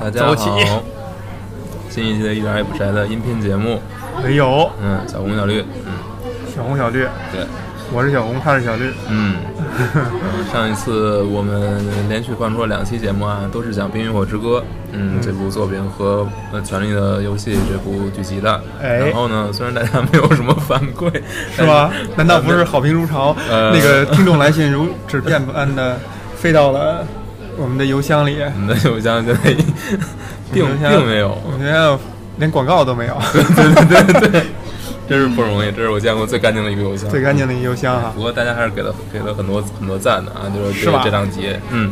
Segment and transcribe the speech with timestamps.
[0.00, 0.34] 大家好，
[1.90, 3.80] 新一期的一点也不宅的音频节目，
[4.22, 5.92] 没有，嗯，小红小绿，嗯，
[6.54, 7.00] 小红小绿，
[7.32, 7.44] 对，
[7.92, 9.36] 我是小红，他是小绿，嗯，
[10.52, 14.60] 上一次我们连续放出了两期节目啊，都是讲《冰与火之歌》，
[14.92, 16.22] 嗯，这部作品和
[16.52, 21.10] 《呃权力的游戏》这部剧集的，哎，然后呢，虽然大家没有什么反馈，
[21.56, 21.90] 是吧？
[22.16, 23.34] 难道不是好评如潮？
[23.50, 25.98] 那个听众来信如纸片般的
[26.36, 27.04] 飞到了。
[27.58, 29.40] 我们的邮箱里，我们的邮箱现在
[30.52, 31.98] 并并没有，我们现在
[32.38, 33.16] 连广告都没有。
[33.34, 33.42] 对
[33.84, 34.42] 对对对，
[35.08, 38.12] 真是不容易，这是我见过最干净的一个邮箱，最干净的一个邮箱哈。
[38.14, 41.90] 不过大家还是给了给了很多很多赞的啊，就是这这档节，嗯，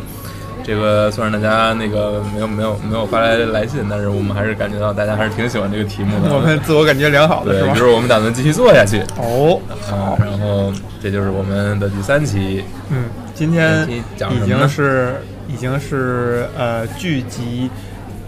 [0.65, 6.33] 这个虽然大家那个没有没有没有发来来信，但是我们还是感觉到大家还是挺喜欢这个题目的。
[6.33, 7.75] 我们自我感觉良好的是吧？
[7.75, 9.01] 就是我们打算继续做下去。
[9.19, 10.73] 哦，好，然后
[11.03, 12.65] 这就是我们的第三期。
[12.91, 15.17] 嗯，今天已经是。
[15.49, 17.71] 已经是呃剧集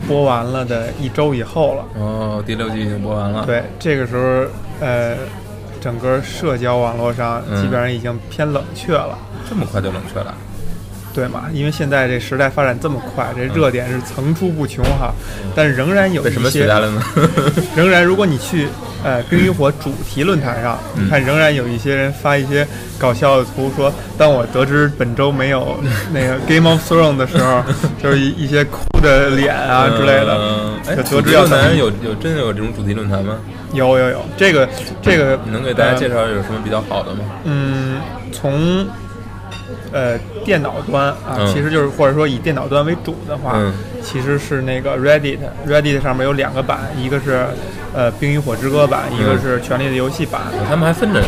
[0.06, 1.84] 播完了的一周以后了。
[2.00, 3.44] 哦，第六季已经播完了。
[3.46, 5.16] 对，这个时候呃，
[5.80, 9.18] 整个社交网络上基本上已经偏冷却了。
[9.48, 10.34] 这么快就冷却了？
[11.14, 11.44] 对嘛？
[11.52, 15.12] 因为现在这时代发展这么快，这热点是层出不穷哈。
[15.54, 16.66] 但是仍然有一些，
[17.74, 18.68] 仍然如果你去
[19.02, 22.66] 呃冰与火主题论坛上，你看仍然有一些人发一些
[22.98, 25.78] 搞笑的图，说当我得知本周没有
[26.12, 27.62] 那个 Game of Thrones 的时候，
[28.02, 30.70] 就是一一些哭的脸啊之类的。
[30.86, 33.36] 哎，主题论坛有有真的有这种主题论坛吗？
[33.72, 34.68] 有有有，这个
[35.02, 37.20] 这个，你能给大家介绍有什么比较好的吗？
[37.44, 38.00] 嗯，
[38.32, 38.86] 从。
[39.92, 43.58] 呃，电脑端啊，其实就是或者说以电脑端为主的话，
[44.02, 47.46] 其实是那个 Reddit，Reddit 上面有两个版，一个是
[47.94, 50.42] 呃《冰与火之歌》版，一个是《权力的游戏》版。
[50.68, 51.22] 他们还分着，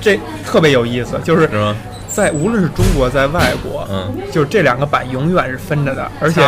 [0.00, 1.74] 这特别有意思，就是是
[2.08, 6.42] 在无论是中国在外国，嗯，就是这两个版永远是分着的，而且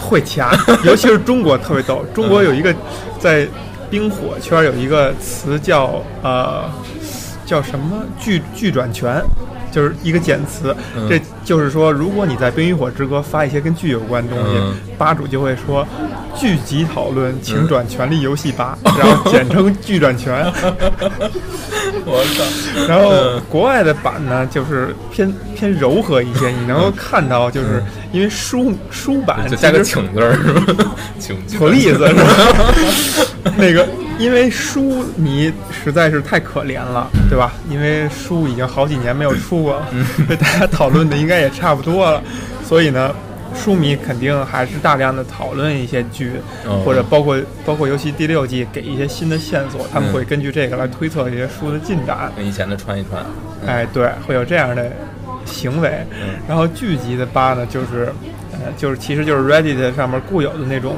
[0.00, 2.04] 会掐， 尤其是中国特别逗。
[2.14, 2.72] 中国有一个
[3.18, 3.48] 在
[3.90, 6.70] 冰火圈有一个词叫呃
[7.44, 8.04] 叫什么？
[8.18, 9.20] 剧剧转权。
[9.76, 10.74] 就是一个简词，
[11.06, 14.58] 这就是说，如果你在《冰与火之歌》发一些跟剧有关的东西，
[14.98, 15.86] 吧主就会说
[16.36, 20.44] “剧集讨论，请转《权力游戏吧”，然后简称“剧转权”。
[22.04, 22.86] 我操！
[22.88, 27.80] 然后国外的版呢，就是偏偏柔和一些，你能够看到，就是
[28.10, 30.96] 因为书书版就加个“请”字儿是吧？
[31.20, 32.22] 请举例子是吧？
[33.56, 33.86] 那个。
[34.18, 37.52] 因为书迷实在是太可怜了，对吧？
[37.68, 39.86] 因为书已经好几年没有出过了，
[40.26, 42.22] 所以大家讨论的应该也差不多了。
[42.64, 43.14] 所以呢，
[43.54, 46.32] 书迷肯定还是大量的讨论一些剧，
[46.84, 52.32] 或者包括包括尤其第六季给一些新的线索，他们会根据这个来推测这些书的进展。
[52.36, 53.24] 跟以前的穿一串，
[53.66, 54.90] 哎，对，会有这样的
[55.44, 56.04] 行为。
[56.48, 58.12] 然后剧集的八呢，就是
[58.52, 60.96] 呃，就是其实就是 Reddit 上面固有的那种。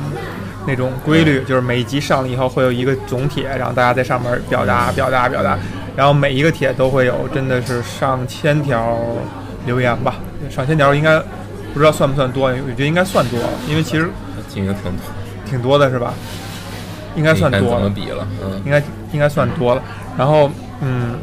[0.66, 5.58] 那种规律就是每一集上了以后会有一个总帖，然后大家在上面表达表达表达，
[5.96, 8.98] 然后每一个帖都会有真的是上千条
[9.64, 10.16] 留言吧，
[10.50, 11.18] 上千条应该
[11.72, 13.38] 不知道算不算多，我觉得应该算多，
[13.68, 14.08] 因为其实
[14.48, 14.92] 挺挺多，
[15.48, 16.14] 挺多的是吧？
[17.16, 18.82] 应该算多了，比了，嗯，应该
[19.12, 19.82] 应该算多了。
[20.16, 20.50] 然后
[20.80, 21.18] 嗯，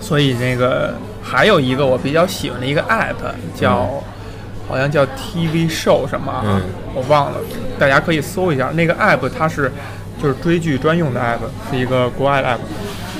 [0.00, 3.14] 所以那个还有一个我比较喜欢的一个 app
[3.54, 4.02] 叫。
[4.68, 6.58] 好像叫 TV Show 什么啊？
[6.94, 7.36] 我忘了，
[7.78, 9.70] 大家可以搜一下那个 app，它是
[10.22, 12.58] 就是追剧专用的 app，是一个国外的 app，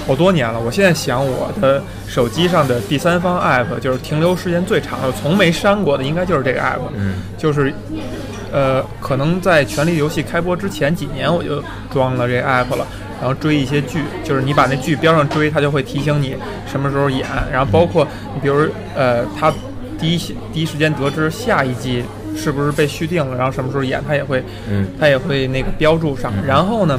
[0.06, 0.58] 好多年了。
[0.60, 6.80] 我现在想，我的手机上的第三方 app 就是停留时间最长的，从没删过的，应该就是这个 app。
[6.94, 7.72] 嗯，就是
[8.52, 12.86] 呃，可能在《权力游戏》开播之前几年我就装了这 app 了，
[13.20, 16.36] 然后追一些剧，就是你把那剧标上追，它就会提醒你
[16.70, 19.52] 什么时候演，然后包括你比如呃，它。
[20.00, 22.02] 第一第一时间得知下一季
[22.36, 26.32] 是不是被续订了，然后什么时候演，他也会，嗯，他也会那个标注上。
[26.44, 26.98] 然后呢，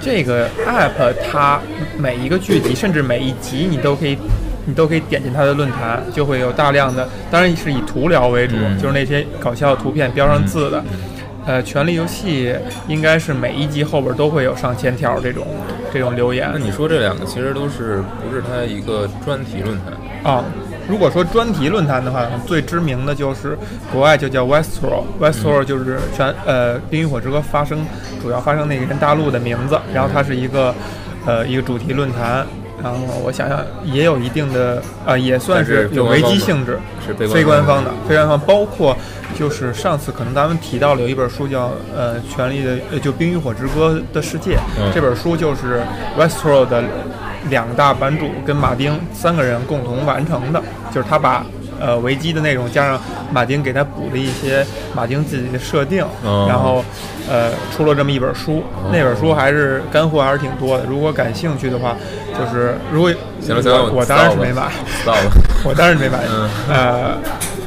[0.00, 1.60] 这个 app 它
[1.98, 4.16] 每一个剧集，甚至每一集，你都可以，
[4.64, 10.84] 你都可以点进它的论坛，就会有大量的，当然是以图聊为主，就是那些搞笑图片标上字的。
[11.46, 12.54] 呃，权力游戏
[12.88, 15.46] 应该是每一集后边都会有上千条这种
[15.90, 16.50] 这种留言。
[16.52, 20.44] 那你说这两个其实都是不是它一个专题论坛啊？
[20.88, 23.56] 如果说专题论坛的话，最知名的就是
[23.92, 27.84] 国外就叫 Westworld，Westworld 就是全呃《冰与火之歌》发生
[28.22, 30.74] 主要发生那个大陆的名字，然后它是一个
[31.26, 32.46] 呃一个主题论坛，
[32.82, 38.96] 然后我想想也有一定的呃也算是有危机性质，是非官方的，非官方包括
[39.38, 44.56] 就是上次可能咱们提到了有一本书叫呃《权力的呃就冰与火之歌的世界》，
[44.94, 45.82] 这本书就是
[46.18, 46.82] Westworld 的。
[47.48, 50.62] 两大版主跟马丁三个人共同完成的，
[50.92, 51.44] 就是他把
[51.80, 53.00] 呃维基的内容，加上
[53.32, 56.04] 马丁给他补的一些马丁自己的设定，
[56.48, 56.84] 然后
[57.30, 58.62] 呃出了这么一本书。
[58.92, 60.84] 那本书还是干货还是挺多的。
[60.84, 61.96] 如果感兴趣的话，
[62.36, 63.10] 就是如果
[63.40, 64.68] 行了行了， 我当然是没买，
[65.00, 65.30] 知道了，
[65.64, 66.18] 我当然是没买。
[66.68, 67.16] 呃，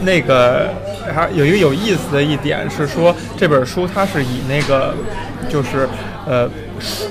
[0.01, 0.69] 那个
[1.15, 4.93] 还有一个有意思的一点是说，这本书它是以那个
[5.49, 5.87] 就是
[6.27, 7.05] 呃书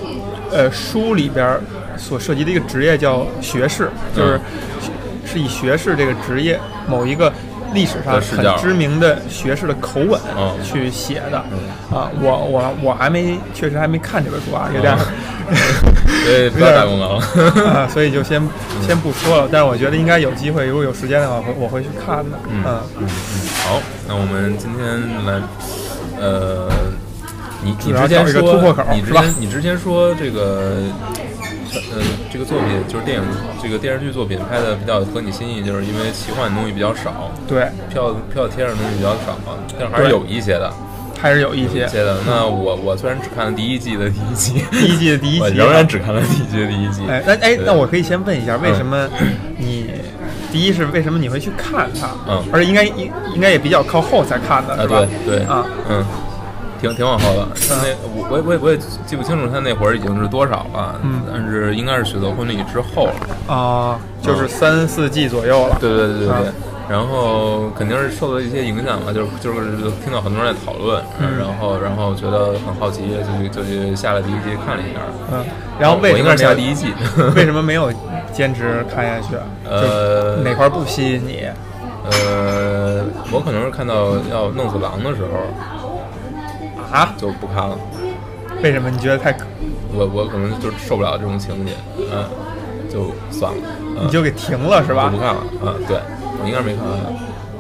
[0.53, 1.59] 呃书里边。
[2.01, 4.41] 所涉及的一个职业叫学士，就是
[5.27, 6.59] 是以学士这个职业
[6.89, 7.33] 某一个
[7.73, 10.19] 历史上很知名的学士的口吻
[10.65, 11.39] 去写的
[11.95, 12.11] 啊。
[12.21, 14.97] 我我我还没确实还没看这本书啊，有点
[16.25, 17.19] 对不要打广
[17.71, 18.43] 啊，所以就先
[18.85, 19.49] 先不说了。
[19.53, 22.39] 但是我觉得应该有机会，如果有时间的话，会我会去看的。
[22.49, 23.09] 嗯嗯嗯。
[23.65, 25.41] 好，那我们今天来
[26.21, 26.69] 呃，
[27.63, 30.83] 你你之前说你之前你之前说这个。
[31.93, 32.03] 呃，
[32.33, 33.23] 这个作品就是电影，
[33.63, 39.39] 这个电视剧作品拍的比较合你心意，就是因为奇幻的东西比较少，对，票票贴上的东西比较少，
[39.79, 40.73] 但是还是有一些的，
[41.21, 42.17] 还是有一些些的。
[42.27, 47.03] 那我我虽然只看了第一季的第一集，第一季的第一 集，仍然只看了第一季的第一集。
[47.09, 49.09] 哎，那哎，那我可以先问一下，为什么
[49.59, 49.91] 你
[50.51, 52.09] 第一是为什么你会去看它？
[52.29, 55.07] 嗯，而且应该应应该也比较靠后才看的，是吧？
[55.27, 56.05] 对对啊，嗯。
[56.81, 65.77] 挺挺往后的，他那我我我也我也记不清楚他那会儿已经是多少了，嗯，但是应该是《血色婚礼》之后了啊，就是三四季左右了。
[65.81, 66.53] 对对对对对，
[66.89, 71.03] 然后肯定是受到一些影响吧，就是就是听到很多人在讨论，
[71.39, 75.01] 然后然后觉得很好奇，就去就去下了第一季看了一下，
[75.33, 75.45] 嗯，
[75.79, 76.87] 然后为什么下第一季？
[77.37, 77.93] 为什么没有
[78.33, 79.37] 坚持看下去？
[79.69, 81.45] 呃，哪块不吸引你？
[82.11, 85.29] 呃，我可能是看到要弄死狼的时候。
[86.93, 87.77] 啊，就不看了。
[88.63, 88.91] 为什么？
[88.91, 89.35] 你觉得太……
[89.93, 91.73] 我我可能就受不了这种情节，
[92.13, 92.25] 嗯，
[92.89, 93.59] 就算了。
[94.03, 95.09] 你就给停了是吧？
[95.09, 95.43] 不看了。
[95.63, 95.99] 嗯，对，
[96.41, 96.99] 我应该没看完。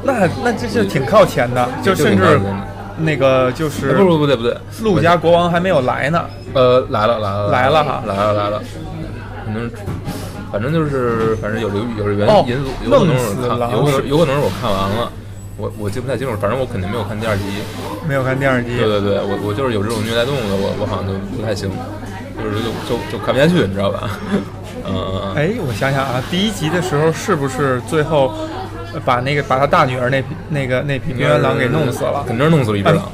[0.03, 2.41] 那那这就挺靠前的，就甚至
[2.99, 6.25] 那个就是不不不对不对，陆家国王还没有来呢。
[6.55, 8.62] 呃，来了来了来了哈，来了来了。
[9.44, 9.71] 可能
[10.53, 15.12] 反正就是反正有有有原因素，有可能是看，有可能有可能是我看完了。
[15.60, 17.44] 我我记不太清楚，反正我肯定没有看第二集，
[18.08, 18.76] 没有看第二集。
[18.78, 21.70] 对对对，我我就是有这种虐待动物的，我我好像就不太行，
[22.42, 24.18] 就是就就就看不下去，你知道吧？
[24.88, 25.34] 嗯。
[25.36, 28.32] 哎，我想想啊，第一集的时候是不是最后
[29.04, 32.24] 把那个把他大女儿那那个那匹边缘狼给弄死了？
[32.26, 33.12] 肯定是弄死了一只狼。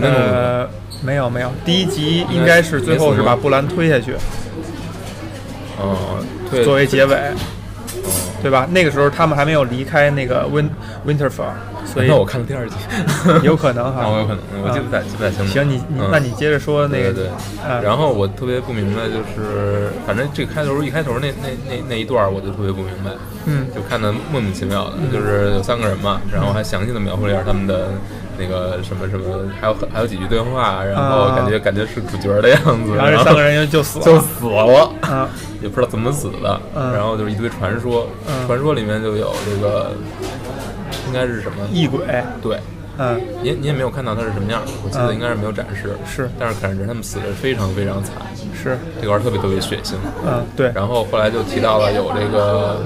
[0.00, 0.68] 呃，
[1.02, 4.14] 没有没有，第一集应该是最后是把布兰推下去。
[5.78, 6.24] 哦，
[6.64, 7.16] 作为结尾。
[8.42, 8.66] 对吧？
[8.70, 10.70] 那个时候他们还没有离开那个 Win
[11.06, 11.52] Winterfell，
[11.84, 12.76] 所以那我看了第二集，
[13.42, 15.52] 有可能哈，我 有可能，我记不太记不太清楚。
[15.52, 17.28] 行，你你那你接着说那个对，
[17.82, 23.10] 然后我特别不明白，就是反正这个开头一开头那那那那一段我就特别不明白，
[23.46, 27.88] 嗯，就看的莫名其妙的，就是有三个人嘛，然后还详细的描绘了一下他们的
[28.38, 35.28] 那个什么什么，还有还有几句对话，然后感觉感觉是主角的样子，然后这三个人就死了，就死了，啊。
[35.62, 38.06] 也不知道怎么死的，然后就是一堆传说，
[38.46, 39.90] 传说里面就有这个，
[41.08, 42.00] 应该是什么异鬼？
[42.42, 42.60] 对，
[42.98, 48.14] 嗯，你你也没有看到他是什么样，我记得应该是没有展示，是，但是感觉他们死的非常非常惨，
[48.54, 49.94] 是，这块特别特别血腥，
[50.26, 52.82] 嗯，对，然后后来就提到了有这个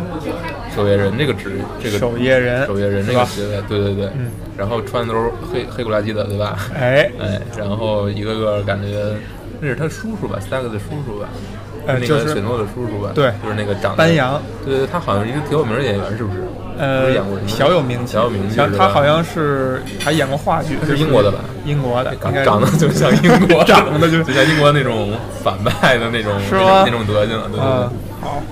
[0.75, 6.59] 守夜人这个职，这个守夜人，守夜人这个职位，对对对，嗯，然后穿的都是黑黑不拉几的，对吧？
[6.75, 9.13] 哎哎，然后一个个感觉
[9.61, 11.29] 那是他叔叔吧，三个的叔叔吧。
[11.87, 16.43] 呃，那个雪诺的叔叔吧，对，就是那个长班扬，对对，他好像是一个挺有名的演员，是不是？
[16.79, 17.39] 呃，演过？
[17.47, 18.61] 小有名气，小有名气。
[18.77, 21.39] 他好像是还演过话剧，是英国的吧？
[21.65, 25.13] 英国的，长得就像英国， 长得就就像英国那种
[25.43, 26.33] 反派的那种？
[26.51, 27.61] 那种德行，对对对。
[28.21, 28.43] 好，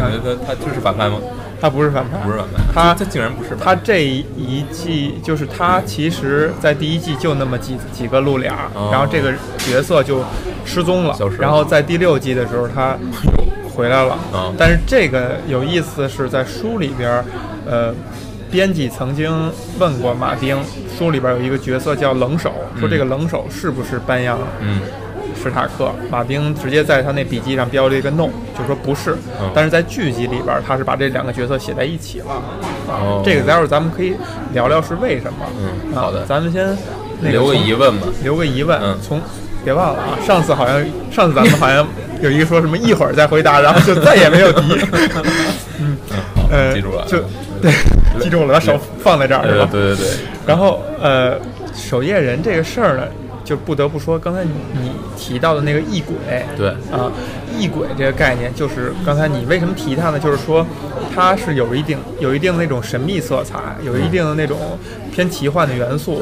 [0.00, 1.18] 感觉他他就是反派吗？
[1.58, 3.56] 他不是反派，不是反派，他他竟然不是。
[3.58, 8.52] 他这一季就是他，其实，在第一季就那么几几个露脸，
[8.92, 10.22] 然后这个角色就
[10.66, 11.16] 失踪了。
[11.38, 12.94] 然后在第六季的时候，他
[13.74, 14.18] 回来了。
[14.58, 17.24] 但是这个有意思是在书里边，
[17.66, 17.94] 呃，
[18.50, 20.58] 编辑曾经问过马丁，
[20.98, 24.38] 书里边有一个角色叫冷手，说这个冷手是不是班扬？
[24.60, 24.80] 嗯。
[25.40, 28.28] 史塔克，马丁直接在他那笔记上标了一个 no，
[28.58, 29.16] 就说不是。
[29.54, 32.32] 但是在剧集里边，他是把这两个角色写在一起了。
[32.88, 34.14] 啊，这个待会儿咱们可以
[34.52, 35.38] 聊聊是为什么。
[35.60, 36.76] 嗯，好的，咱们先
[37.20, 38.78] 留个疑问吧，留个疑问。
[38.80, 39.20] 嗯，从
[39.64, 41.86] 别忘了啊，上次好像上次咱们好像
[42.20, 44.80] 有一个说什么一会儿再回答，然后就再也没有提。
[45.78, 45.96] 嗯，
[46.50, 47.18] 呃，记住了，就
[47.60, 47.72] 对，
[48.20, 49.68] 记住了，把手放在这儿是吧？
[49.70, 50.06] 对对对。
[50.46, 51.38] 然后呃，
[51.74, 53.02] 守夜人这个事儿呢。
[53.46, 56.16] 就不得不说，刚才你提到的那个异轨，
[56.56, 57.12] 对啊，
[57.56, 60.18] 异轨这个概念，就是刚才你为什么提它呢？
[60.18, 60.66] 就是说
[61.14, 64.76] 它是有一定有一定的那种神秘色彩，有一定的那种
[65.12, 66.20] 偏奇幻的元素。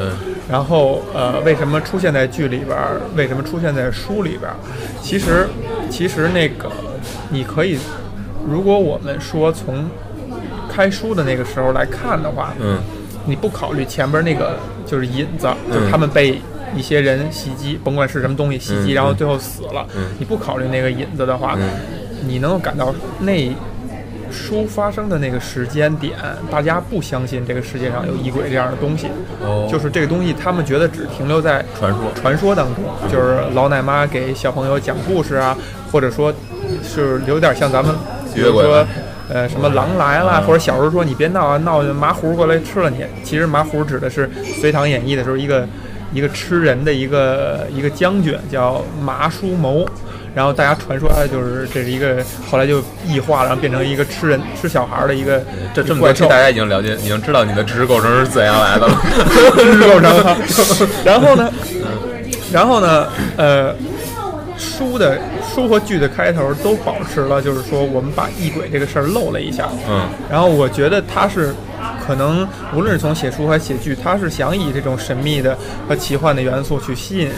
[0.50, 2.76] 然后呃，为什么出现在剧里边？
[3.16, 4.52] 为什么出现在书里边？
[5.00, 5.49] 其实
[5.88, 6.71] 其实那个
[7.31, 7.78] 你可以，
[8.47, 9.87] 如果我们说从
[10.71, 12.76] 开书的那个时候来看的话，嗯，
[13.25, 16.38] 你不考虑前边那个就是引子，就是他们被。
[16.76, 19.87] 一些人袭击，甭管是什么东西袭击，然后最后死了。
[20.19, 21.57] 你不考虑那个引子的话，
[22.26, 23.54] 你能够感到那
[24.31, 26.19] 书发生的那个时间点，
[26.50, 29.07] 大家不相信这个世界上有异鬼这样的东西。
[29.40, 35.57] 哦，就是这个东西，他们觉得只停留在传说传说当中，就是老奶妈给小朋友讲故事啊，
[35.93, 36.35] 或者说
[36.83, 37.95] 是有点像咱们，
[38.35, 38.85] 比如说
[39.28, 43.04] 呃什么狼来了，或者小时候说你别闹啊，闹麻糊过来吃了你。
[43.23, 44.26] 其实麻糊指的是
[44.61, 45.69] 《隋唐演义》的时候一个。
[46.14, 49.85] 一个吃人的一个一个将军叫麻叔谋，
[50.33, 55.42] 然后大家传说他就是这是一个后来就异化了，然后变成一个吃人吃小孩的一个
[55.75, 58.97] 这这么多期大家已经了解，已经知道你的知识构成是怎样来的了。
[59.56, 61.52] 知识构成， 然后呢，
[62.52, 63.75] 然后呢，呃，
[64.56, 65.18] 书的
[65.52, 69.68] 书和剧的开头都保持了，就是说我们把异鬼这个事儿漏了一下。
[69.88, 71.52] 嗯，然后我觉得他是。
[72.06, 75.56] 可能无论是从写书还是写剧，他是想以这种神秘的
[75.88, 77.30] 和奇幻的元素去吸引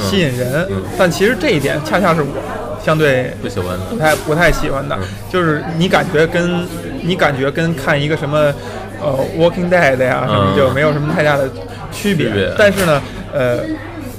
[0.00, 2.28] 吸引人，但其实这一点恰恰是我
[2.82, 4.98] 相对不喜欢的，不太不太喜欢的，
[5.30, 6.66] 就是你感觉跟
[7.02, 8.52] 你感觉跟看一个什么
[9.02, 11.50] 呃《Walking Dead》呀什么就没有什么太大的
[11.92, 12.30] 区别。
[12.56, 13.60] 但是呢，呃，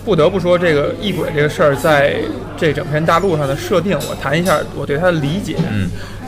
[0.06, 2.18] 不得不说这个异鬼这个事儿，在
[2.56, 5.56] 这整片大陆上的设定，我谈一下我对它的理解，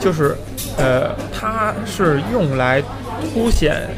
[0.00, 0.36] 就是
[0.76, 2.82] 呃，它是用来。
[3.20, 3.88] 凸显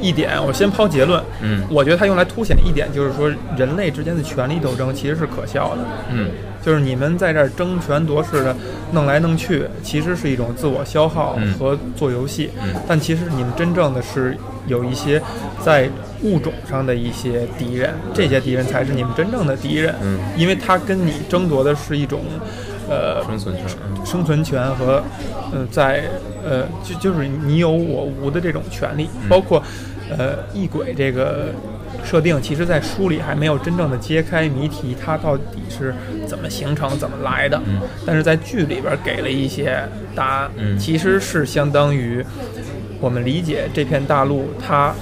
[0.00, 1.22] 一点，我先抛结论。
[1.42, 5.82] 嗯，我觉得它用来凸显一点，就是说人类之间的权力斗争其实是可笑的。
[6.10, 6.30] 嗯，
[6.62, 8.56] 就是你们在这儿争权夺势的
[8.92, 12.50] 弄来弄去，其实是一种自我消耗和做游戏。
[12.62, 14.36] 嗯，但其实你们真正的是
[14.66, 15.20] 有一些
[15.62, 15.88] 在
[16.22, 19.94] 物种上的一些敌人，这些敌人才是你们真正的敌人。
[20.02, 22.20] 嗯，因为他跟你争夺的是一种。
[22.90, 23.66] 呃，生存权，
[24.04, 25.00] 生存权和，
[25.52, 26.02] 呃，在
[26.44, 29.62] 呃，就就是你有我无的这种权利，包括，
[30.10, 31.50] 呃，异轨这个
[32.02, 35.94] 设定，其实在书里还没有真正的揭开谜题，它到底是
[36.26, 37.62] 怎么形成、怎么来的。
[37.64, 39.80] 嗯，但是在剧里边给了一些
[40.12, 42.24] 答案，嗯，其实是相当于
[43.00, 44.92] 我们理解这片大陆，它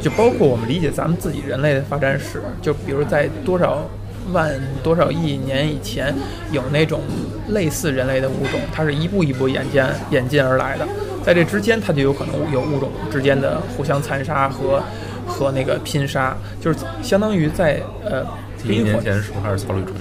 [0.00, 3.88] 就包括我们理解咱们自己人类的发展史，就比如在多少。
[4.32, 4.50] 万
[4.82, 6.14] 多少亿年以前，
[6.50, 7.00] 有那种
[7.48, 10.86] 类似人类的物种，它是一步一步演进演进而来的。
[11.22, 14.82] 在这之间，它就有可能有物种之间的互相残杀和
[15.26, 18.24] 和那个拼杀，就是相当于在呃，
[18.64, 19.94] 一年前是不是还是草履虫？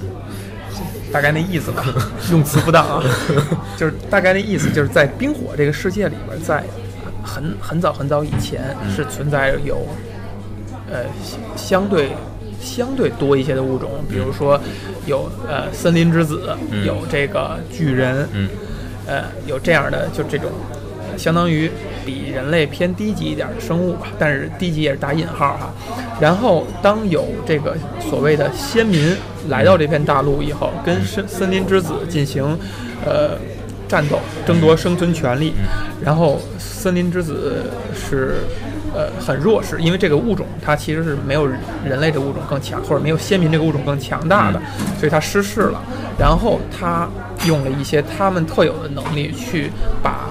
[1.11, 1.85] 大概那意思吧，
[2.31, 3.03] 用词不当啊，
[3.77, 6.63] 就 是大概那意思，就是在冰火这个世界里边，在
[7.23, 9.85] 很很早很早以前是存在有
[10.91, 11.05] 呃
[11.55, 12.09] 相对。
[12.63, 14.59] 相对多一些的物种，比如说
[15.05, 16.55] 有呃森林之子，
[16.85, 18.27] 有这个巨人，
[19.05, 20.49] 呃有这样的就这种
[21.17, 21.69] 相当于
[22.05, 25.73] 比人类偏低级一点的生物吧，但是低级也是打引号哈。
[26.21, 29.13] 然后当有这个所谓的先民
[29.49, 32.57] 来到这片大陆以后，跟森森林之子进行
[33.05, 33.37] 呃
[33.89, 35.53] 战斗，争夺生存权利，
[36.01, 38.37] 然后森林之子是。
[38.93, 41.47] 呃，很弱势，因为这个物种它其实是没有
[41.83, 44.61] 人类的物种更强，或者没有先民这个物种更强大的，
[44.99, 45.81] 所以它失势了。
[46.19, 47.09] 然后它
[47.47, 49.71] 用了一些他们特有的能力，去
[50.01, 50.29] 把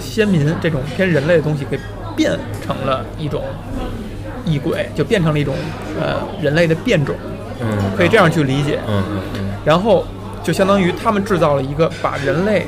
[0.00, 1.78] 先民这种偏人类的东西给
[2.16, 3.44] 变成了一种
[4.44, 5.54] 异鬼，就变成了一种
[6.00, 7.14] 呃人类的变种。
[7.60, 8.80] 嗯，可以这样去理解。
[8.88, 9.50] 嗯嗯嗯。
[9.64, 10.04] 然后
[10.42, 12.66] 就相当于他们制造了一个把人类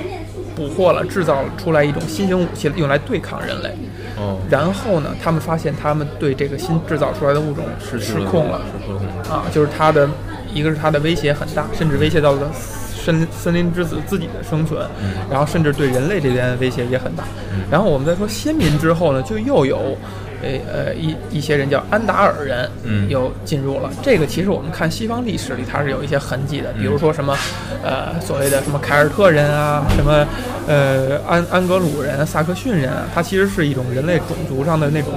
[0.54, 3.74] 捕获了，制造出来一种新型武器，用来对抗人类。
[4.16, 5.10] 哦，然后呢？
[5.22, 9.44] 他们发现他们对这个新制造出来的物种是失控了，失控了啊！
[9.52, 10.08] 就是它的，
[10.52, 14.86] 一个是它的威胁很大，甚至威胁到了森森林之子自己的生存，
[15.30, 17.24] 然后甚至对人类这边威胁也很大。
[17.70, 19.96] 然后我们再说先民之后呢，就又有。
[20.44, 24.26] 诶呃一一些人叫安达尔人，嗯，又进入了这个。
[24.26, 27.36] 其实我们看西方历史里，它是有一些痕迹的，比如说什么，
[27.82, 30.26] 呃，所谓的什么凯尔特人啊，什么，
[30.68, 35.12] 呃，安安格鲁人、萨克逊人啊，它其实是一种人类种族上的那种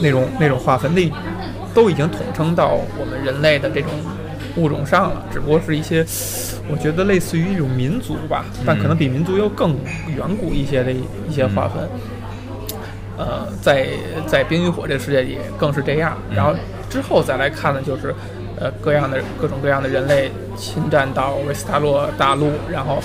[0.00, 1.10] 那种那种划分，那
[1.72, 3.90] 都已经统称到我们人类的这种
[4.56, 5.24] 物种上了。
[5.32, 6.04] 只不过是一些，
[6.68, 9.74] 我觉得类似于一种民族吧，但可能比民族又更
[10.14, 11.88] 远古一些的一些划分。
[13.18, 13.88] 呃，在
[14.26, 16.54] 在冰与火这个世界里更是这样，然后
[16.88, 18.14] 之后再来看的，就是，
[18.58, 23.02] 呃各样的各种各样的人类侵占到维斯塔洛大陆，然后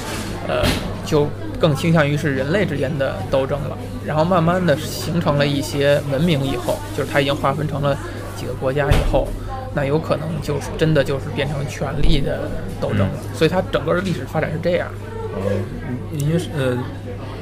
[0.47, 0.63] 呃
[1.05, 1.27] 就
[1.59, 3.77] 更倾向于是人类之间的斗争了。
[4.05, 7.95] 然后慢慢的形成了一些文明以后，就是它已经划分成了
[8.37, 9.27] 几个国家以后，
[9.73, 12.49] 那有可能就是真的就是变成权力的
[12.79, 13.13] 斗争了。
[13.33, 14.87] 所以它整个的历史发展是这样。
[15.35, 16.77] 嗯，因为是呃。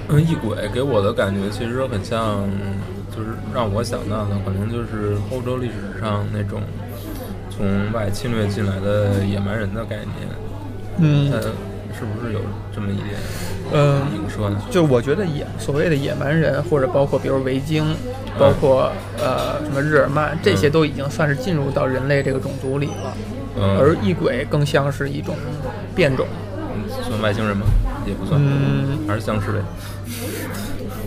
[0.09, 2.47] 嗯，异鬼给我的感觉其实很像，
[3.15, 6.61] 就是让我想到的，可能就是欧洲历史上那种
[7.49, 10.09] 从外侵略进来的野蛮人的概念。
[10.97, 11.31] 嗯，
[11.97, 12.41] 是不是有
[12.73, 13.15] 这么一点？
[13.73, 14.61] 嗯，影射呢？
[14.69, 17.83] 就我觉得野所谓的野蛮人，或者包括比如维京，
[18.37, 23.17] 包括呃什么日耳曼，这些都已经算是进入到人类这个种族里了。
[23.57, 25.35] 嗯，而异鬼更像是一种
[25.95, 26.27] 变种。
[27.01, 27.65] 算外星人吗？
[28.05, 29.59] 也不算，嗯，还是僵尸类。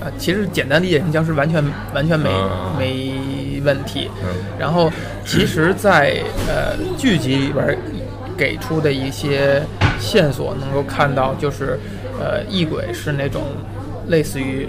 [0.01, 2.31] 啊，其实简单理解成僵尸完全完全没
[2.79, 4.09] 没问题。
[4.59, 4.91] 然后，
[5.25, 7.77] 其实，在呃剧集里边
[8.37, 9.61] 给出的一些
[9.99, 11.79] 线索，能够看到，就是
[12.21, 13.43] 呃异鬼是那种
[14.07, 14.69] 类似于，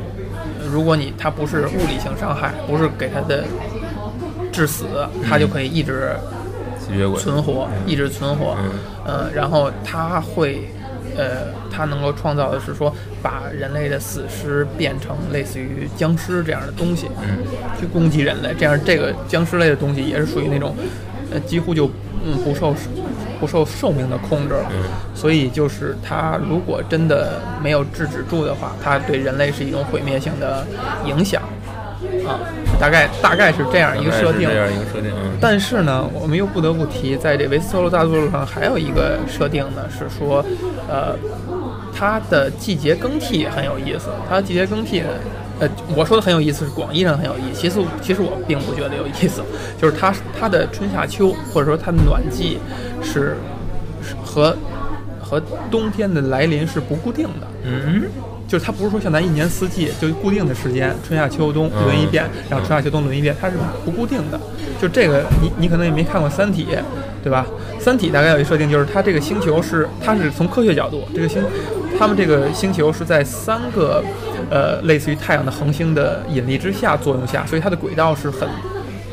[0.71, 3.43] 如果你他不是物理性伤害，不是给他的
[4.51, 4.85] 致死，
[5.23, 6.15] 他就可以一直
[7.19, 8.57] 存活，一直存活。
[9.07, 10.67] 嗯，然后他会。
[11.19, 17.39] 呃，它能够创造的是说，把人类的死尸变成类似于僵尸这样的东西，嗯，
[17.77, 18.55] 去攻击人类。
[18.57, 20.73] 这样，这个僵尸类的东西也是属于那种，
[21.29, 21.91] 呃，几乎就
[22.23, 22.73] 嗯不受
[23.37, 24.71] 不受寿命的控制了。
[24.71, 24.83] 嗯，
[25.13, 30.65] 所以就是它如果真的没有制止住的话，它对人类是一种毁灭性的
[31.05, 31.41] 影响。
[32.27, 32.39] 啊，
[32.79, 35.11] 大概大概是这样一个设定，这样一个设定。
[35.41, 40.43] 但是呢，我们又不得不提，在这维斯特洛大陆上还有一个设定呢，是说，
[40.87, 41.15] 呃，
[41.93, 44.09] 它的季节更替很有意思。
[44.27, 45.07] 它的季节更替呢，
[45.59, 49.41] 呃，我说的很有意思是广义上很有意思，其实其实我并不觉得有意思，
[49.79, 52.59] 就是它它的春夏秋或者说它的暖季
[53.01, 53.37] 是
[54.01, 54.55] 是和
[55.21, 57.47] 和冬天的来临是不固定的。
[57.63, 58.03] 嗯。
[58.49, 63.53] 就是它不是说像咱一年四季就固定的时间，春夏秋冬轮一遍，然后春夏秋冬轮一遍，它是
[63.85, 64.39] 不固定的。
[64.81, 66.65] 就这个，你你可能也没看过《三体》，
[67.23, 67.45] 对吧？
[67.79, 71.43] 《三体》大概有一设定，就是它这个星球是，它是从科学角度，这个星，
[71.99, 74.03] 他们这个星球是在三个，
[74.49, 78.49] 呃，类似于太阳的恒星的引力之下作用下，所以它的轨道是很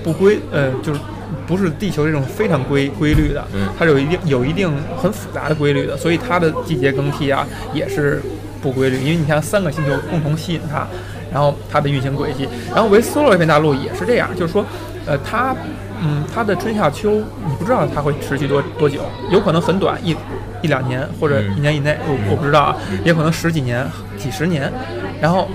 [0.02, 1.00] 不规，呃，就是
[1.46, 3.44] 不是地球这种非常规规律的，
[3.78, 8.22] 它是有一定有一定很复杂的规律的，所以它的季节更替啊也是。
[8.62, 10.86] 不规律，因为你像三个星球共同吸引它，
[11.32, 14.64] 然后它的运行轨迹，然后维斯洛这片大陆也是这样，就是说，
[15.06, 15.54] 呃，它，
[16.02, 17.10] 嗯，它的春夏秋，
[17.46, 20.16] 你不知道它会持续多多久，有可能很短，一
[20.62, 24.72] 一两年或者一年以内，我我不知道啊，也可能十几年、几十年，
[25.20, 25.48] 然后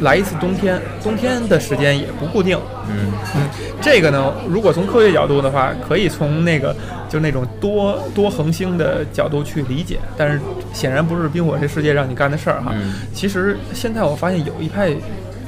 [0.00, 3.48] 来一次冬天，冬天的时间也不固定，嗯嗯，
[3.80, 6.74] 这个呢，如果从科学角度的话，可以从那个。
[7.06, 10.40] 就那种多多恒星的角度去理解，但是
[10.72, 12.74] 显然不是冰火这世界让你干的事儿哈。
[13.12, 14.92] 其实现在我发现有一派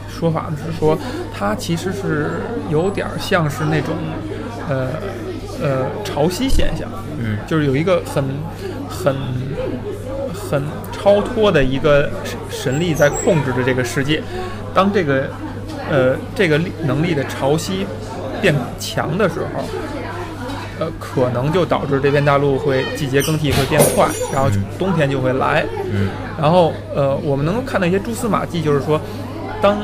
[0.09, 0.97] 说法呢，是说
[1.37, 2.35] 它其实是
[2.71, 3.97] 有点像是那种
[4.69, 4.91] 呃
[5.61, 8.23] 呃潮汐现象，嗯，就是有一个很
[8.89, 9.17] 很
[10.33, 10.63] 很
[10.97, 12.11] 超脱的一个
[12.49, 14.23] 神力在控制着这个世界。
[14.75, 15.25] 当这个
[15.91, 17.85] 呃这个力能力的潮汐
[18.41, 19.63] 变强的时候。
[20.79, 25.65] 呃，可能就导致这片大陆会季节更替会变快，然后冬天就会来。
[25.91, 29.01] 嗯，然后呃，我们能够看到一些蛛丝马迹，就是说，
[29.59, 29.79] 当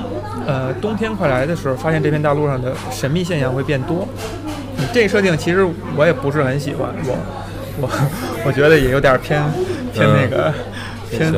[0.46, 4.06] 呃冬天快来的时候，发现这片大陆上的神秘现象会变多。
[4.92, 7.16] 这个设定其实我也不是很喜欢，我
[7.80, 7.88] 我
[8.44, 9.42] 我觉得也有点偏
[9.94, 10.52] 偏那个
[11.18, 11.32] 偏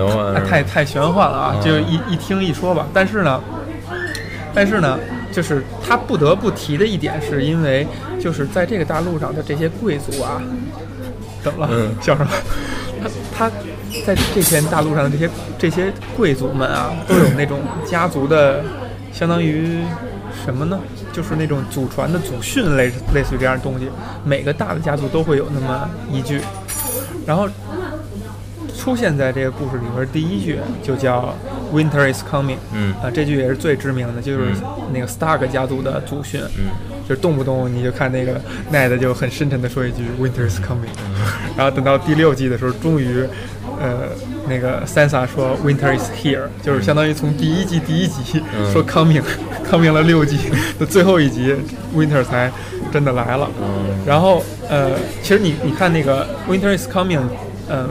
[0.46, 1.56] 太太玄幻了啊！
[1.62, 2.86] 就一一听一说吧。
[2.94, 3.40] 但是呢，
[4.54, 4.98] 但是呢。
[5.34, 7.84] 就是他不得不提的一点，是因为
[8.20, 10.40] 就是在这个大陆上的这些贵族啊，
[11.42, 11.90] 怎么了？
[12.00, 12.30] 叫什么？
[13.02, 13.50] 他他
[14.06, 18.62] 在这片大陆上的这些这些贵族们啊，都有那种家族的，
[19.12, 19.82] 相当于
[20.44, 20.78] 什么呢？
[21.12, 23.88] 就是那种祖传的祖训，类类似于这样的东西。
[24.24, 26.40] 每个大的家族都会有那么一句，
[27.26, 27.48] 然后。
[28.84, 31.34] 出现在这个故事里边，第一句就叫
[31.72, 32.58] “Winter is coming”。
[32.74, 34.52] 嗯啊，这句也是最知名的，就是
[34.92, 36.38] 那个 Stark 家族的祖训。
[36.58, 36.68] 嗯，
[37.08, 38.38] 就动不动你就看那个
[38.70, 40.92] Ned 就很深沉的说一句 “Winter is coming”。
[41.56, 43.26] 然后等到第六季的时候，终于，
[43.80, 44.10] 呃，
[44.46, 50.36] 那个 Sansa 说 “Winter is here”，就是相当于从第一季第一集说 “coming”，coming 了六季
[50.78, 51.56] 的最后一集
[51.96, 52.52] ，Winter 才
[52.92, 53.48] 真的来了。
[53.62, 54.90] 嗯，然后呃，
[55.22, 57.22] 其实你你看那个 “Winter is coming”，
[57.70, 57.88] 嗯。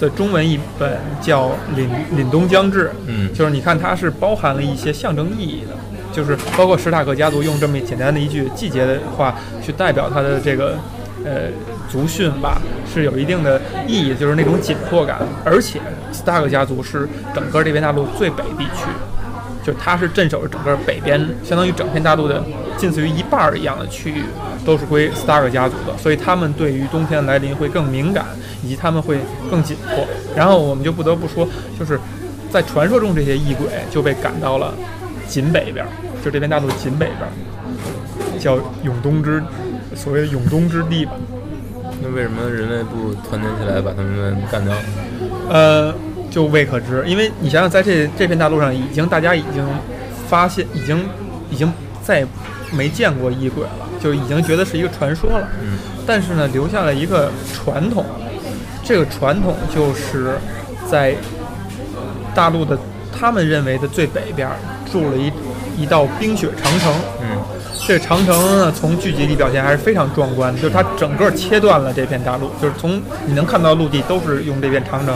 [0.00, 5.76] 的中文译本叫“凛凛冬将至”，嗯，就是你看它是包含了一些象征意义的，
[6.12, 10.76] 就是包括史塔克家族用这么简单的一句季节的话去代表它的这个
[11.24, 11.48] 呃
[11.90, 12.60] 族训吧，
[12.92, 15.18] 是有一定的意义，就是那种紧迫感。
[15.44, 15.80] 而且
[16.12, 18.86] 史塔克家族是整个这片大陆最北地区，
[19.64, 22.44] 就他是镇守着整个北边，相当于整片大陆的
[22.76, 24.22] 近似于一半儿一样的区域
[24.64, 28.26] 都是归斯塔克家族的，所以他们对于冬天来临会更敏感，
[28.62, 29.18] 以及他们会
[29.50, 30.06] 更紧迫。
[30.36, 31.48] 然后我们就不得不说，
[31.78, 31.98] 就是
[32.50, 34.74] 在传说中这些异鬼就被赶到了
[35.26, 35.86] 锦北边，
[36.24, 39.42] 就这片大陆锦北边，叫永冬之。
[39.94, 41.12] 所谓的永冬之地吧，
[42.02, 44.74] 那为什么人类不团结起来把他们干掉？
[45.48, 45.94] 呃，
[46.34, 47.04] 就未可知。
[47.06, 49.64] 因为你想想，在这这片大陆上，已经大家已经
[50.28, 51.08] 发现，已经
[51.48, 52.26] 已经再
[52.72, 55.48] 没见过异鬼了，就已经觉得是一个传说了。
[55.62, 55.78] 嗯。
[56.04, 58.04] 但是呢，留下了一个传统，
[58.82, 60.36] 这个传统就是
[60.90, 61.14] 在
[62.34, 62.76] 大陆的
[63.16, 64.50] 他们认为的最北边
[64.90, 65.30] 筑了一
[65.80, 66.92] 一道冰雪长城。
[67.22, 67.38] 嗯。
[67.86, 75.14] 这长城呢，从剧集里表现还是非常壮观的，就是它整个切断了这片大陆，就是从你能看到陆地都是用这片长城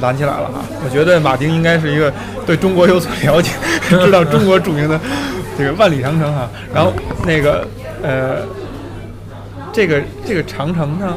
[0.00, 0.60] 拦起来了哈。
[0.84, 2.12] 我觉得马丁应该是一个
[2.44, 3.52] 对中国有所了解，
[3.88, 4.98] 知道中国著名的
[5.56, 6.48] 这个万里长城哈。
[6.74, 6.92] 然后
[7.24, 7.64] 那个
[8.02, 8.38] 呃，
[9.72, 11.16] 这个这个长城呢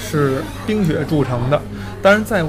[0.00, 1.60] 是冰雪铸成的，
[2.00, 2.40] 但是在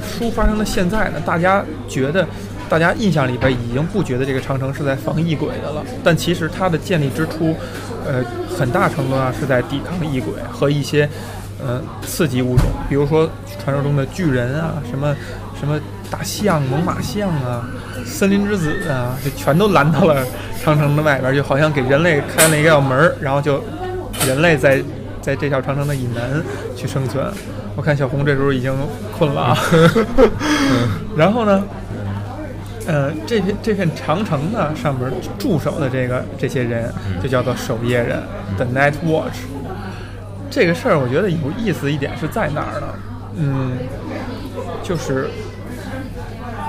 [0.00, 2.26] 书发生的现在呢，大家觉得。
[2.68, 7.54] 大家印象里边已经不觉得这个长城是在防异鬼的了，但其实它的建立之初，
[8.06, 8.22] 呃，
[8.56, 11.08] 很大程度上是在抵抗异鬼和一些，
[11.64, 13.28] 呃，刺激物种，比如说
[13.62, 15.16] 传说中的巨人啊，什么
[15.58, 17.66] 什么大象、猛犸象啊，
[18.04, 20.24] 森林之子啊，就全都拦到了
[20.62, 23.62] 长城的外边，就好像给人类开了一个门儿，然后就
[24.26, 24.82] 人类在
[25.22, 26.42] 在这条长城的以南
[26.76, 27.24] 去生存。
[27.74, 28.74] 我看小红这时候已经
[29.16, 29.58] 困了啊，
[31.16, 31.64] 然后呢？
[32.88, 36.90] 呃，这片这片长城呢，上面驻守的这个这些人
[37.22, 38.22] 就叫做守夜人
[38.56, 39.40] ，The Night Watch。
[40.50, 42.86] 这个事儿我觉得有意思一点是在哪儿呢？
[43.36, 43.72] 嗯，
[44.82, 45.28] 就是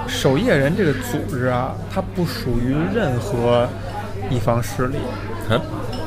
[0.10, 3.66] 守夜人这个组织啊，它不属于任何
[4.30, 4.98] 一方势力。
[5.50, 5.62] 嗯，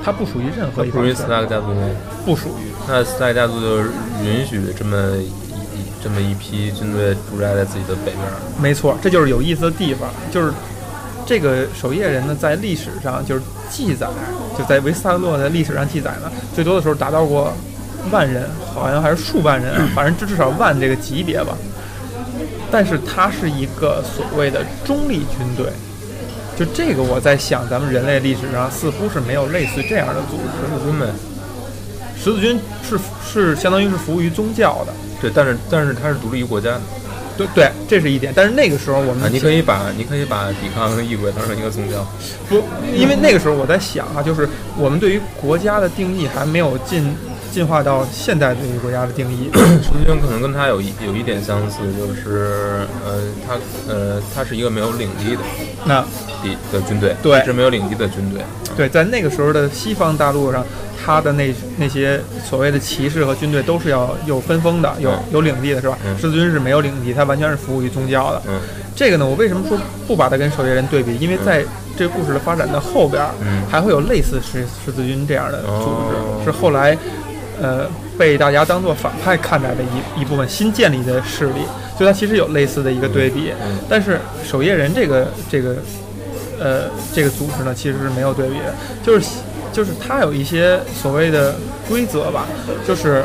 [0.05, 1.01] 它不属于任何一方。
[1.01, 1.89] 属于斯塔克家族吗？
[2.27, 2.71] 不属于。
[2.87, 3.79] 那斯塔克家族就
[4.23, 5.17] 允许这么。
[6.03, 8.21] 这么一批军队驻扎在自己的北边，
[8.61, 10.09] 没错，这就是有意思的地方。
[10.31, 10.53] 就是
[11.25, 14.07] 这个守夜人呢，在历史上就是记载，
[14.59, 17.53] 就在维斯塔洛的历史上记载呢，最多的时候达到过
[18.11, 21.57] 万人，好像还是数万人，反正至至少万这个级别吧。
[22.71, 25.67] 但是它是一个所谓的中立军队，
[26.57, 30.57] 就这个我在想，咱们人类历史上似乎是没有类似这样的组织。
[30.67, 31.07] 十字军呗，
[32.17, 34.93] 十字军是是相当于是服务于宗教的。
[35.23, 36.81] 对，但是但是它是独立于国家的，
[37.39, 38.33] 对对，这是一点。
[38.35, 42.05] 但是那个时候我们，你可以把你可以把抵抗异鬼当成一个宗教，
[42.49, 47.17] 不，因为那个时候我在想啊，就是我们对于国家的定义还没有进
[47.53, 49.51] 进化到现代对于国家的定义。
[49.53, 53.55] 十字军可能跟它有一有一点相似，就是呃，它
[53.93, 55.43] 呃，它是一个没有领地的
[55.85, 58.43] 那的的军队，对，是没有领地的军队。
[58.75, 60.65] 对，在那个时候的西方大陆上。
[61.05, 65.99] 他的那那些所谓的骑士和军队都是要有分封的，有有领地的，是吧？
[66.17, 68.41] 十字军是没有领地，他完全是服务于宗教的。
[68.47, 68.61] 嗯，
[68.95, 71.19] 这个呢，我为什么说不把它跟守夜人对比？
[71.19, 71.65] 因为在
[71.97, 73.21] 这个故事的发展的后边，
[73.69, 75.91] 还会有类似十十字军这样的组
[76.39, 76.97] 织，是后来
[77.63, 77.87] 呃
[78.19, 81.63] 被大家当做反派看待的一一部分新建立的势力，
[81.99, 83.53] 就它其实有类似的一个对比。
[83.89, 85.77] 但是守夜人这个这个
[86.61, 89.27] 呃这个组织呢，其实是没有对比的，就是。
[89.73, 91.57] 就是它有一些所谓的
[91.89, 92.45] 规则吧，
[92.87, 93.25] 就是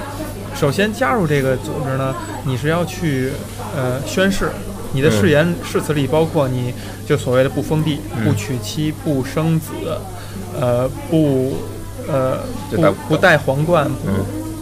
[0.55, 3.33] 首先加入这个组织呢，你是要去
[3.75, 4.49] 呃宣誓，
[4.93, 6.73] 你的誓言誓词里包括你
[7.05, 9.73] 就所谓的不封地、不娶妻、不生子，
[10.57, 11.57] 呃不
[12.07, 12.39] 呃
[12.71, 13.89] 不不戴皇冠、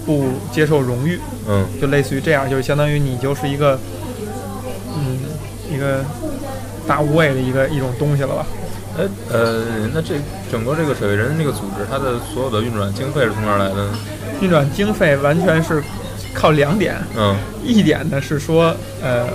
[0.05, 3.79] 不不接受荣誉，嗯，就类似于这样，就是相当于你就是一个
[4.95, 5.17] 嗯
[5.71, 6.03] 一个
[6.88, 8.45] 大无畏的一个一种东西了吧。
[8.97, 10.15] 哎，呃，那这
[10.51, 13.97] 整个这个水卫人这个组织，它的所有的运转经费是从哪儿来的呢？
[14.41, 15.84] 运转经费完全是
[16.34, 19.27] 靠两点，嗯，一点呢是说，呃，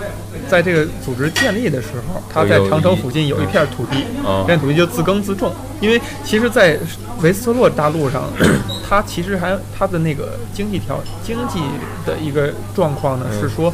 [0.51, 5.53] 在这个组织建立的时候，它在长城附近有一片土地，这片土地就自耕自种。
[5.81, 6.77] 因为其实，在
[7.23, 8.25] 维斯特洛大陆上，
[8.89, 11.61] 它其实还它的那个经济条经济
[12.05, 13.73] 的一个状况呢，是说。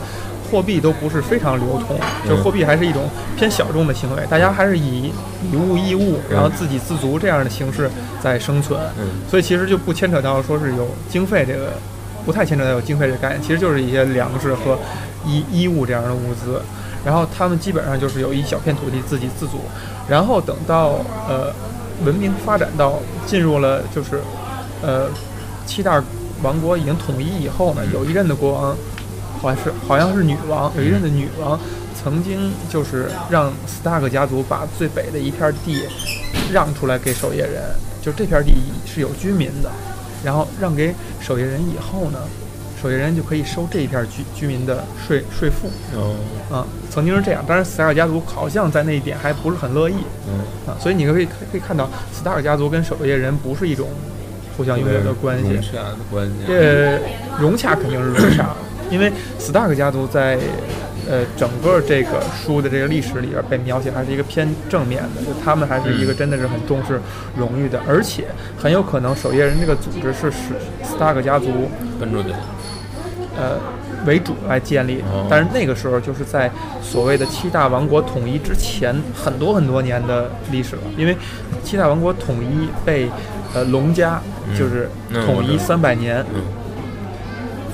[0.48, 3.02] 货币都不是非常流通，就是货币还是一种
[3.36, 5.12] 偏小众的行为，大家还是以
[5.50, 7.90] 以物易物，然后自给自足这样的形式
[8.22, 8.80] 在生存，
[9.28, 11.72] 所以其实就不牵扯到说是有经费这个，
[12.24, 14.78] 不太牵扯到有经费这个概念，其实就是一些粮食和
[15.26, 16.60] 衣衣物这样的物资，
[17.04, 19.58] 然后他们基本上就是有一小片土地自给自足，
[20.08, 21.52] 然后等到呃
[22.04, 24.20] 文明发展到进入了就是
[24.82, 25.08] 呃
[25.66, 26.02] 七大
[26.42, 28.76] 王国已经统一以后呢，有一任的国王，
[29.40, 31.58] 好像是好像是女王，有一任的女王
[31.94, 35.82] 曾经就是让斯塔克家族把最北的一片地
[36.52, 37.62] 让出来给守夜人，
[38.00, 38.52] 就这片地
[38.86, 39.70] 是有居民的，
[40.22, 42.18] 然后让给守夜人以后呢。
[42.86, 45.68] 守夜人就可以收这一片居居民的税税赋。
[45.96, 46.14] 哦，
[46.48, 49.96] 啊，曾经是这样，当然斯塔克家族好像在那一点还不是很乐意。
[50.28, 50.38] 嗯，
[50.72, 53.88] 啊，所以你可以可以看到，斯塔克家族跟守夜人不是一种
[54.56, 55.50] 互相拥有的关系。
[55.50, 56.34] 融洽的关系。
[56.46, 56.98] 呃，
[57.40, 58.50] 融洽肯定是融洽，
[58.88, 60.38] 因为斯塔克家族在
[61.10, 67.00] 呃整个这个书的这个历史里边被描写还是一个偏正面的，就他们还是一个真的是很重视
[67.36, 71.46] 荣誉的，而且很有可能守夜人这个组织是使斯塔克家族
[71.98, 72.30] 跟着的。
[73.38, 73.58] 呃，
[74.06, 76.50] 为主来建立，但是那个时候就是在
[76.82, 81.14] 所谓的七大王国统一之前很多很多年的历史了，因为
[81.62, 83.10] 七大王国统一被
[83.52, 84.20] 呃龙家
[84.56, 84.88] 就是
[85.26, 86.24] 统一三百年，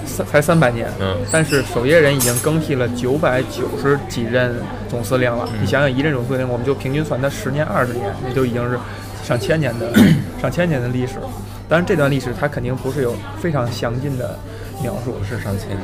[0.05, 0.89] 三才三百年，
[1.31, 4.57] 但是守夜人已经更替了九百九十几任
[4.89, 8.77] 总司令了，你想想一任总司令，我们就平均算他十年二十年，那就已经是
[9.23, 9.93] 上千年的
[10.41, 11.29] 上千年的历史了，
[11.69, 14.37] 当然这段历史它肯定不是有非常详尽的。
[14.81, 15.79] 描述是上千年，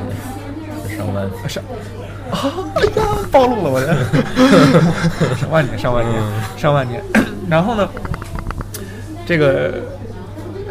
[0.88, 1.62] 是上万上
[2.30, 2.52] 啊！
[2.74, 3.86] 哎呀，暴露了我这
[5.36, 6.22] 上万年，上万年，
[6.56, 7.02] 上万年。
[7.48, 7.88] 然后呢，
[9.26, 9.74] 这个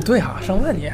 [0.05, 0.93] 对啊，上万年。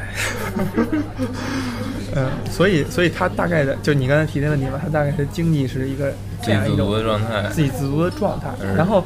[2.16, 8.46] 嗯，所以，所以他大概的，就你刚才提的问题嘛，他大概的经济是一个这样一种自足的状态，自给自足的状态。
[8.76, 9.04] 然后，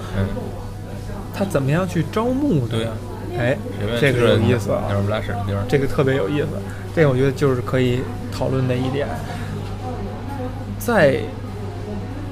[1.35, 2.67] 他怎么样去招募？
[2.69, 2.91] 对呀。
[3.39, 3.57] 哎，
[4.01, 4.85] 这个有意思啊！
[5.69, 6.49] 这个特别有意思，
[6.95, 8.01] 这个我觉得就是可以
[8.37, 9.07] 讨论的一点。
[10.79, 11.21] 在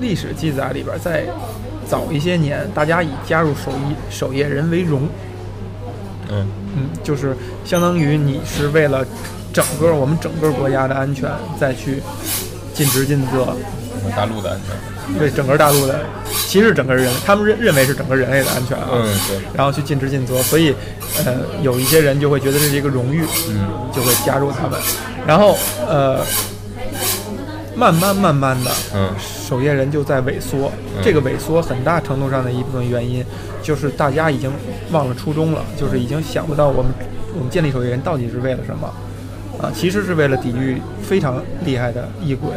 [0.01, 1.25] 历史记载里边，在
[1.87, 5.09] 早一些年，大家以加入守夜守夜人为荣。
[6.29, 9.07] 嗯嗯，就是相当于你是为了
[9.53, 12.03] 整个我们整个国家的安全再去
[12.75, 13.55] 尽职尽责。
[14.17, 14.96] 大陆的安全。
[15.19, 16.01] 对整个大陆的，
[16.47, 18.89] 其实整个人，他们认认为是整个人类的安全啊。
[18.93, 19.39] 嗯，对。
[19.55, 20.75] 然后去尽职尽责，所以，
[21.25, 24.79] 呃，有一些人就会觉得这是一个荣誉，嗯，就会加入他们。
[25.27, 25.57] 然后，
[25.89, 26.21] 呃，
[27.77, 29.11] 慢慢慢慢的，嗯，
[29.49, 30.71] 守夜人就在萎缩。
[31.03, 33.25] 这个萎缩很大程度上的一部分原因，
[33.63, 34.51] 就是大家已经
[34.91, 36.93] 忘了初衷了，就是已经想不到我们
[37.35, 38.93] 我们建立守夜人到底是为了什么。
[39.61, 42.51] 啊，其实是为了抵御非常厉害的异鬼，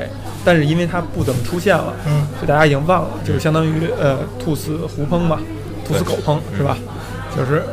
[0.44, 5.40] 但是因为它不怎么出现了，嗯，所以大家已经忘了，就是相当于呃兔死狐烹嘛，
[5.88, 6.78] 兔死狗烹是吧？
[7.38, 7.64] 就是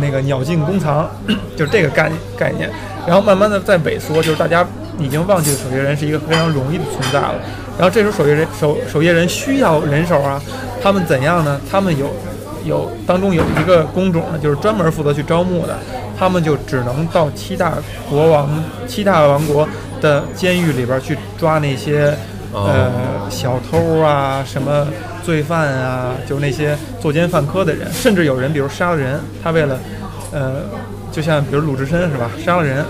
[0.00, 1.10] 那个鸟尽弓藏，
[1.56, 2.70] 就是这个概概念。
[3.06, 4.64] 然后慢慢的在萎缩，就是大家
[4.98, 7.34] 已经忘记了守夜人是一个非常容易的存在了。
[7.78, 10.40] 然后这时候守夜人守守夜人需要人手啊，
[10.82, 11.58] 他们怎样呢？
[11.70, 12.14] 他们有
[12.64, 15.78] 有当中有一个工种呢，就是专门负责去招募的。
[16.18, 18.50] 他们就只能到七大国王、
[18.86, 19.66] 七大王国
[20.02, 22.14] 的监狱里边去抓那些
[22.52, 22.90] 呃
[23.30, 24.86] 小偷啊、什么
[25.24, 27.90] 罪犯啊，就是那些作奸犯科的人。
[27.90, 29.78] 甚至有人，比如杀了人，他为了
[30.30, 30.56] 呃，
[31.10, 32.84] 就像比如鲁智深是吧，杀了人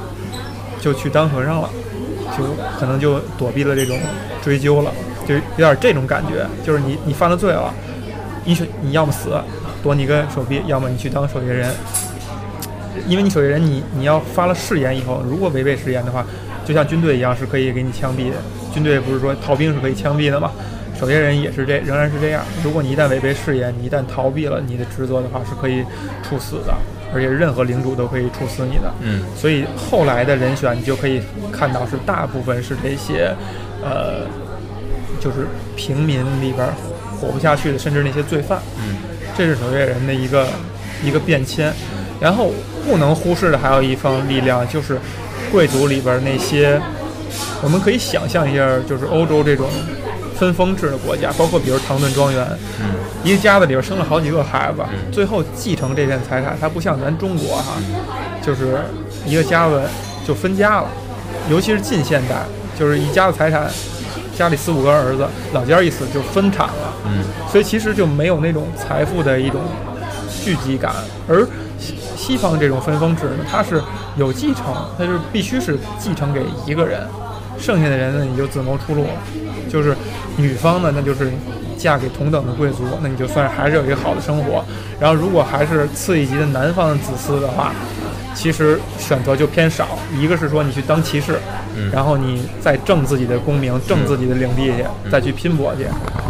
[0.81, 1.71] 就去当和尚了，
[2.37, 2.43] 就
[2.81, 3.97] 可能就躲避了这种
[4.43, 4.91] 追究了，
[5.25, 6.45] 就有点这种感觉。
[6.67, 7.73] 就是你你犯了罪了，
[8.45, 9.31] 你选你要么死，
[9.83, 11.71] 夺你个手臂，要么你去当守夜人。
[13.07, 16.25] 因为你守夜人，你你要发了誓言以后，如果违背誓言的话，
[16.65, 18.37] 就像军队一样是可以给你枪毙的。
[18.75, 20.51] 军队不是说逃兵是可以枪毙的吗？
[20.99, 22.43] 守夜人也是这，仍然是这样。
[22.63, 25.83] 如果你一旦违背誓言，你一旦逃避了你的职责的话，是可以
[26.23, 26.75] 处死的，
[27.15, 28.93] 而且任何领主都可以处死你的。
[29.01, 29.23] 嗯。
[29.35, 33.35] 所以后来的人选，你就可以看到是大部分是这些，
[33.83, 34.27] 呃，
[35.19, 36.69] 就是平民里边
[37.21, 38.61] 活不下去的，甚至那些罪犯。
[38.79, 38.97] 嗯。
[39.37, 40.47] 这是守夜人的一个
[41.05, 41.73] 一个变迁。
[42.21, 42.53] 然后
[42.87, 44.99] 不能忽视的还有一方力量，就是
[45.51, 46.79] 贵族里边那些，
[47.63, 49.67] 我们可以想象一下，就是欧洲这种
[50.39, 52.47] 分封制的国家，包括比如唐顿庄园，
[53.25, 57.79] 一个家子里边生了好几个孩子，最后继承这片财产，它不像咱中国哈，
[58.45, 58.81] 就是
[59.25, 59.81] 一个家子
[60.27, 60.89] 就分家了，
[61.49, 62.45] 尤其是近现代，
[62.79, 63.71] 就是一家子财产，
[64.41, 69.61] 家里四五个儿子，老家一死就分产了，嗯所以其实就没有那种财富的一种
[70.43, 70.95] 聚集感，
[71.29, 71.47] 而。
[71.79, 73.83] 西西方这种分封制呢，它是
[74.17, 74.67] 有继承，
[74.99, 77.01] 它是必须是继承给一个人，
[77.59, 79.11] 剩下的人呢你就自谋出路了。
[79.71, 79.97] 就是
[80.37, 81.33] 女方呢，那就是
[81.79, 84.63] 嫁给同等的贵族，那你就算还是有一个好的生活。
[85.01, 87.73] 然后如果还是次一级的男方的子嗣的话，
[88.35, 89.99] 其实选择就偏少。
[90.19, 91.39] 一个是说你去当骑士，
[91.93, 95.87] 然后你再挣自己的功名，挣自己的领地去，再去拼搏去。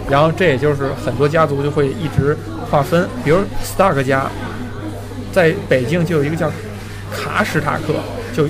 [0.08, 2.36] 然后这也就是很多家族就会一直
[2.70, 4.26] 划分，比如 Stark 家。
[5.32, 6.50] 在北京就有一个叫
[7.12, 7.94] 卡史塔克，
[8.34, 8.48] 就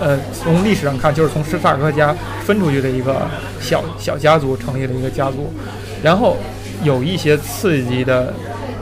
[0.00, 3.28] 呃，从历史上看，就是从史塔克家分出去的一个
[3.60, 5.52] 小小家族成立的一个家族，
[6.02, 6.38] 然后
[6.82, 8.32] 有一些次级的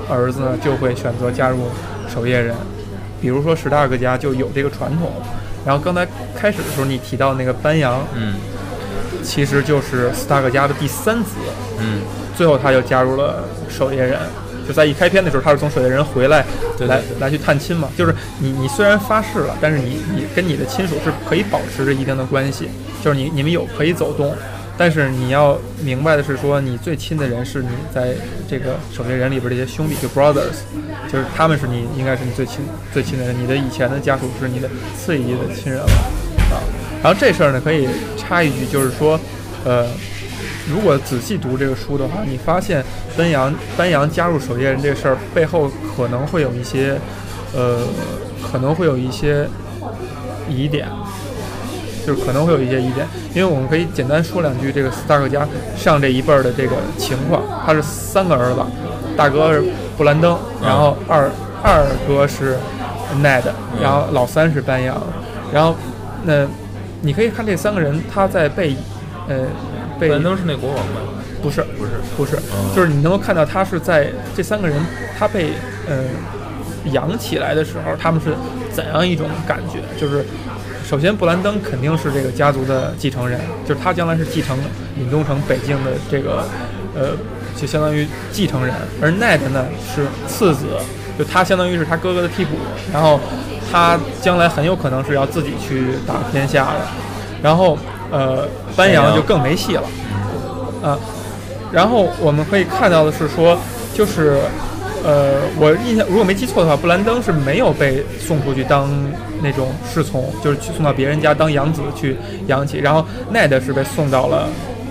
[0.09, 1.69] 儿子呢，就会选择加入
[2.09, 2.55] 守夜人，
[3.25, 5.11] 比如说史塔克家就有这个传统。
[5.65, 6.07] 然后刚才
[6.37, 8.35] 开始的时候你提到那个班扬，嗯，
[9.23, 11.37] 其实就是斯塔克家的第三子，
[11.79, 12.03] 嗯，
[12.37, 14.19] 最后他就加入了守夜人。
[14.69, 16.45] 就在一开篇的时候，他是从守夜人回来，
[16.81, 17.89] 来来去探亲嘛。
[17.97, 22.69] 就是你你虽然发誓了，但是你你跟你的亲属是可以保持着一定的关系，
[23.03, 24.35] 就是你你们有可以走动，
[24.77, 28.15] 但是你要明白的是说，你最亲的人是你在
[28.49, 30.63] 这个守夜人里边这些兄弟，就 brothers，
[31.11, 32.61] 就是他们是你应该是你最亲
[32.93, 35.87] 最亲的人，你的以前的家属是你的次一级的亲人了
[36.51, 36.59] 啊。
[37.03, 39.19] 然后这事儿呢，可以插一句，就是说，
[39.65, 39.87] 呃。
[40.67, 42.83] 如果仔细读这个书的话，你发现
[43.19, 46.99] 班扬班扬加入守夜人这事儿背后可能会有一些，
[47.55, 47.87] 呃，
[48.43, 49.47] 可能会有一些
[50.49, 50.89] 疑点，
[52.07, 53.07] 就是可能会有一些意见。
[53.35, 57.43] 因为我们可以简单说两句这个斯塔克家上这一辈儿的这个情况。
[57.65, 58.61] 他是三个儿子，
[59.17, 59.63] 大哥是
[59.97, 61.31] 布兰登，然后二
[61.63, 62.57] 二哥是
[63.23, 63.45] Ned，
[63.83, 65.01] 然后老三是班扬。
[65.53, 65.75] 然后
[66.25, 66.47] 那
[67.03, 68.77] 你可以看这三个人他在被
[69.29, 69.47] 呃。
[69.97, 71.01] 布兰登是那国王吗？
[71.41, 72.37] 不是，不是，不是，
[72.75, 74.77] 就是你能够看到他是在这三个人
[75.17, 75.53] 他被
[75.89, 76.03] 呃
[76.91, 78.35] 养起来的时候，他们是
[78.73, 79.79] 怎样一种感觉？
[79.99, 80.27] 就是
[80.85, 84.57] 首先布兰登肯定是这个家族的继承人，就是他将来是继承
[85.01, 86.45] 尹东城北境的这个
[86.95, 87.11] 呃，
[87.57, 88.75] 就相当于继承人。
[89.01, 90.67] 而奈特呢是次子，
[91.19, 92.57] 就他相当于是他哥哥的替补，
[92.93, 93.19] 然后
[93.73, 96.81] 他将来很有可能是要自己去打天下的，
[97.43, 97.79] 然后。
[98.13, 99.83] 呃，班扬就更没戏了，
[100.85, 100.97] 啊，
[101.73, 103.59] 然后我们可以看到的是说，
[103.93, 104.39] 就是，
[105.03, 108.89] 呃，我印象如果没记错的话，布兰登是没有被送出去当
[109.45, 112.17] 那种侍从，就是去送到别人家当养子去
[112.49, 114.49] 养起，然后奈德是被送到了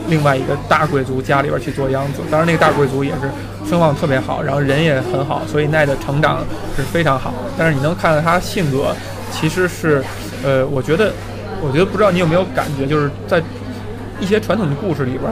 [0.08, 6.46] 另外一个大贵族家里边去做养子，当然那个大贵族也是声望特别好，然后人也很好，所以奈德成长
[6.78, 8.96] 是非常好，但是你能看到他性格
[9.32, 10.02] 其实是，
[10.44, 11.12] 呃，我觉得。
[11.66, 13.42] 我觉得不知道你有没有感觉，就是在
[14.20, 15.32] 一些传统的故事里边，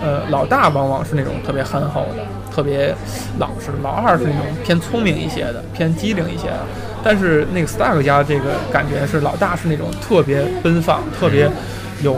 [0.00, 2.94] 呃，老大往往是那种特别憨厚的、特别
[3.40, 6.60] 老实；老二是那种偏聪明一些的、偏机灵一些的。
[7.02, 11.50] 但是那个 Stark 家这个感觉是老大是那种特别奔放、特别
[12.02, 12.16] 有、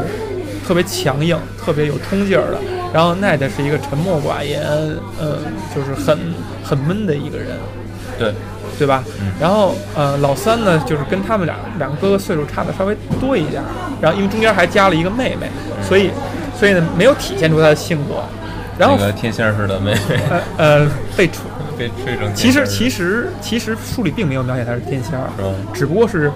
[0.66, 2.58] 特别强硬、特别有冲劲儿的。
[2.92, 4.62] 然后 Ned 是一个沉默寡言，
[5.18, 5.38] 呃，
[5.74, 6.18] 就是很
[6.62, 7.48] 很闷的一个人。
[8.18, 8.32] 对。
[8.76, 9.04] 对吧？
[9.40, 13.62] 然后呃，老三呢，就是跟他们俩两个哥哥岁数差的稍微多一点，
[14.00, 15.46] 然后因为中间还加了一个妹妹，
[15.80, 16.10] 所以
[16.58, 18.16] 所以呢没有体现出他的性格。
[18.76, 20.18] 然后那个天仙似的妹妹，
[20.56, 20.84] 呃，
[21.16, 21.42] 被吹
[21.76, 22.34] 被吹成。
[22.34, 25.28] 其实其实其实书里并没有描写他是天仙儿，
[25.72, 26.30] 只不过是。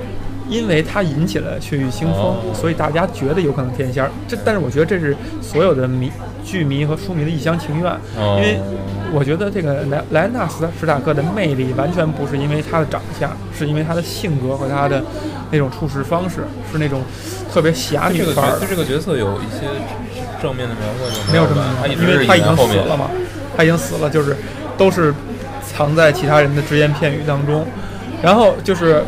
[0.50, 4.10] 因为他引起了血雨腥风，所以大家觉得有可能天仙儿。
[4.26, 6.10] 这，但是我觉得这是所有的迷
[6.42, 7.92] 剧迷和书迷的一厢情愿。
[8.16, 8.58] 因为
[9.12, 15.04] 我觉得这个莱莱纳斯史塔克的魅力完全不是因为他的长相，是因为他的性格和他的
[15.50, 16.36] 那种处事方式，
[16.72, 17.02] 是那种
[17.52, 18.58] 特别侠女范儿。
[18.58, 19.68] 对这个角色有一些
[20.40, 23.10] 正面的描绘没有什么，因为他已经死了嘛，
[23.54, 24.34] 他已经死了，就是
[24.78, 25.12] 都是
[25.78, 27.64] 藏在其他人的只言片语当中，
[28.20, 29.02] 然后就是。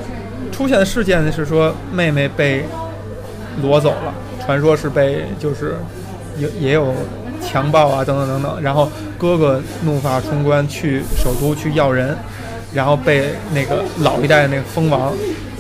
[0.52, 2.66] 出现的事件呢是说妹妹被
[3.62, 4.12] 掳走了，
[4.44, 5.76] 传说是被就是
[6.37, 6.92] 有也有
[7.40, 12.14] 强暴啊等等等等，然后哥哥怒发冲冠去首都去要人，
[12.74, 15.12] 然后被那个老一代的那个蜂王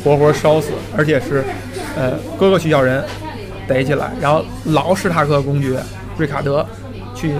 [0.04, 1.42] 活活烧死，而且是
[1.96, 3.02] 呃哥哥去要人
[3.66, 5.80] 逮起来，然后老史塔克公爵
[6.18, 6.66] 瑞卡德
[7.14, 7.32] 去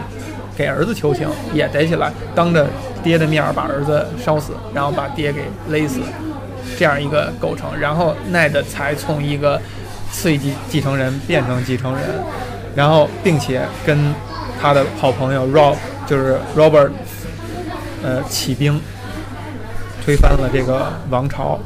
[0.56, 2.66] 给儿子求情也逮起来，当着
[3.02, 6.00] 爹的面把儿子烧死，然后把爹给勒死。
[6.78, 9.60] 这样一个构成，然后奈德才从一个
[10.10, 12.02] 次一级继承人变成继承人，
[12.74, 14.14] 然后并且跟
[14.60, 15.74] 他的好朋友 Rob
[16.06, 16.90] 就是 Robert，
[18.02, 18.80] 呃，起兵
[20.04, 21.58] 推翻了这个王朝。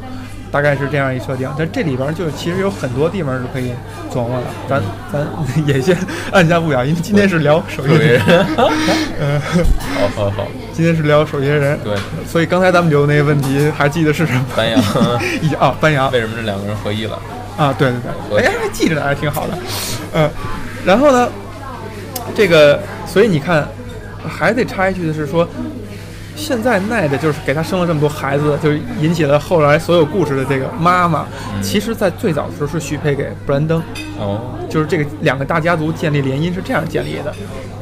[0.55, 3.73] 大概是这样一设定，但这里边就其实有很多地方是可以
[4.09, 4.47] 琢磨的。
[4.69, 4.81] 咱
[5.13, 5.27] 咱
[5.67, 5.97] 也先
[6.31, 8.23] 按下不表，因为今天是聊守夜人。
[9.19, 9.41] 嗯，
[9.99, 11.77] 好好好，今天是聊守夜人。
[11.83, 14.45] 对，所以刚才咱们留的那个问题还记得是什么？
[14.55, 14.81] 班扬。
[15.59, 16.09] 啊，班扬。
[16.13, 17.19] 为什么这两个人合一了？
[17.57, 17.99] 啊，对对
[18.31, 18.47] 对。
[18.47, 19.59] 哎，还记着呢，还挺好的。
[20.13, 20.31] 嗯，
[20.87, 21.29] 然后呢，
[22.33, 23.67] 这个，所以你看，
[24.25, 25.49] 还得插一句的是说，
[26.37, 31.27] 现在奈的就是给他生了这么多孩子，就引起了后来所有故事的这个妈妈。
[31.63, 33.83] 其实，在最早的时候是许配给布兰登。
[34.19, 37.33] 哦，就是这个两个大家族建立联姻是这样建立的：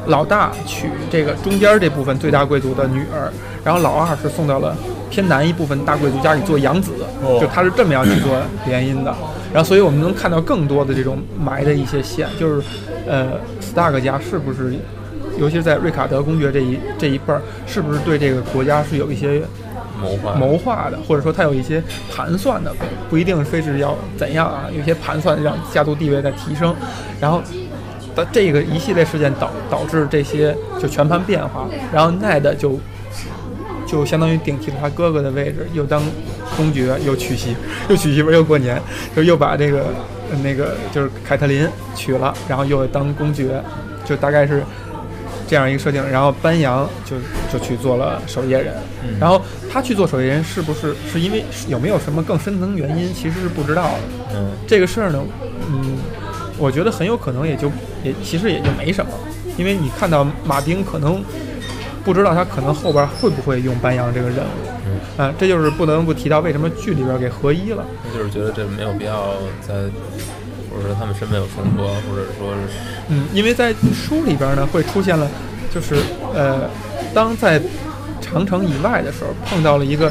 [0.06, 3.32] 老大娶这个中间这部分最大贵族的女儿，
[3.64, 4.76] 然后老二是送到了
[5.10, 6.92] 偏南一部分大贵族家里做养子。
[7.40, 8.36] 就他是这么样去做
[8.66, 9.14] 联姻的。
[9.52, 12.66] 然后，所以我们能看到更多的这种埋的一些线，就是
[13.06, 14.74] 呃，斯大克家是不是？
[15.38, 19.42] 尤其是在瑞卡德公爵这一这一辈儿，是不是对这个国家是有一些
[20.00, 22.72] 谋划谋划的，或者说他有一些盘算的？
[23.08, 26.74] 不一定非是要怎样啊，有些盘算让家族地位在提升。
[27.20, 27.42] 然后，
[28.14, 31.68] 的这个一系列事件导导致这些就全盘变化。
[31.92, 32.78] 然后奈德就
[33.86, 36.02] 就相当于顶替了他哥哥的位置，又当
[36.56, 37.56] 公爵，又娶媳，
[37.88, 38.80] 又娶媳妇，又过年，
[39.16, 39.84] 就又把这个
[40.42, 43.62] 那个就是凯特琳娶了，然后又当公爵，
[44.04, 44.62] 就大概是。
[45.52, 47.14] 这样一个设定，然后班扬就
[47.52, 48.74] 就去做了守夜人，
[49.20, 49.38] 然后
[49.70, 53.98] 他去做守夜人是不是是因为有没有什么更深层原因，其实是不知道的。
[54.34, 55.22] 嗯，这个事儿呢，
[55.68, 55.98] 嗯，
[56.56, 57.70] 我觉得很有可能也就
[58.02, 59.10] 也其实也就没什么，
[59.58, 61.22] 因为你看到马丁可能
[62.02, 69.74] 不知道他可能后边会不会用班扬这个任务，嗯，啊，这就是不能不提到为什么剧里边给合一了，那就是觉得这没有必要在。
[70.72, 75.28] 或者说他们身份有重合，或者说是，嗯，因为在书里边呢，会出现了，
[75.74, 75.94] 就是
[76.34, 76.62] 呃，
[77.12, 77.60] 当在
[78.20, 80.10] 长城以外的时候，碰到了一个，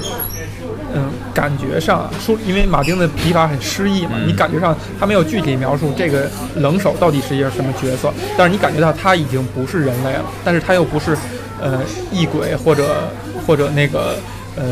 [0.93, 11.17] 嗯，感觉上书，因为马丁的笔法很诗意嘛，你感觉上他没有具体描述这个冷手到底是一个什么角色，但是你感觉到他已经不是人类了，但是他又不是
[11.59, 11.81] 呃
[12.11, 13.09] 异鬼或者
[13.47, 14.15] 或者那个
[14.55, 14.63] 呃。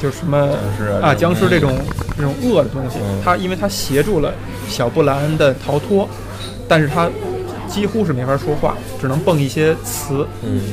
[0.00, 0.36] 就是什么
[1.02, 1.76] 啊，僵尸这种
[2.16, 4.32] 这种恶的东西，他因为他协助了
[4.68, 6.08] 小布兰的逃脱，
[6.68, 7.08] 但是他
[7.68, 10.26] 几乎是没法说话，只能蹦一些词，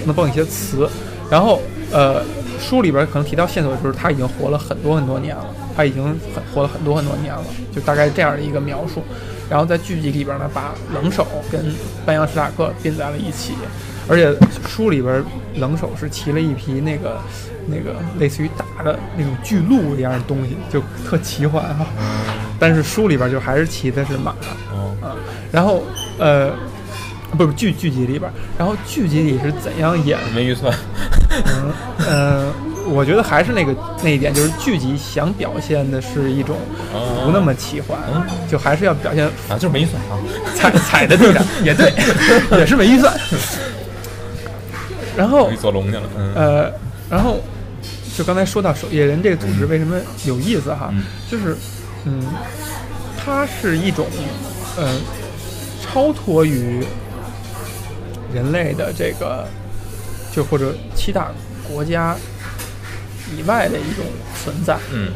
[0.06, 0.90] 能蹦一些词。
[1.30, 1.62] 然后
[1.92, 2.22] 呃，
[2.60, 5.46] 书里边可能提到线索就是他已经活了很多很多年了，
[5.76, 7.44] 他已经很活了很多很多年了，
[7.74, 9.02] 就大概这样的一个描述。
[9.50, 11.74] 然后在剧集里边呢，把冷手跟
[12.06, 13.54] 班扬史塔克并在了一起，
[14.08, 14.34] 而且
[14.68, 15.24] 书里边
[15.56, 17.20] 冷手是骑了一匹那个。
[17.68, 21.86] 那个类似于大的那种巨鹿一样的东西，就特奇幻哈。
[22.60, 24.32] 但是书里边就还是骑的是马。
[25.00, 25.14] 啊，
[25.52, 25.84] 然后
[26.18, 26.52] 呃，
[27.38, 30.18] 不是剧剧集里边，然后剧集里是怎样演？
[30.34, 30.74] 没预算。
[31.30, 31.72] 嗯
[32.10, 32.54] 嗯，
[32.90, 36.58] 我觉得还是那个那一点，就是剧集想表现的是一种
[37.24, 37.96] 不那么奇幻，
[38.50, 40.18] 就还是要表现啊，就是没预算啊，
[40.56, 41.94] 踩踩在地上也对，
[42.58, 43.16] 也是没预算。
[45.22, 46.04] 然后做龙去了，
[46.36, 46.74] 呃。
[47.12, 47.42] 然后，
[48.18, 50.94] 就刚才说到守夜人这个组织为什么有意思哈？
[51.30, 51.58] 就是，
[52.06, 52.24] 嗯，
[53.22, 54.08] 它是一种，
[54.78, 54.98] 呃，
[55.84, 56.86] 超脱于
[58.34, 59.46] 人类的这个，
[60.34, 61.34] 就或者七大
[61.68, 62.16] 国家
[63.38, 64.06] 以外的一种
[64.42, 64.78] 存在。
[64.94, 65.12] 嗯。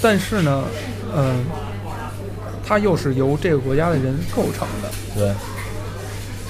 [0.00, 0.62] 但是呢，
[1.12, 1.44] 嗯，
[2.64, 4.88] 它又是由这个国家的人构成的。
[5.16, 5.34] 对。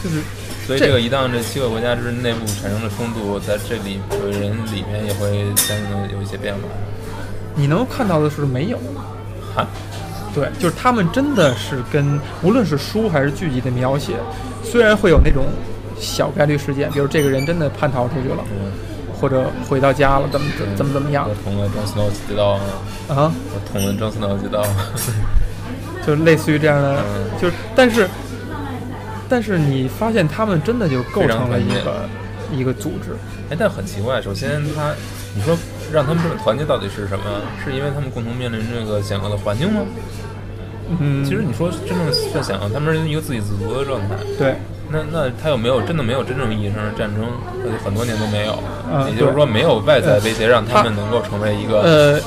[0.04, 0.20] 就是。
[0.66, 4.00] 所以这个一旦这七个国家之内部产生了冲突，在这里
[4.32, 6.60] 人里面也会相应的有一些变化。
[7.54, 8.78] 你能看到的是没有？
[9.54, 9.64] 哈，
[10.34, 14.14] 对，就是他们真的是跟无论是书还是剧集的描写，
[14.64, 15.44] 虽然会有那种
[16.00, 18.42] 小概率事件，比如这个人真的叛逃出去了，
[19.20, 21.28] 或者回到家了，怎么怎怎么怎么样？
[21.28, 22.58] 我捅了张思诺几刀
[23.14, 23.32] 啊！
[23.54, 24.66] 我捅了张思诺几刀，
[26.04, 27.04] 就类似于这样的，
[27.40, 28.08] 就是但是。
[29.28, 32.08] 但是你发现他们真的就构成了一个
[32.52, 33.16] 一个组织，
[33.50, 34.20] 哎，但很奇怪。
[34.22, 34.92] 首先，他
[35.34, 35.56] 你说
[35.92, 37.24] 让他们这么团结，到底是什么？
[37.64, 39.82] 是因为他们共同面临这个险恶的环境吗？
[41.00, 44.14] 嗯，其实你说真正在想，他们是一个自给自足的状态。
[44.38, 44.54] 对，
[44.88, 47.26] 那那他有没有真的没有真正意义上的战争？
[47.84, 48.56] 很多年都没有。
[49.10, 51.80] 也就是说，没有外在威胁让他们能够成为一个。
[51.82, 52.20] 呃，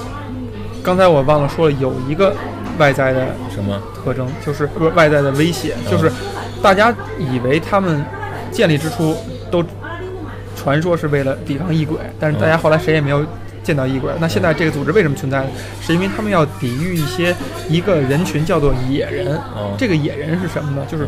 [0.83, 2.35] 刚才我忘了说了，有一个
[2.79, 6.11] 外在的什么特征，就是外在的威胁，就是。
[6.61, 8.03] 大家以为他们
[8.51, 9.15] 建立之初
[9.49, 9.63] 都
[10.57, 13.25] 传说是为了抵抗异鬼，但是大家后来谁也没有
[13.63, 14.11] 见到异鬼。
[14.19, 15.47] 那现在这个组织为什么存在？
[15.79, 17.33] 是因为他们要抵御一些
[17.69, 19.39] 一个人群叫做野人。
[19.77, 20.85] 这个野人是什么呢？
[20.85, 21.07] 就是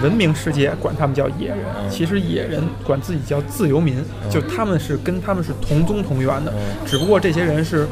[0.00, 1.58] 文明世界管他们叫野人，
[1.90, 3.96] 其实野人管自己叫自由民，
[4.30, 6.52] 就他们是跟他们是同宗同源的，
[6.86, 7.88] 只不过这些人是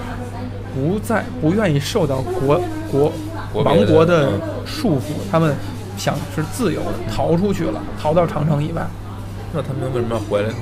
[0.79, 2.61] 不再不愿意受到国
[2.91, 3.13] 国
[3.65, 4.31] 王国的
[4.65, 5.55] 束缚，他们。
[5.99, 8.87] 想是自由的，逃出去了，逃到长城以外。
[9.53, 10.55] 那他们为什么要回来呢？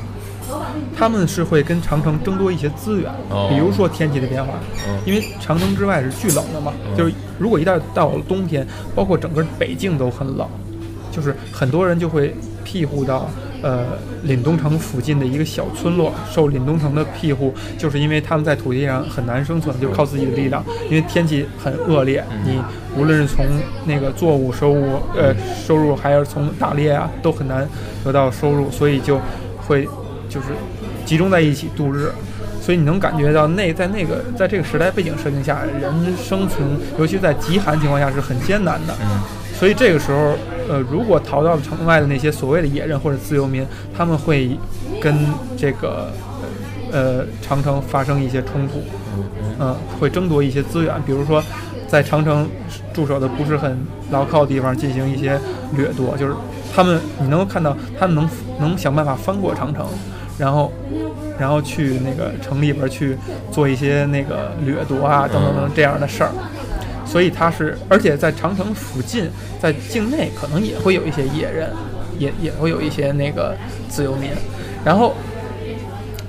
[0.97, 3.12] 他们是会跟长城争夺一些资源，
[3.51, 4.55] 比如说天气的变化。
[5.05, 10.49] 因为长城之外是巨冷的嘛，就是如果一旦到了冬天，包括整个北境都很冷，
[11.12, 13.29] 就是很多人就会庇护到
[13.67, 13.85] 呃
[14.25, 22.61] 凛东城附近的一个小村落，受凛东城的庇护，就是因为他们在土地上很难生存，就靠自己的力量，因为天气很恶劣，你
[22.97, 23.45] 无论是从
[23.85, 25.35] 那个作物收入，呃
[25.67, 27.69] 收入，还是从打猎啊，都很难
[28.05, 29.21] 得到收入，所以就
[29.59, 29.89] 会
[30.29, 30.47] 就是
[31.05, 32.12] 集中在一起度日。
[32.62, 36.67] 所以你能感觉到那在那个在这个时代背景设定下，人生存，
[36.99, 38.95] 尤其在极寒情况下是很艰难的。
[39.03, 39.21] 嗯。
[39.55, 40.35] 所以这个时候，
[40.69, 44.57] 呃，如果逃到城外的那些所谓的野人或者自由民，他们会
[45.01, 45.14] 跟
[45.57, 46.11] 这个
[46.93, 48.83] 呃长城发生一些冲突。
[49.59, 49.75] 嗯。
[49.99, 51.43] 会争夺一些资源，比如说
[51.89, 52.49] 在长城
[52.93, 53.79] 驻守的不是很
[54.11, 55.39] 牢靠的地方进行一些
[55.77, 56.35] 掠夺，就是
[56.75, 58.29] 他们你能够看到他们能
[58.61, 59.87] 能想办法翻过长城。
[60.39, 60.71] 然后，
[61.39, 63.17] 然后去那个城里边去
[63.51, 66.31] 做一些那个掠夺啊，等等等这样的事儿。
[67.07, 69.31] 所以他是，而且在长城附近，
[69.61, 71.71] 在境内可能也会有一些野人，
[72.19, 73.57] 也也会有一些那个
[73.89, 74.31] 自由民。
[74.85, 75.15] 然后，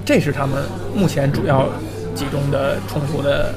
[0.06, 0.64] 这是他们
[0.96, 1.68] 目前主要
[2.16, 3.54] 集中的冲突的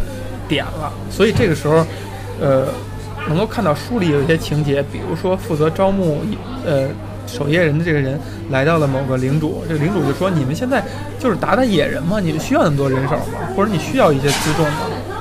[0.49, 0.93] 点了。
[1.11, 1.87] 所以这个时候，
[2.41, 2.67] 呃，
[3.29, 6.23] 能够看到书里有一些情节，比如说负责招募，
[6.65, 6.89] 呃。
[7.27, 8.19] 守夜人的这个人
[8.51, 10.83] 来到了某个领主，这个领主就说：“你们现在
[11.17, 12.19] 就是打打野人吗？
[12.19, 13.39] 你们需要那么多人手吗？
[13.55, 14.79] 或者你需要一些辎重吗？”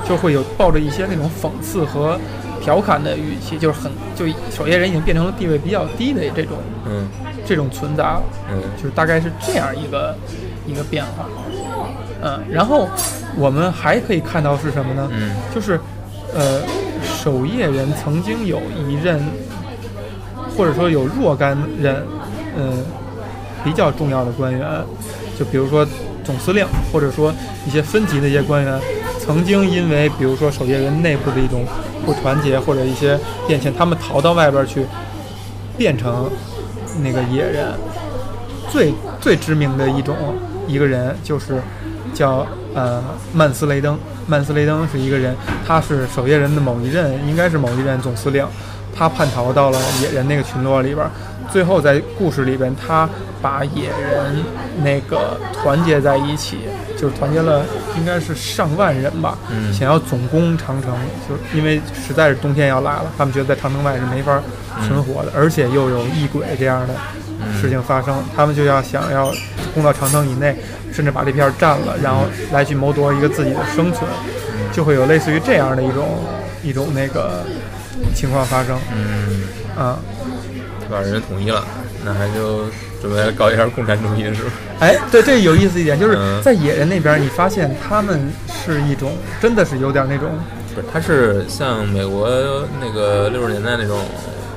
[0.09, 2.19] 就会有抱着一些那种讽刺和
[2.59, 7.07] 调侃的语气，就是很就守夜人已经变成了地位比较低的这种嗯
[7.45, 10.17] 这种存在了，嗯，就是大概是这样一个
[10.65, 11.25] 一个变化，
[12.23, 12.89] 嗯，然后
[13.37, 15.07] 我们还可以看到是什么呢？
[15.13, 15.79] 嗯，就是
[16.33, 16.61] 呃
[17.03, 19.21] 守夜人曾经有一任。
[20.57, 22.05] 或者说有若干人，
[22.57, 22.83] 嗯，
[23.63, 24.67] 比较重要的官员，
[25.37, 25.87] 就比如说
[26.21, 27.33] 总司令，或者说
[27.65, 28.77] 一些分级的一些官员，
[29.29, 31.63] 曾经因为比如说守夜人内部的一种
[32.03, 33.15] 不团结或者一些
[33.47, 34.83] 变迁，他们逃到外边去，
[35.77, 36.27] 变成
[37.03, 37.67] 那个野人。
[38.71, 40.15] 最最知名的一种
[40.67, 41.61] 一个人就是
[42.11, 43.95] 叫呃曼斯雷登。
[44.25, 48.43] 曼斯雷登是一个人，他是守夜人的某一任，应该是某一任总司令。
[48.95, 51.05] 他叛逃到了野人那个群落里边，
[51.51, 53.07] 最后在故事里边，他
[53.41, 54.43] 把野人
[54.83, 56.59] 那个团结在一起，
[56.97, 57.63] 就是团结了
[57.97, 59.37] 应该是上万人吧，
[59.71, 60.93] 想要总攻长城，
[61.27, 64.41] 就因为实在是冬天要来了，他们觉得在长城外是没法
[64.87, 66.93] 存活的，而且又有异鬼这样的
[67.59, 69.33] 事情发生，他们就要想要
[69.73, 70.55] 攻到长城以内，
[70.91, 74.09] 甚至把这片占了，然后来去谋夺一个自己的生存，
[74.71, 76.19] 就会有类似于这样的一种
[76.63, 77.43] 一种那个。
[78.15, 79.43] 情况发生，嗯，
[79.77, 79.99] 啊，
[80.89, 81.63] 把人统一了，
[82.03, 82.65] 那还就
[83.01, 84.51] 准备搞一下共产主义是吧？
[84.79, 90.29] 哎，对，这有意思一点，就是在野人那边，你发现他们是一种，真的是有点那种，
[90.73, 92.29] 不是，他是像美国
[92.81, 93.99] 那个六十年代那种，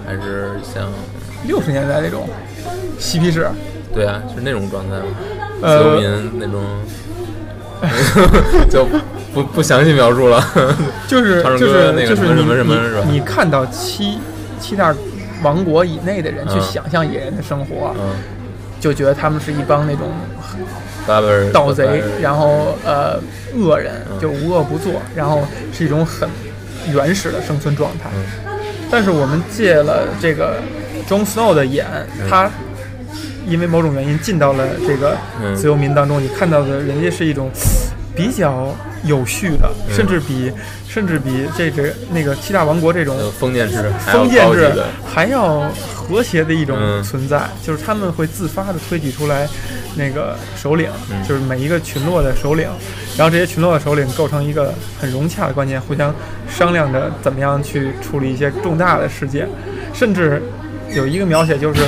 [0.07, 0.91] 还是像
[1.47, 2.29] 六十年代那种
[2.99, 3.49] 嬉皮士？
[3.95, 5.05] 对啊，是那种状态吗？
[5.61, 6.63] 自由民那种。
[8.71, 8.87] 就
[9.35, 10.41] 不不详细描述了，
[11.09, 13.03] 就是就是那个什么什么什么是吧？
[13.11, 14.21] 你看到七
[14.61, 14.95] 七大
[15.43, 17.95] 王国以内的人去想象野人的生活，
[18.81, 20.09] 就觉得他们是一帮那种
[21.53, 23.21] 盗贼，然后呃
[23.55, 26.29] 恶人，就无恶不作，然后是一种很
[26.93, 28.11] 原始的生存状态。
[28.91, 30.57] 但是我们借了这个
[31.09, 31.87] Jon Snow 的眼，
[32.29, 32.51] 他。
[33.45, 35.17] 因为某种原因进到了这个
[35.57, 37.51] 自由民当中，你看到的人家是一种
[38.15, 38.73] 比较
[39.03, 40.53] 有序的，甚至比
[40.93, 44.71] 甚至比这个那个七大王国这种封建制封建制
[45.07, 45.63] 还要
[45.95, 49.49] 和谐的一种存在，就是他们会自发的推举出来
[49.97, 50.91] 那个首领，
[51.27, 52.69] 就是每一个群落的首领，
[53.17, 56.15] 然后这些群落的首领构成一个很融洽的关键，互相
[56.47, 59.49] 商量着怎么样去处理一些重大的事件，
[59.95, 60.43] 甚至
[60.91, 61.81] 有一个描写就是。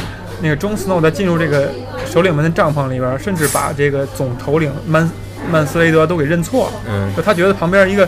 [0.43, 1.71] 那个中斯诺在进入这个
[2.05, 5.09] 首领们的帐篷里边，甚至把这个总头领曼
[5.51, 6.73] 曼斯雷德都给认错了。
[6.87, 8.07] 嗯，就他觉得旁边一个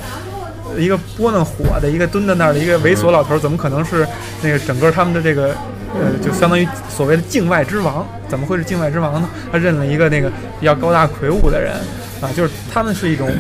[0.76, 4.06] 一个拨弄火的一个蹲在那儿的一个猥琐老头，怎么可能是
[4.42, 5.54] 那个整个他们的这个
[5.94, 8.06] 呃，就相当于所谓的境外之王？
[8.28, 9.28] 怎么会是境外之王呢？
[9.52, 11.74] 他认了一个那个比较高大魁梧的人
[12.20, 13.30] 啊，就是他们是一种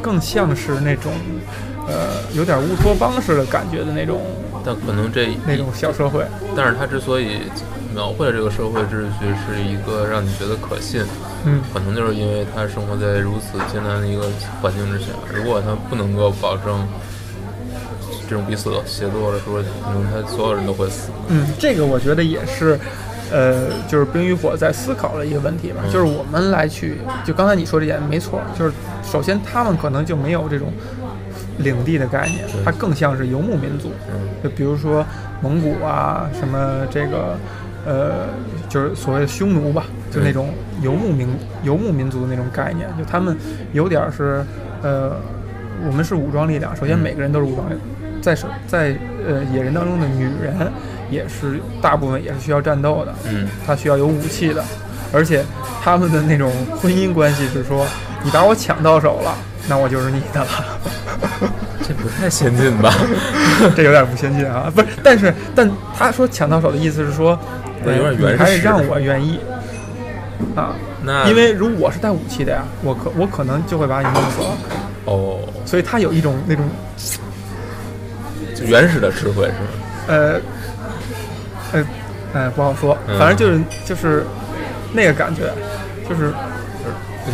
[0.00, 1.12] 更像是那种
[1.86, 4.20] 呃有点乌托邦式的感觉的那种。
[4.64, 6.24] 但可能这那种小社会，
[6.56, 7.40] 但是他之所以。
[7.94, 11.04] 描绘这个社会秩序是一个让你觉得可信，
[11.46, 14.24] 嗯，可能就是因为他生活在如此艰难的一个
[14.60, 15.12] 环境之下。
[15.32, 16.84] 如果他不能够保证
[18.28, 21.10] 这种彼此协作的时候，可能他所有人都会死。
[21.28, 22.76] 嗯，这个我觉得也是，
[23.30, 25.80] 呃，就是《冰与火》在思考的一个问题吧。
[25.92, 28.72] 就是我们来去，就刚才你说这点没错，就是
[29.04, 30.72] 首先他们可能就没有这种
[31.58, 33.92] 领地的概念，它更像是游牧民族。
[34.42, 35.06] 就比如说
[35.40, 37.36] 蒙古啊，什么这个。
[37.86, 38.26] 呃，
[38.68, 40.48] 就是所谓的匈奴吧，就那种
[40.82, 41.28] 游牧民
[41.62, 43.36] 游牧民族的那种概念，就他们
[43.72, 44.44] 有点是
[44.82, 45.16] 呃，
[45.86, 47.80] 我们是武装力量，首先每个人都是武装力量，
[48.22, 48.34] 在
[48.66, 50.54] 在呃野人当中的女人
[51.10, 54.64] 也是大部分也是需要战斗的，嗯，她需要有武器的，
[55.12, 55.44] 而且
[55.82, 57.86] 他们的那种婚姻关系是说，
[58.22, 59.36] 你把我抢到手了，
[59.68, 60.48] 那我就是你的了。
[61.86, 62.90] 这不太先进吧？
[63.76, 64.72] 这有点不先进啊！
[64.74, 67.38] 不是，但是，但他说抢到手的意思是说，
[67.92, 69.38] 有点原始，还得让我愿意
[70.54, 70.74] 啊？
[71.02, 74.48] 那因为如果我是带武器的呀，我可我可能就会把你弄死了。
[75.04, 76.64] 哦，所以他有一种那种
[78.66, 79.68] 原始的智慧是吗？
[80.06, 80.40] 呃，
[81.72, 81.84] 呃，
[82.32, 84.24] 呃，不好说，反正就是就是
[84.92, 85.52] 那个感觉，
[86.08, 86.32] 就是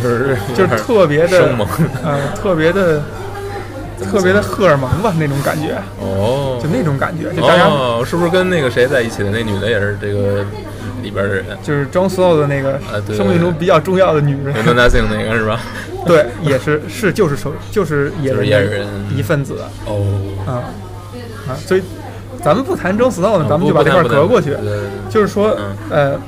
[0.03, 1.67] 就是就是特别的生猛，
[2.03, 3.01] 呃，特别的。
[4.05, 7.69] 特别的荷尔蒙吧，那种感觉哦，就那种感觉，就大家
[8.03, 10.43] 是不是跟那个谁在一起的那女的也是这个
[11.01, 11.45] 里边的人？
[11.63, 12.79] 就是装所有的那个
[13.15, 14.53] 生命中比较重要的女人。
[14.65, 15.59] No Nothing 那个是吧？
[16.05, 20.65] 对，也是是就是说就是野人一份子哦啊
[21.47, 21.83] 啊，所以
[22.43, 24.55] 咱们不谈 Jon Snow 呢，咱们就把这块隔过去。
[25.09, 25.55] 就是说
[25.89, 26.19] 呃，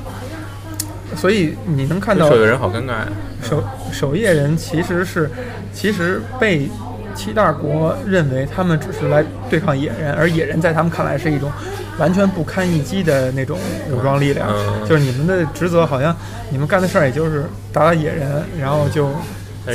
[1.16, 3.08] 所以你能看到守夜人好尴尬呀。
[3.42, 3.62] 守
[3.92, 5.30] 守夜人其实是
[5.72, 6.70] 其实被。
[7.14, 11.50] 七大国认为他们只是来对抗野人，而野人在他们看来是一种
[11.98, 13.58] 完全不堪一击的那种
[13.90, 14.48] 武装力量。
[14.88, 16.14] 就是你们的职责，好像
[16.50, 19.10] 你们干的事儿也就是打打野人，然后就。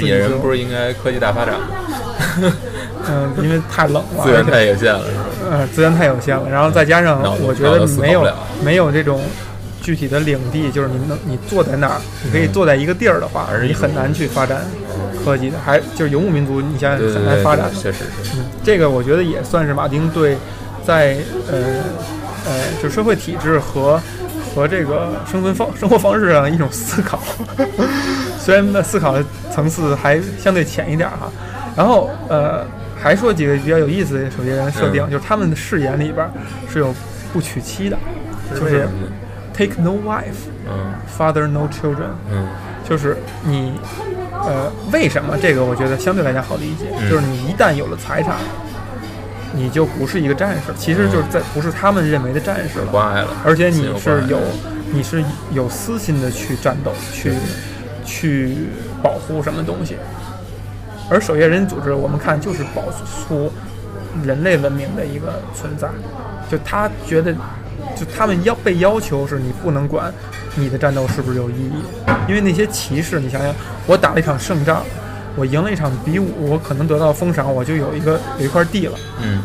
[0.01, 1.67] 野人不是应该科技大发展吗？
[3.09, 5.25] 嗯，因为太冷了，资源太有限了，是吧？
[5.51, 8.27] 嗯，资源太有限了，然后再加上我觉得没有
[8.63, 9.21] 没有这种。
[9.81, 14.59] 具体的领地就是你能你坐在那儿，你可以坐在一个地儿的话，你很难去发展
[15.24, 15.57] 科技的。
[15.59, 17.70] 还就是游牧民族，你想想很难发展。
[17.74, 18.38] 确实是。
[18.38, 20.38] 嗯，这个我觉得也算是马丁对
[20.86, 21.17] 在
[21.51, 21.57] 呃
[22.45, 24.01] 呃就社会体制和
[24.53, 27.20] 和这个生存方生活方式上的一种思考。
[28.39, 31.32] 虽然那思考的层次还相对浅一点哈。
[31.76, 32.65] 然后呃
[33.01, 36.30] 还说几个比较有意思的手机人设定，就是他们的誓言里边
[36.72, 36.93] 是有
[37.32, 37.97] 不娶妻的，
[38.59, 38.88] 就是。
[39.51, 42.11] Take no wife, 嗯 father no children。
[42.32, 42.47] 嗯，
[42.89, 43.74] 就是你，
[44.41, 45.63] 呃，为什么这个？
[45.63, 48.37] 我觉得相对来讲好理解，就是你一旦有了财产，
[49.53, 54.39] 你就不是一个战士，其实就是在不是他们认为的战士了，而且你是有
[54.91, 57.33] 你是有私心的去战斗，去
[58.05, 58.55] 去
[59.03, 59.97] 保护什么东西。
[61.09, 62.83] 而守夜人组织，我们看就是保
[63.27, 63.51] 护
[64.23, 65.87] 人类文明的一个存在，
[66.49, 67.35] 就他觉得。
[67.95, 70.13] 就他们要被要求是你不能管
[70.60, 71.74] 你的战斗是不是有意义，
[72.28, 73.53] 因为那些骑士，你想想，
[73.88, 74.84] 我打了一场胜仗，
[75.36, 78.97] 我赢了一场比武，我可能得到封赏，我就有一个有一块地了。
[79.22, 79.41] 嗯，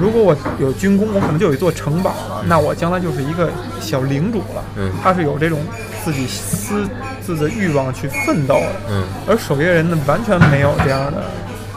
[0.00, 3.50] 如果我有军功，我可能就有一座城堡了，那我将来就是一个
[3.80, 4.64] 小领主了。
[4.76, 5.60] 嗯，他是有这种
[6.04, 6.88] 自己私
[7.24, 8.72] 自的欲望去奋斗的。
[8.88, 11.24] 嗯，而守夜人呢，完全没有这样的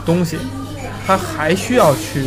[0.06, 0.38] 东西，
[1.06, 2.26] 他还需要去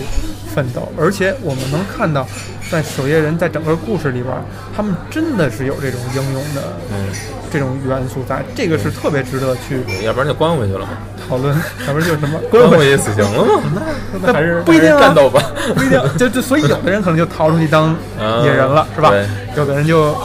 [0.54, 2.28] 奋斗，而且我们能看到。
[2.74, 4.34] 在守夜人在整个故事里边，
[4.76, 6.62] 他们真的是有这种英勇的，
[6.92, 7.06] 嗯，
[7.52, 10.88] 这种元素在，这个是特别值得去，要不然就关回去了嘛，
[11.30, 11.56] 讨论，
[11.86, 13.62] 要不然就什么关回去死刑了吗？
[14.12, 15.40] 那那还是不一定战斗吧，
[15.78, 17.96] 不一定，就就所以有的人可能就逃出去当
[18.44, 19.14] 野人了，是吧？
[19.56, 20.18] 有的人就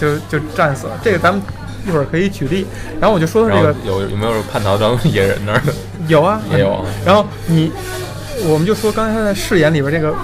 [0.00, 0.96] 就就战死了。
[1.02, 1.42] 这个咱们
[1.88, 2.64] 一会儿可以举例。
[3.00, 5.74] 然后我就说到这个，有有没有叛逃当野人那儿的？
[6.06, 6.84] 有啊，也有。
[7.04, 7.72] 然后你，
[8.44, 10.14] 我们就说刚才他在誓言里边这个。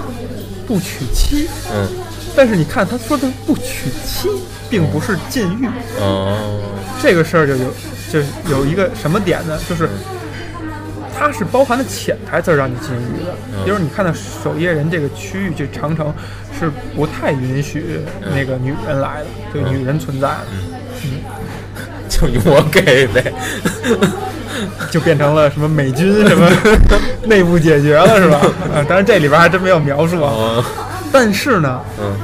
[0.67, 1.87] 不娶妻，嗯，
[2.35, 4.29] 但是你看他说的不娶妻，
[4.69, 5.67] 并不是禁欲，
[5.99, 6.61] 哦，
[7.01, 7.69] 这个事儿就有
[8.11, 9.59] 就有一个什么点呢？
[9.69, 9.89] 就是
[11.17, 16.13] 它是包含了潜台词让你禁欲的，就是你看到守夜人这个区域，这长城
[16.59, 20.47] 是不太允许那个女人来的，就女人存在的，
[21.03, 21.21] 嗯，
[22.17, 23.33] 就由我给呗。
[24.91, 26.47] 就变成了什么美军什么
[27.25, 28.37] 内部解决了是吧？
[28.73, 30.63] 啊，当然这里边还真没有描述啊。
[31.11, 32.15] 但是呢，嗯，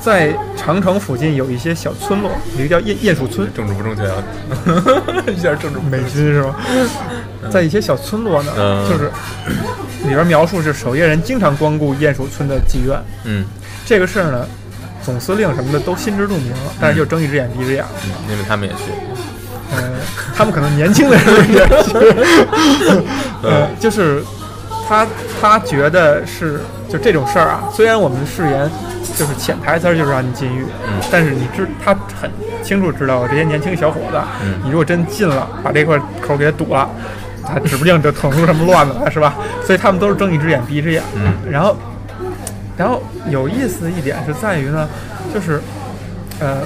[0.00, 3.48] 在长城附近有一些小村落，一个叫鼹鼹鼠村。
[3.54, 4.22] 政治不正确啊！
[5.34, 6.54] 一下政治美军是吧？
[7.50, 9.10] 在一些小村落呢，就是
[10.06, 12.98] 里边描述是守夜人经常光顾鼹鼠村的妓院。
[13.24, 13.44] 嗯，
[13.86, 14.46] 这个事儿呢，
[15.04, 17.84] 总司令什么的都心知肚明，但是就睁一只眼闭一只眼。
[18.04, 18.84] 嗯，因为他们也去。
[19.74, 19.92] 嗯，
[20.36, 23.04] 他们可能年轻的时候也去，
[23.42, 24.22] 呃，就是
[24.86, 25.06] 他
[25.40, 27.64] 他觉得是就这种事儿啊。
[27.72, 28.70] 虽然我们的誓言
[29.16, 30.66] 就是潜台词就是让你禁欲，
[31.10, 32.30] 但是你知他很
[32.62, 34.20] 清楚知道这些年轻小伙子，
[34.62, 36.88] 你如果真进了，把这块口给他堵了，
[37.42, 39.34] 他指不定就捅出什么乱子来，是吧？
[39.64, 41.02] 所以他们都是睁一只眼闭一只眼。
[41.16, 41.74] 嗯，然后，
[42.82, 44.88] 然后有意思的一点是在于呢，
[45.32, 45.60] 就是
[46.40, 46.62] 呃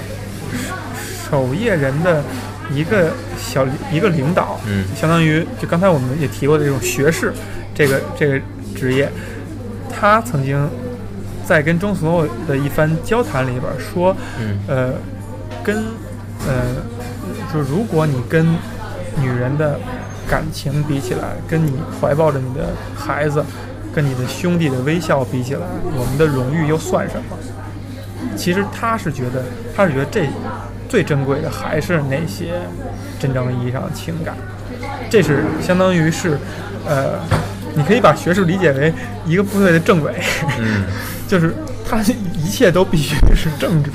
[1.28, 2.24] 守夜人的
[2.72, 7.34] 一个小一个领导，嗯，相当于就刚才我们也提过的这种学士
[7.74, 8.40] 这个这个
[8.74, 9.12] 职业，
[9.94, 10.66] 他曾经
[11.44, 14.94] 在跟中所有的一番交谈里边说，嗯，呃，
[15.62, 15.76] 跟
[16.48, 16.76] 呃，
[17.52, 18.46] 就如果你跟
[19.20, 19.78] 女人的
[20.26, 23.44] 感情比起来，跟你怀抱着你的孩子，
[23.96, 25.60] 跟你的兄弟的微笑比起来，
[25.94, 27.38] 我们的荣誉又算什么？
[28.36, 29.42] 其实他是觉得，
[29.74, 30.28] 他是觉得这
[30.86, 32.60] 最珍贵的还是那些
[33.18, 34.36] 真正意义上的情感。
[35.08, 36.38] 这是相当于是，
[36.86, 37.18] 呃，
[37.74, 38.92] 你可以把学术理解为
[39.24, 40.14] 一个部队的政委，
[40.60, 40.84] 嗯，
[41.26, 41.54] 就是
[41.88, 43.90] 他一切都必须是政治。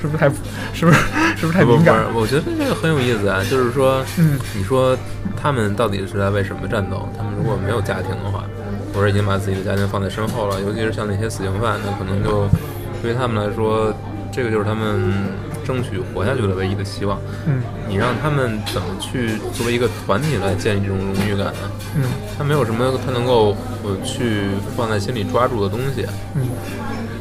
[0.00, 0.28] 是不是太，
[0.74, 0.98] 是不是
[1.36, 1.94] 是不是太敏感？
[2.12, 4.98] 我觉得这个很有意思啊，就是说，嗯，你说
[5.40, 7.08] 他们到底是在为什么战斗？
[7.16, 8.42] 他们如果没有家庭的话，
[8.94, 12.46] 或者已经把自己的家庭放在身后了，尤其是像那些死刑犯，那可能就
[13.02, 13.92] 对于他们来说，
[14.30, 15.12] 这个就是他们
[15.64, 17.18] 争取活下去的唯一的希望。
[17.46, 21.70] 嗯，你让他们怎么去作为一个团体来建立这种荣誉感呢？
[21.96, 22.04] 嗯，
[22.36, 26.06] 他没有什么他能够呃去放在心里抓住的东西。
[26.34, 26.48] 嗯，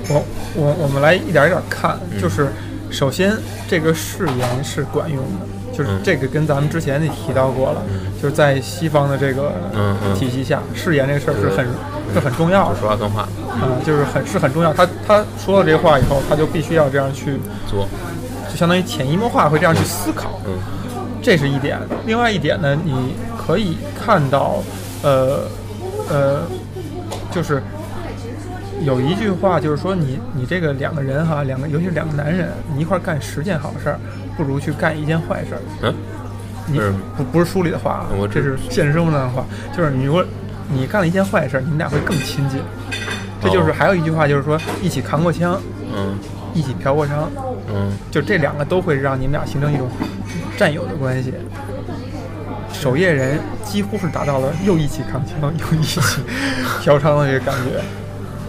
[0.10, 2.48] 我我我们来一点一点看，就是。
[2.92, 3.38] 首先，
[3.70, 5.48] 这个誓言是管用的，
[5.84, 7.82] 就是这个跟咱们之前也提到过了，
[8.22, 9.52] 就是在西方的这个
[10.16, 11.66] 体系下，誓言这个事儿是很
[12.14, 12.80] 是很重要的。
[12.80, 14.72] 说话算话，啊，就是很是很重要。
[14.72, 17.88] 他他说了这话以后，他就必须要这样去做，
[18.50, 20.40] 就相当于潜移默化会这样去思考。
[20.46, 20.54] 嗯，
[21.22, 21.80] 这是一点。
[22.06, 24.62] 另外一点呢，你可以看到，
[25.02, 25.40] 呃
[26.10, 26.42] 呃，
[27.32, 27.64] 就是。
[28.84, 34.00] 有一句话就是说，你你这个两个人哈，两个尤其是两个男人，你一块干十件好事儿，
[34.36, 35.62] 不如去干一件坏事儿。
[35.84, 35.94] 嗯，
[36.68, 36.80] 你
[37.16, 40.26] 不不是书里的话，我这是现实生活中的话，就是你如果
[40.68, 42.60] 你干了一件坏事儿，你们俩会更亲近。
[43.42, 45.60] 这就是还有一句话，就是说一起扛过枪，
[45.96, 46.18] 嗯，
[46.54, 47.12] 一起嫖过娼，
[47.74, 49.88] 嗯，就这两个都会让你们俩形成一种
[50.58, 51.34] 战友的关系。
[52.74, 56.00] 守夜人几乎是达到了又一起扛枪又一起
[56.82, 57.80] 嫖娼的这个感觉。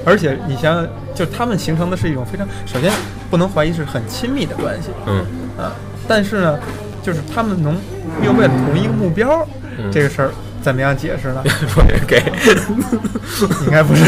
[0.05, 2.92] 而且你想想，就他们形成的是一种非常，首先
[3.30, 5.24] 不能怀疑是很亲密的关系，嗯。
[5.59, 5.70] 啊，
[6.09, 6.59] 但是呢，
[7.03, 7.76] 就是他们能
[8.24, 9.46] 又为了同一个目标，
[9.92, 10.30] 这个事儿
[10.62, 11.44] 怎么样解释呢？
[12.09, 12.16] 给，
[13.66, 14.05] 应该不是，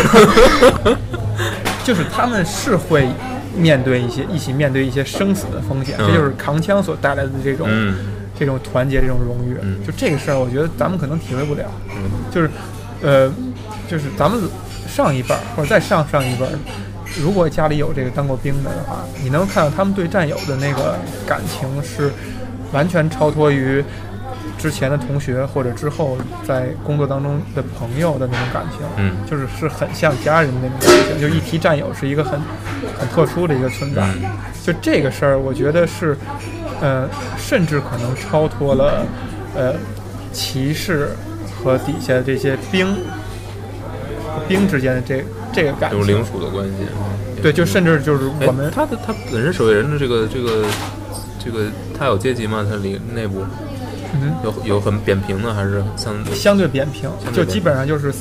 [1.85, 3.07] 就是他们是会
[3.55, 7.69] 面对一些一起面对一些生死的风险，这就是扛枪所带来的这种
[8.39, 9.55] 这种团结这种荣誉。
[9.87, 11.67] 就这个事儿，我觉得咱们可能体会不了，
[12.33, 12.51] 就是
[13.03, 13.31] 呃，
[13.87, 14.41] 就是咱们。
[14.95, 16.53] 上一辈儿或者再上上一辈儿，
[17.21, 22.13] 如果家里有这个当过兵的的话，你能看到他们对战友的那个感情是
[22.73, 23.85] 完全超脱于
[24.57, 26.17] 之前的同学或者之后
[26.47, 31.21] 在工作当中的朋友的那种感情，嗯，就是是很像家人的那种感情。
[31.21, 32.41] 就一提战友是一个很
[32.97, 34.09] 很特殊的一个存在，
[34.65, 36.17] 就这个事儿，我觉得是，
[36.81, 39.05] 呃，甚至可能超脱了
[39.57, 39.75] 呃
[40.33, 41.11] 骑士
[41.53, 42.97] 和底下的这些兵。
[44.49, 46.75] 兵之间的这这个感，这种领属的关系，
[47.43, 50.65] 对，就甚至就是我们他的他本身守卫人的这个这个
[51.45, 51.67] 这个
[51.99, 52.67] 他有阶级吗？
[52.69, 53.45] 他里内部？
[54.45, 55.83] 有有很扁平的，还是？
[55.97, 57.11] 相相对扁平？
[57.33, 58.15] 就基本上就是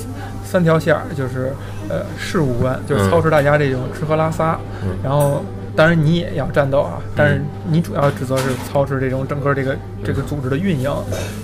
[0.43, 1.53] 三条线儿，就是
[1.87, 4.59] 呃事务官，就是操持大家这种吃喝拉撒，
[5.03, 5.45] 然后
[5.75, 7.39] 当然你也要战斗啊，但是
[7.69, 10.91] 你主要职责是操持这种整个这个这个组织的运营，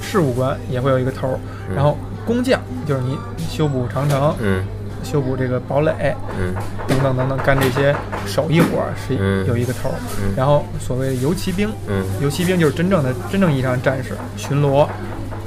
[0.01, 1.39] 事务官也会有一个头儿，
[1.75, 1.95] 然后。
[2.25, 3.17] 工匠就是你
[3.49, 4.63] 修补长城，嗯，
[5.03, 6.53] 修补这个堡垒，嗯，
[6.87, 7.95] 等等等等，干这些
[8.25, 9.95] 手艺活是有一个头儿。
[10.35, 14.87] 然后所谓游骑兵，嗯，游骑兵就是真正的真正意义上的战士，巡逻，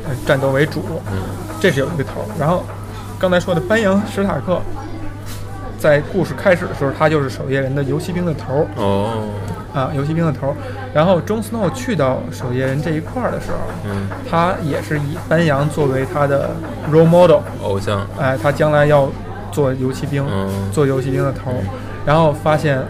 [0.06, 1.18] 呃，战斗为主，嗯，
[1.60, 2.26] 这是有一个头儿。
[2.38, 2.64] 然后
[3.18, 4.60] 刚才说的班扬史塔克，
[5.78, 8.66] 在故事开始的时候，他就是守夜人的游骑兵的头儿。
[8.76, 9.28] 哦。
[9.74, 10.54] 啊，游骑兵的头，
[10.92, 13.56] 然后钟斯诺去到守夜人这一块儿的时候，
[13.86, 16.50] 嗯，他也是以班扬作为他的
[16.92, 19.08] role model 偶像，哎，他将来要
[19.50, 20.22] 做游骑兵，
[20.72, 21.52] 做游骑兵的头，
[22.04, 22.82] 然后发现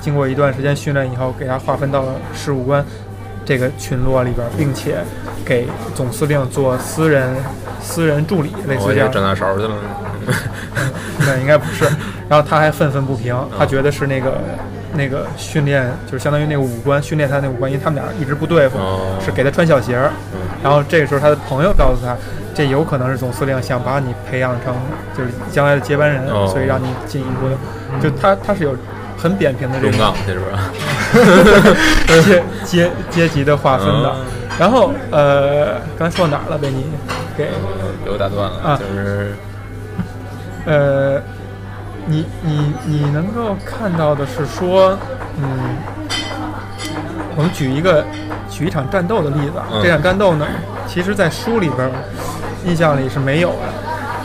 [0.00, 2.82] 经过一段时间训练以后，给他划分到了事务官
[3.44, 5.04] 这个群落里边，并且
[5.44, 7.36] 给总司令做私人
[7.82, 9.12] 私人助理，类似这样。
[9.12, 9.74] 转大勺去了，
[11.20, 11.84] 那应该不是。
[12.30, 14.40] 然后他还愤愤不平，他觉得是那个。
[14.94, 18.78] 那个训练就是相当于那个五官训练他那五官，因为他们俩一直不对付，
[19.24, 20.10] 是给他穿小鞋儿。
[20.62, 22.16] 然后这个时候他的朋友告诉他，
[22.54, 24.74] 这有可能是总司令想把你培养成
[25.16, 27.56] 就是将来的接班人，所以让你进一步的，
[28.00, 28.76] 就他他是有
[29.18, 30.14] 很扁平的这种，
[32.08, 34.14] 是 阶阶阶级的划分的。
[34.58, 36.56] 然后呃，刚才说到哪了？
[36.56, 36.86] 被你
[37.36, 37.48] 给
[38.04, 39.34] 给我打断了啊，就是
[40.66, 41.20] 呃。
[42.06, 44.96] 你你你能够看到的是说，
[45.38, 45.46] 嗯，
[47.36, 48.04] 我们举一个
[48.50, 50.46] 举一场战斗的例子啊，这场战斗呢，
[50.86, 51.90] 其实在书里边
[52.66, 53.50] 印象里是没有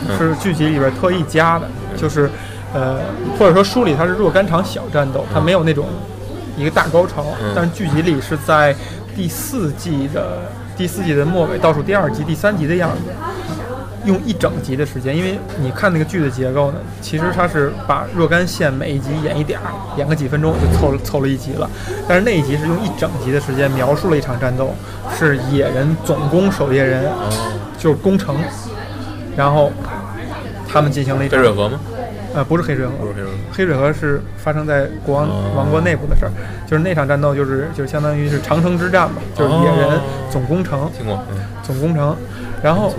[0.06, 1.66] 的，是剧集里边特意加的，
[1.96, 2.30] 就是
[2.74, 2.98] 呃，
[3.38, 5.86] 或者说书里它是若干场小战斗，它没有那种
[6.56, 7.24] 一个大高潮，
[7.54, 8.74] 但是剧集里是在
[9.16, 10.42] 第四季的
[10.76, 13.10] 第四季的末尾，倒数第二集第三集的样子。
[14.06, 21.68] 用一整集的时间，因为你看那个剧的结构呢，其实它是把若干线每一集演一点儿，演个几分钟就凑凑了一集了。
[22.08, 24.74] 但是那一集是用一整集的时间描述了一场战斗，
[25.16, 27.10] 是野人总攻守夜人，
[27.78, 28.36] 就是攻城，
[29.36, 29.70] 然后
[30.66, 31.78] 他们进行了一黑水河吗？
[32.32, 36.32] 呃，不是黑水河，不是黑水河，黑水河是发生在国王王国内部的事儿，
[36.66, 41.22] 就是那场战斗就是就是相当于是长城之战吧，就是野人总攻城，听过，
[41.62, 42.16] 总攻城，
[42.62, 42.94] 然后。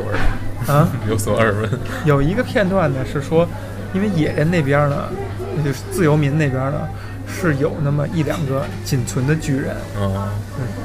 [0.67, 1.69] 啊， 有所耳闻。
[2.05, 3.47] 有一个片段呢，是说，
[3.93, 5.09] 因为野人那边呢，
[5.55, 6.81] 那就是自由民那边呢，
[7.27, 10.13] 是有那么一两个仅存的巨人，嗯，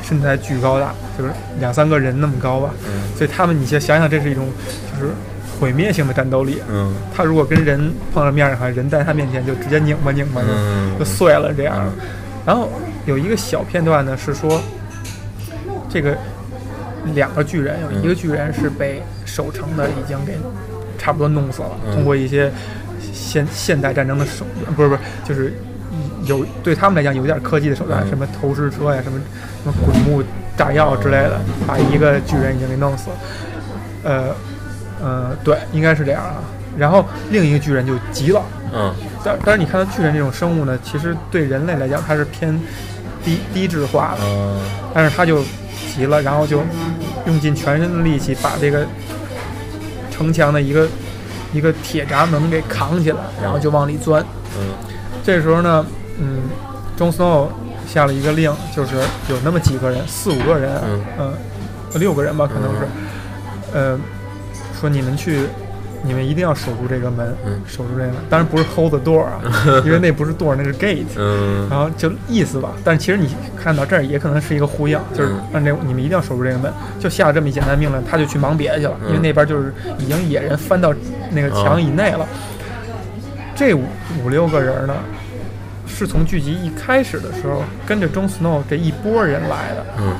[0.03, 4.49] 身材巨高大，就是两三个人那么高吧，嗯，所以他们，你先想想，这是一种
[4.99, 5.12] 就是
[5.61, 10.49] 毁灭性的战斗力，嗯，他如果跟人碰了面的话，人在他面前就直接拧巴拧巴就
[10.99, 11.85] 就碎了这样。
[12.45, 12.70] 然后
[13.07, 14.61] 有一个小片段呢，是说
[15.89, 16.16] 这个。
[17.14, 19.01] 两个巨人，有一个巨人是被
[19.37, 20.32] 守城的已经给
[20.97, 21.68] 差不多弄死了。
[21.93, 22.51] 通过一些
[23.12, 25.53] 现现代战争的手段，不是不是，就是
[26.24, 29.20] 有对他们来讲有点科技的手段，什么投石车呀，什么
[29.62, 30.24] 什么滚木
[30.57, 33.16] 炸药之类的，把一个巨人已经给弄死了。
[34.05, 34.34] 呃
[35.03, 36.37] 呃，对，应该是这样啊。
[36.78, 38.43] 然后另一个巨人就急了。
[38.72, 38.95] 嗯。
[39.22, 42.59] 但但是你看到巨人这种生物呢，其实对人类来讲它是偏
[43.22, 44.24] 低低质化的。
[44.24, 44.59] 嗯。
[44.95, 45.45] 但是他就。
[45.95, 46.61] 急了，然后就
[47.26, 48.87] 用尽全身的力气把这个
[50.17, 50.89] 城墙的一个
[51.53, 54.25] 一个铁闸门给扛起来，然后就往里钻。
[54.59, 54.71] 嗯，
[55.23, 55.85] 这时候呢，
[56.19, 56.43] 嗯
[56.99, 57.49] ，Jon Snow
[57.87, 58.97] 下了一个令，就是
[59.29, 60.71] 有那么几个人，四五个人，
[61.19, 61.35] 嗯，
[61.95, 62.89] 六个人吧，可能是，
[63.75, 63.99] 呃，
[64.81, 65.43] 说你们去。
[66.07, 67.35] 你们一定要守住这个门，
[67.67, 69.41] 守住这个门，当然不是 hold the door 啊，
[69.85, 71.05] 因为那不是 door，那是 gate。
[71.17, 80.95] 嗯，然后就意思吧，但是其实你看到这儿也可能是一个呼应，就是让这你们一定要守住这个门，就下了这么一简单命令，他就去忙别的去了，因为那边就是已经野人翻到
[81.33, 82.27] 那个墙以内了。
[83.55, 83.85] 这五
[84.23, 84.95] 五六个人呢，
[85.87, 89.87] 是从剧集一开始的时候跟着 Jon Snow 这一波人来的。
[89.99, 90.15] 嗯。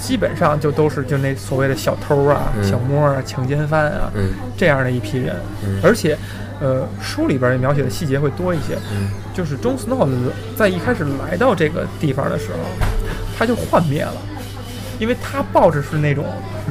[0.00, 4.10] 基本上就都是就那所谓的小偷啊、小摸啊、强奸犯啊，
[4.56, 5.36] 这样的一批人。
[5.82, 6.16] 而且，
[6.60, 8.76] 呃，书里边描写的细节会多一些。
[9.34, 10.08] 就是中斯诺
[10.56, 12.58] 在一开始来到这个地方的时候，
[13.38, 14.16] 他就幻灭了，
[14.98, 16.24] 因为他抱着是那种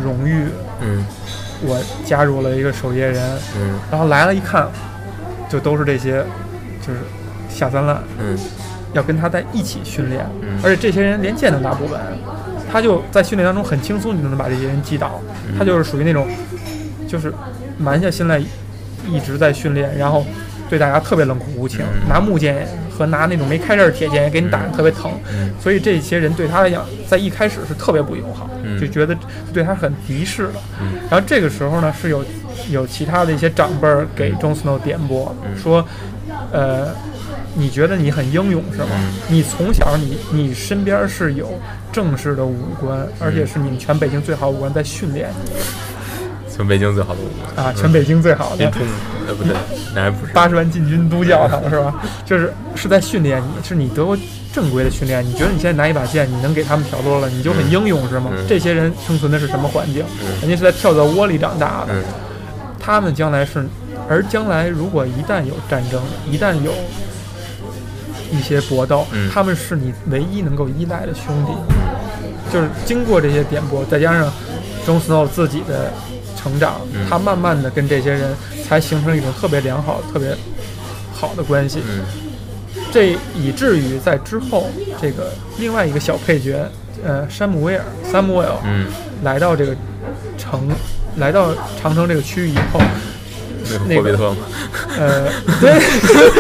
[0.03, 0.49] 荣誉。
[0.81, 1.05] 嗯，
[1.61, 3.21] 我加入了一个守夜人。
[3.55, 4.67] 嗯，然后来了一看，
[5.47, 6.25] 就都是这些，
[6.85, 6.99] 就是
[7.49, 8.03] 下三滥。
[8.19, 8.37] 嗯，
[8.93, 10.25] 要跟他在一起训练。
[10.41, 11.99] 嗯，而且这些人连剑都拿不稳。
[12.71, 15.19] 他就在训练当中很轻松，你就能把这些人击倒。
[15.57, 16.27] 他就是属于那种，
[17.07, 17.33] 就是
[17.77, 18.39] 蛮下心来
[19.07, 20.25] 一直在训练，然后
[20.69, 25.11] 对大家特别冷酷无情，拿木剑和拿那种没开刃的铁剑也给你打的特别疼。
[25.59, 28.49] 所以这些人对他来讲，在一开始是特别不友好，
[28.79, 29.17] 就觉得
[29.53, 30.59] 对他很敌视的。
[31.09, 32.23] 然后这个时候呢，是有
[32.69, 35.85] 有其他的一些长辈给 Jon Snow 点拨，说，
[36.51, 36.87] 呃。
[37.59, 38.87] 你觉得你很英勇是吗？
[39.27, 41.59] 你从小你你身边是有
[41.91, 45.51] 正式的武官，而且是你们全北京最好武官在训练你。
[46.55, 48.65] 全北京最好的武官啊，全北京最好的。
[49.27, 49.53] 呃不对，
[49.93, 51.93] 那还不是八十万禁军都教他是吧？
[52.25, 54.17] 就是是在训练你，是你得过
[54.51, 55.23] 正规的训练。
[55.23, 58.31] 你觉得你现在拿一把剑，你能给他们挑多了，你就很英勇是吗？
[58.47, 60.03] 这些人生存的是什么环境？
[60.41, 61.93] 人家是在跳蚤窝里长大的。
[62.79, 63.65] 他们将来是，
[64.09, 66.73] 而将来如果一旦有战争，一旦有。
[68.31, 71.51] 一些搏斗，他们是你唯一能够依赖的兄弟。
[72.51, 74.31] 就是经过这些点拨，再加上
[74.85, 75.91] Jon Snow 自己的
[76.35, 78.35] 成长，他慢慢的跟这些人
[78.67, 80.35] 才形成一种特别良好、特别
[81.13, 81.79] 好的关系。
[82.91, 84.67] 这以至于在之后，
[84.99, 86.65] 这个另外一个小配角，
[87.05, 88.55] 呃，山姆威尔 （Samuel）
[89.21, 89.75] 来到这个
[90.37, 90.69] 城，
[91.17, 92.79] 来到长城这个区域以后。
[93.95, 94.37] 霍比特吗？
[94.97, 95.29] 呃，
[95.59, 95.81] 对，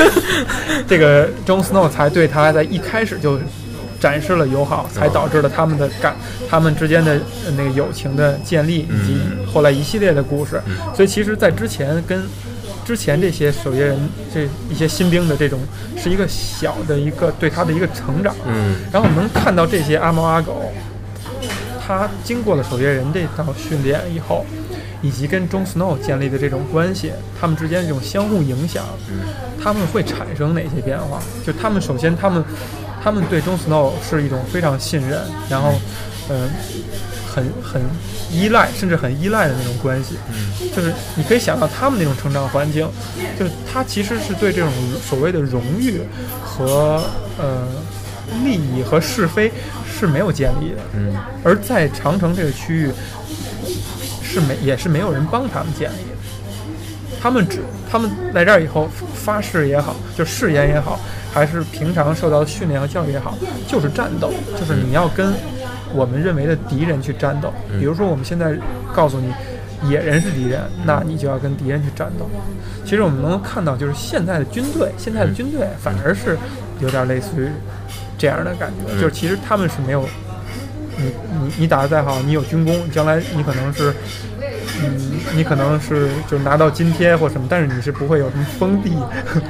[0.87, 3.39] 这个 Jon Snow 才对他在一开始就
[3.99, 6.15] 展示了友好，才导致了他们的感，
[6.49, 7.19] 他们之间的
[7.57, 9.19] 那个友情的建立，以及
[9.51, 10.61] 后来一系列的故事。
[10.95, 12.23] 所以，其实，在之前跟
[12.85, 13.99] 之前这些守夜人
[14.33, 15.59] 这一些新兵的这种，
[15.97, 18.33] 是一个小的一个对他的一个成长。
[18.47, 20.71] 嗯，然后我们能看到这些阿猫阿狗，
[21.85, 24.45] 他经过了守夜人这套训练以后。
[25.01, 28.85] 以及跟 Jon Snow 建立的这种关系，他们之间这种相互影响，
[29.61, 31.21] 他们会产生哪些变化？
[31.45, 32.43] 就他们首先，他们
[33.01, 35.73] 他们对 Jon Snow 是一种非常信任，然后，
[36.29, 36.49] 嗯，
[37.33, 37.81] 很很
[38.31, 40.15] 依赖，甚至很依赖的那种关系。
[40.29, 42.87] 嗯，就是你可以想到他们那种成长环境，
[43.37, 44.69] 就是他其实是对这种
[45.01, 46.01] 所谓的荣誉
[46.43, 47.01] 和
[47.37, 47.67] 呃
[48.43, 49.51] 利益和是非
[49.89, 50.81] 是没有建立的。
[50.93, 52.91] 嗯，而在长城这个区域
[54.29, 56.15] 是没也是没有人帮他们建立的。
[57.21, 57.59] 他们只
[57.91, 60.97] 他们来这儿以后发誓也好，就誓言也好，
[61.33, 65.33] 还是平常受到训练和教育也好，就是战斗，就是你要跟
[65.93, 67.51] 我们认为的敌人去战斗。
[67.79, 68.55] 比如说我们现在
[68.93, 69.33] 告诉你
[69.89, 72.29] 野人是敌人，那你就要跟敌人去战斗。
[72.85, 76.37] 其实我们能够看到，就是现在的军队，现在的军队反而是
[76.79, 77.49] 有点类似于
[78.17, 80.07] 这样的感觉，就是其实他们是没有
[80.99, 83.93] 你你你打得再好，你有军功，将来你可能是。
[84.81, 88.97] 嗯，你可能是就拿到津贴或什么，但是你是不会有什么封地，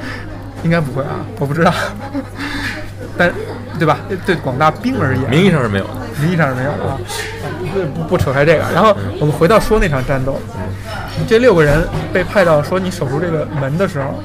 [0.64, 1.72] 应该不会啊，我不知道。
[3.16, 3.32] 但
[3.78, 4.00] 对吧？
[4.26, 6.97] 对广大兵而言，名义上是没有的，名义上是没有的啊。
[7.93, 10.39] 不不扯开这个，然后我们回到说那场战斗，
[11.28, 14.24] 这六个人被派到说你守住这个门的时候，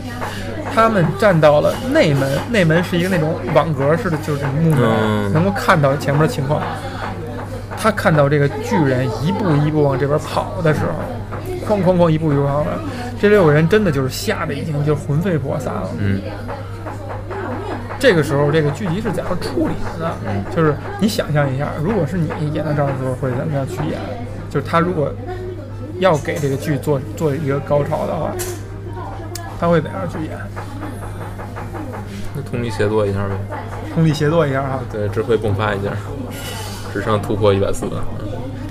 [0.75, 6.63] 他们站到了内门，内门是一个那种网格式的，就是木门，能够看到前面的情况。
[7.85, 12.65] 他看到这个巨人一步一步往这边跑的时候，哐哐哐一步一步跑，
[13.21, 15.91] 这六个人真的就是吓得已经就魂飞魄散了。
[15.99, 16.19] 嗯。
[17.99, 20.15] 这个时候，这个剧集是怎样处理的呢？
[20.27, 20.43] 嗯。
[20.57, 24.01] 就是你想象一下，如果是你演到这儿的时候，会怎么样去演？
[24.49, 25.13] 就是他如果
[25.99, 28.33] 要给这个剧做做一个高潮的话，
[29.61, 30.31] 他会怎样去演？
[32.35, 33.35] 那通力协作一下呗。
[33.95, 34.81] 通力协作一下啊。
[34.91, 35.91] 对，智慧迸发一下。
[36.95, 37.87] 史上突破一百四，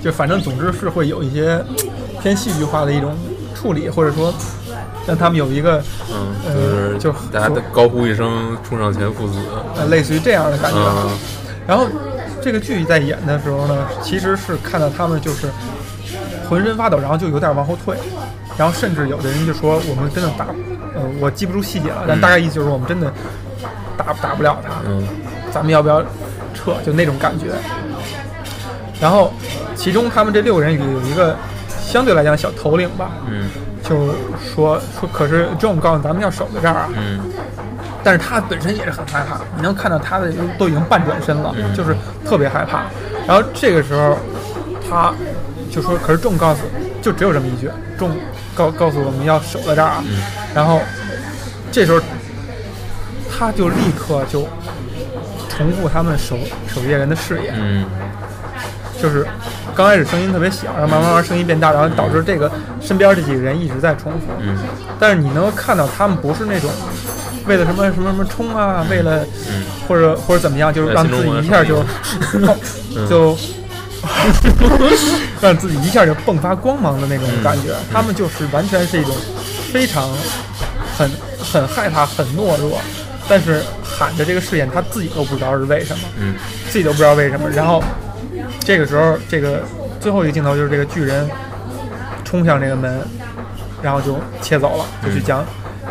[0.02, 1.62] 就反正总之是会有一些
[2.22, 3.14] 偏戏剧化的一种
[3.54, 4.32] 处理，或者说
[5.06, 9.38] 让他们有一个嗯，就是就大家高呼一声“冲上前父子”，
[9.90, 10.78] 类似于这样的感觉。
[11.66, 11.86] 然后
[12.40, 15.48] 这个剧在演的时候呢，其实是看到他们就是
[16.48, 17.94] 浑身发抖，然后就有点往后退，
[18.56, 20.46] 然后甚至有的人就说我们真的打，
[20.94, 23.12] 呃，我记不住细节了，但大概意思就是我们真的
[23.98, 25.06] 打打不了他，嗯，
[25.52, 26.02] 咱们要不要
[26.54, 26.74] 撤？
[26.84, 27.46] 就那种感觉。
[29.04, 29.30] 然后，
[29.76, 31.36] 其中他们这六个人里有一个
[31.68, 33.50] 相对来讲小头领吧，嗯，
[33.82, 37.20] 就说说，可是 John 告诉咱们要守在这儿啊，嗯，
[38.02, 41.94] 但是他本身也是很害怕，你能看到他的都已经半转身了，就是
[42.24, 42.84] 特别害怕。
[43.28, 44.16] 然后这个时候，
[44.88, 45.12] 他
[45.70, 46.62] 就说，可是 John 告诉，
[47.02, 48.12] 就只有这么一句，John
[48.54, 50.02] 告告诉我们要守在这儿啊，
[50.54, 50.80] 然后
[51.70, 52.00] 这时候
[53.30, 54.48] 他就立刻就
[55.50, 57.84] 重复他们守守夜人的誓言，嗯。
[59.04, 59.26] 就是
[59.74, 62.50] 刚开始声音特别小，然后慢慢慢声音变大，然后导致这个
[62.80, 64.28] 身边这几个人一直在重复。
[64.40, 64.56] 嗯。
[64.98, 66.70] 但是你能够看到，他们不是那种
[67.46, 69.22] 为了什么什么什么冲啊，为了
[69.86, 71.84] 或者或者怎么样，就是让自己一下就
[73.06, 73.36] 就
[75.42, 77.74] 让自己一下就迸发光芒的那种感觉。
[77.92, 79.14] 他们就是完全是一种
[79.70, 80.08] 非常
[80.96, 82.80] 很很害怕、很懦弱，
[83.28, 86.36] 但是喊着这个誓言，他自己都不知道是为什么，嗯，
[86.70, 87.84] 自己都不知道为什么，然后。
[88.60, 89.62] 这个时候，这个
[90.00, 91.28] 最后一个镜头就是这个巨人
[92.24, 93.00] 冲向这个门，
[93.82, 95.44] 然后就切走了，就去讲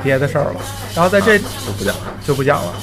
[0.04, 0.56] 别的事儿了。
[0.96, 1.46] 然后在这就
[1.78, 2.74] 不讲了，就不讲了。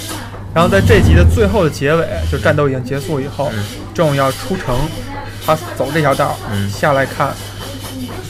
[0.53, 3.53] 然后在这集的最后的结尾，就战斗已经结束以后，
[3.95, 4.77] 正要出城，
[5.47, 6.37] 他走这条道
[6.69, 7.33] 下来看，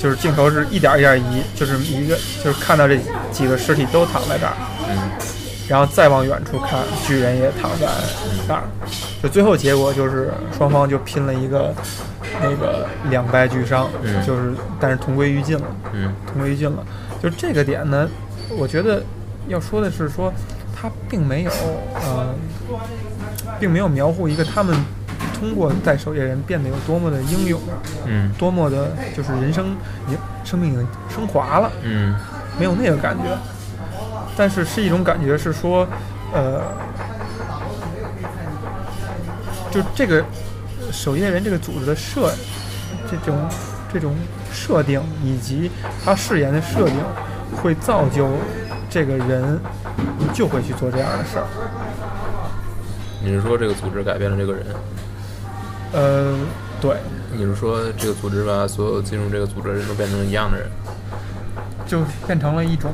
[0.03, 2.15] 就是镜头是一点一点移，就是一个
[2.45, 2.99] 就是看到这
[3.33, 4.53] 几个尸体都躺在这儿。
[5.71, 7.87] 然后再往远处看，巨人也躺在
[8.49, 8.65] 那儿，
[9.23, 11.73] 就最后结果就是双方就拼了一个
[12.43, 13.89] 那个两败俱伤，
[14.27, 16.85] 就是但是同归于尽了，嗯，同归于尽了。
[17.23, 18.09] 就这个点呢，
[18.59, 19.01] 我觉得
[19.47, 20.33] 要说的是说，
[20.75, 21.51] 他并没有
[21.95, 22.35] 呃，
[23.61, 24.75] 并没有描绘一个他们
[25.39, 27.61] 通过在守夜人变得有多么的英勇，
[28.07, 29.77] 嗯，多么的就是人生
[30.09, 32.17] 经生命已经升华了，嗯，
[32.59, 33.23] 没有那个感觉。
[34.37, 35.87] 但是是一种感觉，是说，
[36.33, 36.63] 呃，
[39.71, 40.25] 就这个
[40.91, 42.33] 守夜人这个组织的设，
[43.11, 43.49] 这种
[43.93, 44.15] 这种
[44.53, 45.71] 设定以及
[46.05, 46.97] 他誓言的设定，
[47.63, 48.29] 会造就
[48.89, 49.61] 这个人
[50.33, 51.47] 就会去做这样的事儿。
[53.23, 54.67] 你是说这个组织改变了这个人？
[55.93, 56.39] 呃，
[56.81, 56.97] 对。
[57.33, 60.69] 你是说这个组织把所有进入这个组织的人都变成一样的人？
[61.87, 62.93] 就变成了一种。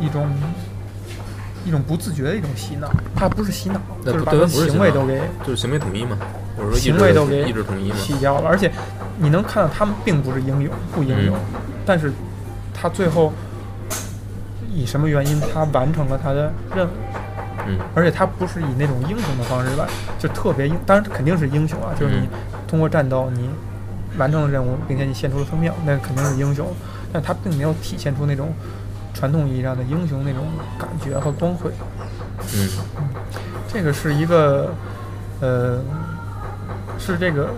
[0.00, 0.28] 一种
[1.64, 6.16] 一种不自觉的一种洗脑，它不是洗脑，就是把行为都给就是行为统一嘛。
[6.56, 8.48] 我说行为都给意志统一嘛，洗掉了。
[8.48, 8.70] 而且
[9.18, 11.36] 你能看到他们并不是英勇，不英勇，
[11.86, 12.12] 但是
[12.74, 13.32] 他最后
[14.74, 16.90] 以什么原因他完成了他的任务？
[17.66, 19.86] 嗯，而且他不是以那种英雄的方式吧，
[20.18, 22.26] 就特别英，当然肯定是英雄啊，就是你
[22.66, 23.50] 通过战斗你
[24.16, 26.66] 完成了任务，并且你献出了生命，那肯定是英雄，
[27.12, 28.50] 但他并没有体现出那种
[29.20, 30.46] 传统意义上的英雄那种
[30.78, 31.70] 感觉和光辉。
[32.54, 32.68] 嗯，
[33.70, 34.72] 这个是一个，
[35.40, 35.78] 呃，
[36.98, 37.50] 是这个。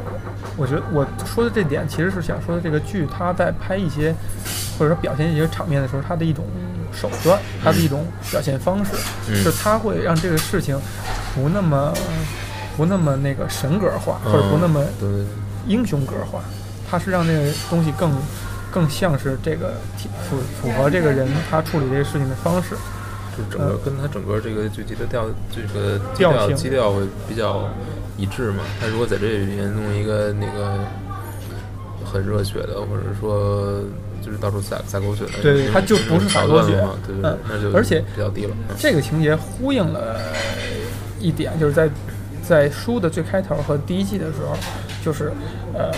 [0.55, 4.13] 我觉得我说的这点其实是想说的，这个剧它在拍一些
[4.77, 6.45] 或者说表现一些场面的时候，它的一种
[6.93, 8.93] 手段，它的一种表现方式，
[9.35, 10.79] 是它会让这个事情
[11.35, 11.95] 不那么
[12.77, 14.85] 不那么那个神格化，或者不那么
[15.67, 16.41] 英雄格化，
[16.91, 18.13] 它是让这个东西更
[18.73, 19.75] 更像是这个
[20.29, 22.75] 符符合这个人他处理这个事情的方式，
[23.37, 27.69] 就整个跟他整个这个剧集的调这个调基调会比较。
[28.19, 28.63] 一致嘛？
[28.79, 30.79] 他如果在这里面弄一个那个
[32.05, 33.81] 很热血的，或者说
[34.23, 36.73] 就是到处撒撒狗血的，对，他就不是撒狗血，
[37.07, 38.55] 对对，那就而且比较低了。
[38.79, 40.21] 这个情节呼应了
[41.19, 41.89] 一点，就是在
[42.47, 44.55] 在书的最开头和第一季的时候，
[45.03, 45.33] 就是
[45.73, 45.91] 呃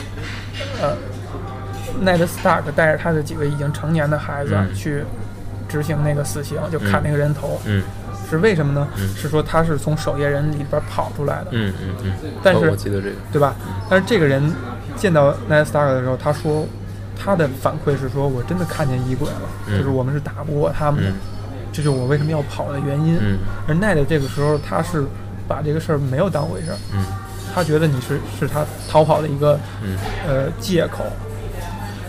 [0.81, 0.97] 呃，
[2.01, 5.05] 奈德·斯塔克带着他的几个已经成年的孩子去
[5.69, 7.61] 执行那个死刑，就砍那个人头。
[7.65, 7.83] 嗯。
[8.31, 8.89] 是为什么呢？
[9.15, 11.49] 是说他是从守夜人里边跑出来的。
[11.51, 12.13] 嗯嗯嗯。
[12.43, 13.55] 但是我记得这个，对吧？
[13.89, 14.43] 但是这个人
[14.97, 16.67] 见到奈斯塔克的时候，他说
[17.23, 21.13] 他的反馈是说：“我真的看见异鬼了，就是我们是打不过他们的，
[21.71, 23.21] 这就是我为什么要跑的原因。”
[23.69, 25.05] 而奈德这个时候，他是
[25.47, 26.77] 把这个事儿没有当回事儿。
[26.95, 27.05] 嗯。
[27.55, 29.61] 他觉得你是是他逃跑的一个
[30.27, 31.05] 呃借口。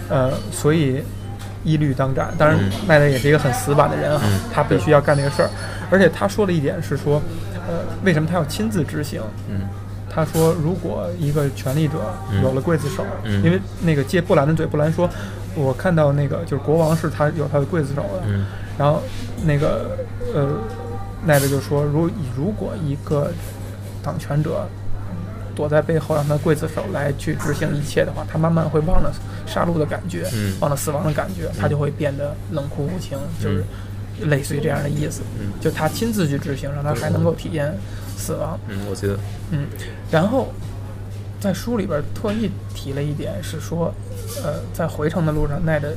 [0.10, 1.04] 呃，所以
[1.64, 2.34] 一律当斩。
[2.38, 4.22] 当然，奈德也是一个很死板的人啊，
[4.54, 5.50] 他必须要干这个事儿。
[5.90, 7.22] 而且他说了一点是说，
[7.68, 9.22] 呃，为什么他要亲自执行？
[9.50, 9.62] 嗯，
[10.10, 11.96] 他说，如果一个权力者
[12.42, 13.04] 有了刽子手，
[13.44, 15.10] 因为那个借布兰的嘴，布兰说，
[15.56, 18.24] 我看到那个就是国王是他有他的刽子手的。
[18.28, 18.46] 嗯，
[18.78, 19.02] 然后
[19.44, 19.98] 那个
[20.34, 20.48] 呃，
[21.26, 23.32] 奈德就说，如如果一个
[24.04, 24.68] 掌权者
[25.56, 29.14] 躲在背后让他刽子手来去执行一切的话，他慢慢会忘了
[29.48, 30.28] 杀戮的感觉，
[30.60, 33.64] 忘了死亡的感觉，他就会变得冷酷无情，就是。
[34.30, 37.78] 类似于这样的意思，嗯，就他亲自去执行，让他还能够体验
[38.16, 38.58] 死亡。
[38.70, 39.20] 嗯，我记得。
[39.52, 39.68] 嗯，
[40.10, 40.54] 然后
[41.38, 43.94] 在书里边特意提了一点，是说，
[44.42, 45.90] 呃，在回程的路上，奈德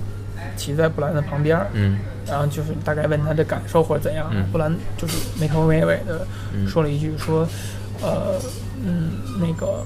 [0.56, 1.96] 骑在布兰的旁边，嗯，
[2.26, 6.26] 然后就是大概问他的感受或者怎样，布兰就是没头没尾的
[6.66, 7.46] 说了一句，说，
[8.02, 8.34] 呃，
[8.84, 9.10] 嗯，
[9.40, 9.84] 那个，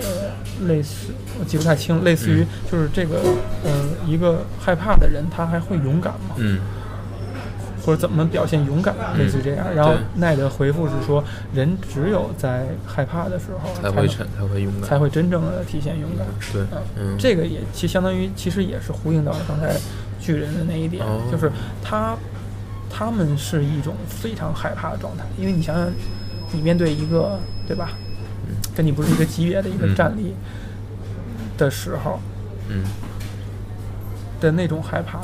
[0.00, 3.20] 呃，类似我记不太清，类似于就是这个，
[3.64, 6.36] 嗯，一个害怕的人，他还会勇敢吗？
[6.36, 6.60] 嗯。
[7.84, 9.66] 或者怎么表现勇敢，类似于这样。
[9.74, 16.62] 然后奈德回复是说：“人只有在害怕的时候才会才会勇敢，才会真正的体现勇敢。”对，
[16.96, 19.74] 嗯，这个也其相当于其实也是呼应到了刚才
[20.20, 21.50] 巨人的那一点，就是
[21.82, 22.16] 他
[22.88, 25.90] 他们是一种非常害怕的状态，因为你想想，
[26.52, 27.90] 你面对一个对吧，
[28.76, 30.34] 跟你不是一个级别的一个战力
[31.58, 32.20] 的时候，
[32.68, 32.84] 嗯，
[34.40, 35.20] 的那种害怕，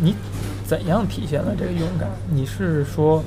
[0.00, 0.14] 你。
[0.64, 2.08] 怎样体现了这个勇敢？
[2.30, 3.22] 你是说，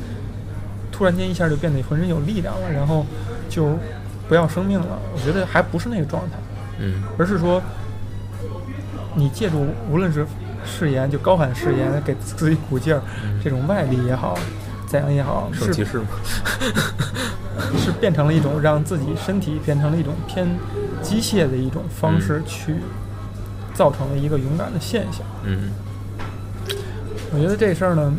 [0.91, 3.05] 突然间一下就变得浑身有力量了，然后
[3.47, 3.77] 就
[4.27, 4.99] 不要生命了？
[5.13, 6.37] 我觉得还不是那个状态，
[6.79, 7.61] 嗯，而是说，
[9.13, 10.25] 你借助无论是
[10.65, 13.01] 誓言，就高喊誓言，给自己鼓劲儿，
[13.43, 14.35] 这种外力也好，
[14.95, 15.73] 怎样也好，是？
[17.77, 20.47] 是变成了一种让自己身体变成了一种偏
[21.01, 22.75] 机械的一种方式，去
[23.73, 25.71] 造成了一个勇敢的现象，嗯。
[27.33, 28.13] 我觉得这事儿呢，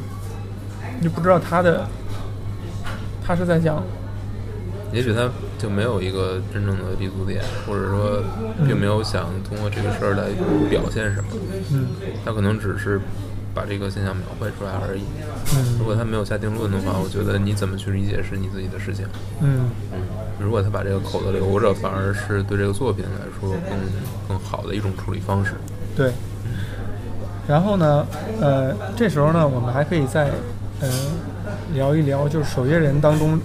[1.00, 1.86] 你不知道他的，
[3.24, 3.82] 他是在讲，
[4.92, 8.22] 也许他就没有一个真正的立足点，或者说
[8.66, 10.28] 并没有想通过这个事儿来
[10.68, 11.30] 表现什么。
[11.72, 11.86] 嗯，
[12.24, 13.00] 他可能只是
[13.56, 15.02] 把这个现象描绘出来而已。
[15.56, 19.06] 嗯，如果他没有下定论的话，我觉得你怎么去理解是你自己的事情。
[19.40, 20.00] 嗯嗯，
[20.38, 23.78] 如果他把这个口子留着，反而是对这个作品来说更
[24.28, 25.54] 更好的一种处理方式。
[25.96, 26.12] 对。
[27.48, 28.06] 然后呢，
[28.40, 30.28] 呃，这时候呢，我们还可以再，
[30.82, 30.90] 嗯，
[31.72, 33.38] 聊一聊，就是守夜人当中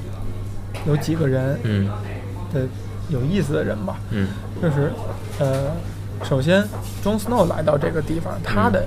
[0.88, 1.88] 有几个人，嗯，
[2.52, 2.62] 的
[3.10, 4.28] 有意思的人吧，嗯，
[4.60, 4.92] 就是，
[5.38, 5.72] 呃，
[6.24, 6.64] 首先
[7.04, 8.84] ，Jon Snow 来到这个地方，他的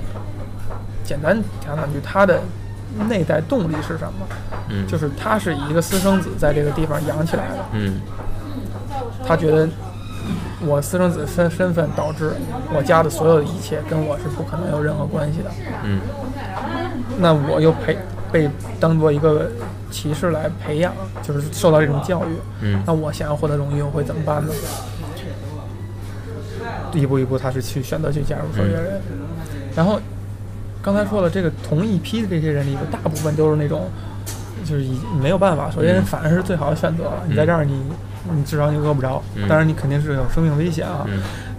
[1.04, 2.40] 简单讲两句，他的
[3.08, 4.26] 内在动力是什么？
[4.70, 8.00] 嗯，就是他是以一个私生子在这个地方养起来的，嗯，
[9.26, 9.68] 他觉得。
[10.66, 12.32] 我私生子身身份导致
[12.74, 15.50] 我家的所有的一切跟我是不可能有任何关系的。
[15.82, 16.00] 嗯，
[17.18, 17.98] 那我又培
[18.32, 18.48] 被
[18.80, 19.50] 当做一个
[19.90, 22.38] 骑士来培养，就是受到这种教育。
[22.62, 24.52] 嗯，那我想要获得荣誉，我会怎么办呢？
[26.94, 29.02] 一步一步，他是去选择去加入守夜人。
[29.76, 30.00] 然后
[30.84, 33.88] 刚才说了，这个同一批的这些人里，大部分都是那种
[34.66, 37.22] 就是已没有办法，首先反而是最好的选择了。
[37.26, 37.80] 你在这儿，你
[38.30, 41.06] 你至少你饿不着，当然你肯定是有生命危险啊。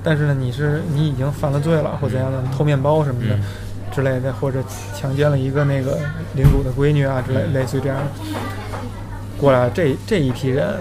[0.04, 3.36] 但是呢，你是你已经犯了罪了，或怎样的偷面包什么的
[3.92, 4.60] 之类的，或者
[4.94, 5.98] 强奸了一个那个
[6.36, 7.98] 领主的闺女啊之类，类似于这样。
[9.40, 10.76] 过来这这一批人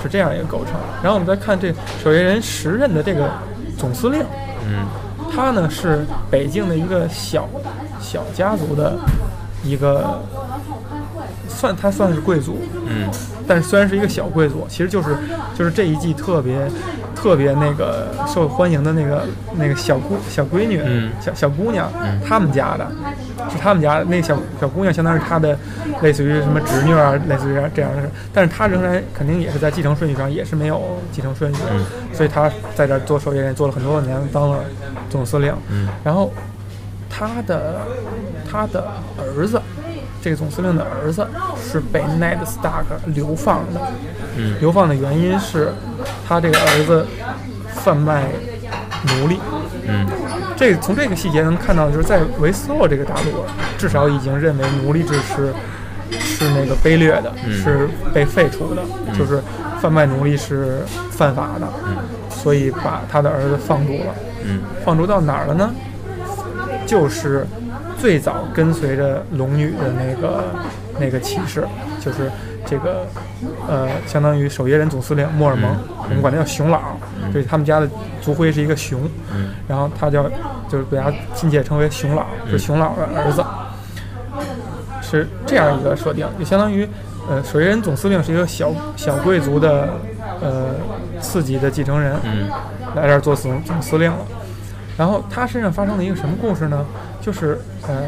[0.00, 0.74] 是这样一个构成。
[1.02, 3.28] 然后我们再看这守夜人时任的这个
[3.76, 4.22] 总司令，
[4.64, 4.86] 嗯，
[5.34, 7.48] 他呢是北京的一个小
[8.00, 8.98] 小家族的
[9.64, 10.20] 一个。
[11.48, 13.10] 算他算是贵族，嗯，
[13.46, 15.14] 但是虽然是一个小贵族，其实就是
[15.54, 16.56] 就是这一季特别
[17.14, 19.24] 特别那个受欢迎的那个
[19.56, 21.92] 那个小姑小闺女，嗯，小小姑娘，
[22.26, 22.90] 他们家的，
[23.48, 25.56] 是他们家那小小姑娘，相当于他的
[26.02, 34.64] 类似于什么侄女啊，类似于这样的事，但是他仍然肯定也是在继承顺序上也是没有继承顺序，嗯，所以他在这做守夜人做了很多年，当了
[35.08, 36.32] 总司令，嗯，然后
[37.08, 37.80] 他的
[38.50, 38.84] 他的
[39.18, 39.60] 儿子。
[40.22, 41.26] 这个总司令的儿子
[41.58, 43.80] 是被 Ned Stark 流放的，
[44.36, 45.72] 嗯，流放的原因是
[46.28, 47.06] 他这个儿子
[47.72, 48.26] 贩卖
[49.06, 49.40] 奴隶，
[49.90, 50.06] 嗯，
[50.56, 53.44] 这从这个细节能看到，就是在维斯洛这个大陆，
[53.76, 55.52] 至少已经认为奴隶制是
[56.18, 58.82] 是那个卑劣的，是被废除的，
[59.18, 59.42] 就是
[59.80, 60.78] 贩卖奴隶是
[61.10, 61.96] 犯法的，嗯，
[62.30, 64.14] 所以把他的儿子放逐了，
[64.44, 65.70] 嗯，放逐到哪儿了呢？
[66.86, 67.46] 就是。
[68.00, 70.42] 最早跟随着龙女的那个
[70.98, 71.66] 那个骑士，
[72.02, 72.32] 就是
[72.66, 73.06] 这个
[73.68, 76.80] 呃，相当于守夜人总司令莫尔蒙，我们管他叫熊老，
[77.32, 77.88] 对他们家的
[78.20, 79.00] 族徽是一个熊，
[79.66, 80.28] 然后他叫
[80.68, 83.44] 就是被他亲切称为熊老，是熊老的儿子，
[85.02, 86.88] 是这样一个设定，就相当于
[87.28, 89.94] 呃，守夜人总司令是一个小小贵族的
[90.40, 90.74] 呃
[91.20, 92.14] 次级的继承人，
[92.94, 94.18] 来这儿做总总司令了。
[94.96, 96.84] 然后他身上发生了一个什么故事呢？
[97.20, 98.06] 就是呃，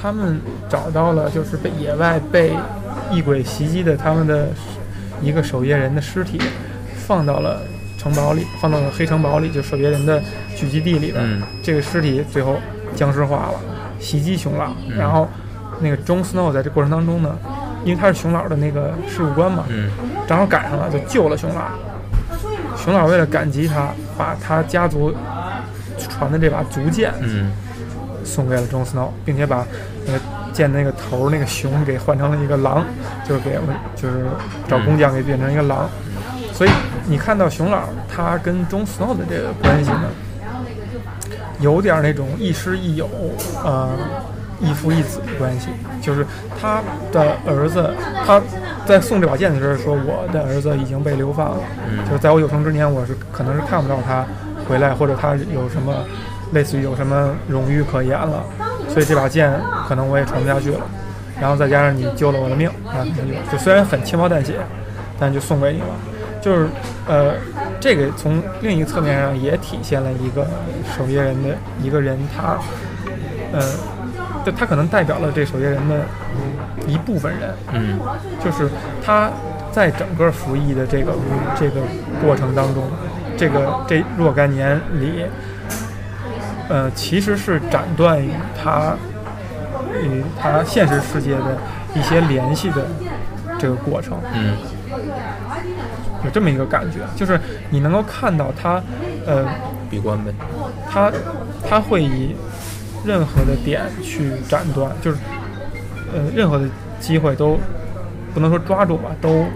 [0.00, 2.52] 他们找到了就是被野外被
[3.10, 4.48] 异鬼袭击的他们的
[5.22, 6.38] 一个守夜人的尸体，
[7.06, 7.62] 放到了
[7.98, 10.22] 城堡里，放到了黑城堡里，就守夜人的
[10.54, 11.42] 聚集地里边。
[11.62, 12.56] 这个尸体最后
[12.94, 13.54] 僵尸化了，
[13.98, 14.72] 袭击熊老。
[14.96, 15.26] 然后
[15.80, 17.36] 那个 Jon Snow 在这过程当中呢，
[17.84, 19.64] 因为他是熊老的那个事务官嘛，
[20.26, 21.62] 正好赶上了，就救了熊老。
[22.76, 25.14] 熊老为了感激他，把他家族。
[25.98, 27.50] 传的这把足剑，嗯，
[28.28, 29.66] 送给了 Jon Snow，并且把
[30.06, 30.20] 那个
[30.52, 32.84] 剑那个头那个熊给换成了一个狼，
[33.26, 33.58] 就是给
[33.96, 34.26] 就是
[34.68, 35.88] 找工匠给变成一个狼。
[36.52, 36.70] 所以
[37.06, 37.84] 你看到熊老
[38.14, 40.10] 他跟 Jon Snow 的这个关系呢，
[41.60, 43.08] 有点那种亦师亦友，
[43.64, 43.88] 呃，
[44.60, 45.68] 亦父亦子的关系。
[46.02, 46.26] 就是
[46.60, 46.82] 他
[47.12, 47.90] 的儿子，
[48.26, 48.40] 他
[48.86, 51.62] 在送这把剑的时候说：“我的儿子已经被流放了，
[52.06, 54.24] 就是在我有生之年，我是可能是看不到他。”
[54.68, 55.94] 回来，或者他有什么
[56.52, 58.42] 类似于有什么荣誉可言了，
[58.88, 59.52] 所以这把剑
[59.88, 60.80] 可能我也传不下去了。
[61.40, 63.06] 然后再加上你救了我的命，啊，
[63.52, 64.54] 就虽然很轻描淡写，
[65.20, 65.86] 但就送给你了。
[66.40, 66.68] 就是
[67.06, 67.34] 呃，
[67.80, 70.46] 这个从另一个侧面上也体现了一个
[70.96, 71.50] 守夜人的
[71.82, 72.58] 一个人，他
[73.52, 73.62] 呃，
[74.44, 76.00] 就他可能代表了这守夜人的
[76.86, 77.98] 一部分人，嗯，
[78.44, 78.68] 就是
[79.04, 79.30] 他
[79.70, 81.12] 在整个服役的这个
[81.58, 81.80] 这个
[82.24, 82.84] 过程当中。
[83.36, 85.24] 这个这若干年里，
[86.68, 88.30] 呃，其实是斩断与
[88.60, 88.94] 他
[90.02, 91.58] 与他现实世界的
[91.94, 92.86] 一些联系的
[93.58, 94.18] 这个过程。
[94.34, 94.56] 嗯，
[96.24, 97.40] 有这么一个感觉，就是
[97.70, 98.82] 你能够看到他，
[99.26, 99.46] 呃，
[99.90, 100.32] 闭关呗。
[100.90, 101.10] 他
[101.68, 102.36] 他会以
[103.04, 105.18] 任何的点去斩断，就是
[106.12, 106.66] 呃，任何的
[107.00, 107.58] 机会都
[108.34, 109.46] 不能说抓住吧，都。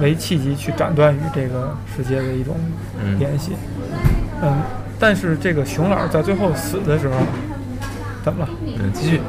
[0.00, 2.54] 为契机去斩断与这个世界的一种
[3.18, 3.54] 联系，
[4.40, 4.56] 嗯，
[4.98, 7.14] 但是这个熊老在最后死的时候，
[8.24, 8.50] 怎么了？
[8.78, 9.20] 嗯，继续，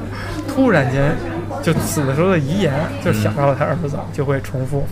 [0.47, 1.15] 突然间
[1.61, 2.73] 就死的时候的遗言
[3.03, 4.87] 就想到了他儿子，就会重复，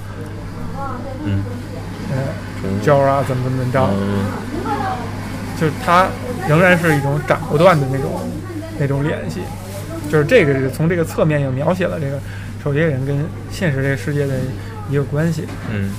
[1.24, 1.44] 嗯，
[2.64, 3.90] 嗯，招啊，怎么怎么着，
[5.60, 6.08] 就是他
[6.48, 8.12] 仍然是一种斩不断的那种
[8.80, 9.42] 那种联系，
[10.12, 12.20] 就是这个是从这个侧面也描写了这个
[12.64, 13.18] 守夜人跟
[13.52, 14.34] 现实这个世界的。
[14.90, 15.92] 一个关系，嗯，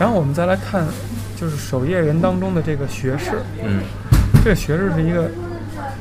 [0.00, 0.84] 然后我们再来看，
[1.40, 3.82] 就是守夜人当中的这个学士，嗯，
[4.42, 5.30] 这个学士是一个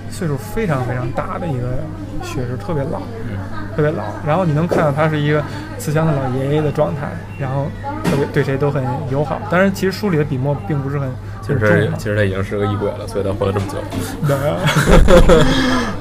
[0.10, 1.84] 岁数非常非常大的一个
[2.24, 3.00] 学士，特别老，
[3.30, 3.38] 嗯，
[3.76, 4.04] 特别老。
[4.26, 5.44] 然后你能看到他是一个
[5.78, 7.08] 慈祥的老爷爷的状态，
[7.38, 7.68] 然后
[8.04, 9.40] 特别对谁都很友好。
[9.50, 11.08] 当然，其实书里的笔墨并不是很，
[11.42, 13.78] 其实其实他已经是个异鬼了，所以他活了这么久。
[14.26, 14.36] 对，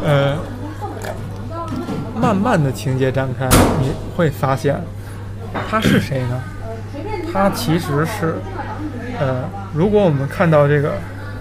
[0.05, 0.39] 呃，
[2.19, 3.47] 慢慢的情节展开，
[3.81, 4.81] 你会发现。
[5.69, 6.41] 他是谁呢？
[7.33, 8.37] 他其实是，
[9.19, 9.43] 呃，
[9.75, 10.93] 如果我们看到这个，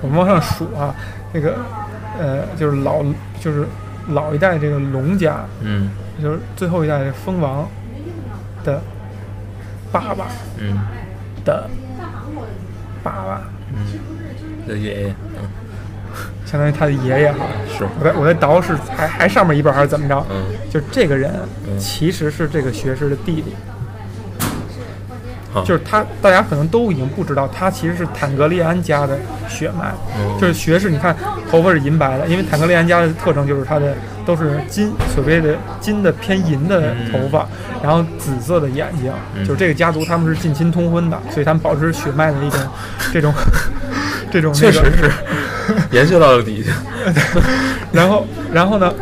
[0.01, 0.93] 我们往上数啊，
[1.33, 1.55] 这个，
[2.19, 3.03] 呃，就是老，
[3.39, 3.65] 就是
[4.09, 5.89] 老一代这个龙家，嗯，
[6.21, 7.67] 就是最后一代蜂王
[8.63, 8.81] 的
[9.91, 10.27] 爸爸，
[10.57, 10.79] 嗯，
[11.43, 11.69] 的
[13.03, 13.41] 爸爸，
[13.73, 15.49] 嗯，的爷爷，嗯，
[16.45, 17.45] 相当于他的爷爷哈。
[17.77, 20.25] 是，我在我在倒是还还上面一辈还是怎么着？
[20.29, 21.33] 嗯，就这个人
[21.77, 23.53] 其实是这个学士的弟弟。
[25.65, 29.17] 就是他，大家可能都已经不知道，他其实是坦格利安家的
[29.47, 29.91] 血脉。
[30.39, 31.15] 就是学士，你看
[31.49, 33.95] 头发是银白的，因为坦格利安家的特征就是他的
[34.25, 37.47] 都是金，所谓的金的偏银的头发，
[37.81, 39.11] 然后紫色的眼睛。
[39.43, 42.59] 就是这个家族他们是近亲通婚的，所以他们保持血脉的一种
[43.11, 43.33] 这种
[44.31, 44.53] 这种。
[44.55, 45.11] 确实是
[45.91, 46.71] 延续到了底下。
[47.91, 48.93] 然后，然后呢，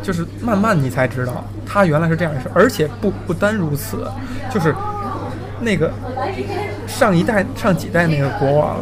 [0.00, 4.06] 就是慢慢你才知道，他原来是这样的事，而且不不单如此，
[4.48, 4.72] 就是。
[5.60, 5.92] 那个
[6.86, 8.78] 上一代、上几代那个国王，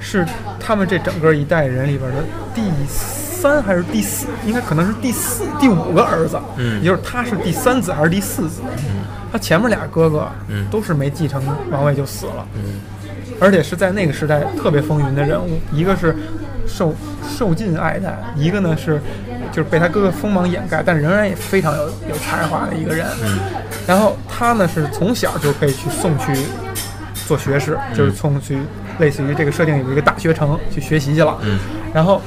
[0.00, 0.26] 是
[0.58, 2.16] 他们这整个一代人里边的
[2.54, 4.26] 第三还是第四？
[4.46, 6.38] 应该可能是第四、第五个儿子。
[6.56, 8.60] 嗯，也就是他是第三子还是第四子？
[8.88, 12.46] 嗯，他前面俩哥哥，嗯，都是没继承王位就死了。
[12.54, 12.80] 嗯，
[13.40, 16.16] 而且是在那个时代特别风云的人物，一个是
[16.66, 16.94] 受
[17.28, 19.00] 受尽爱戴，一个呢是
[19.50, 23.06] 就是被他哥哥锋芒掩盖，但仍然也非常有有才华的一个人。
[23.22, 23.38] 嗯。
[23.86, 26.34] 然后他呢是从小就被去送去
[27.26, 28.58] 做学士，就是送去
[28.98, 31.38] 类似于这个设定有一个大学城去学习去了。
[31.42, 31.58] 嗯。
[31.94, 32.20] 然后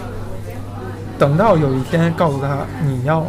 [1.18, 3.28] 等到有一天告诉他你要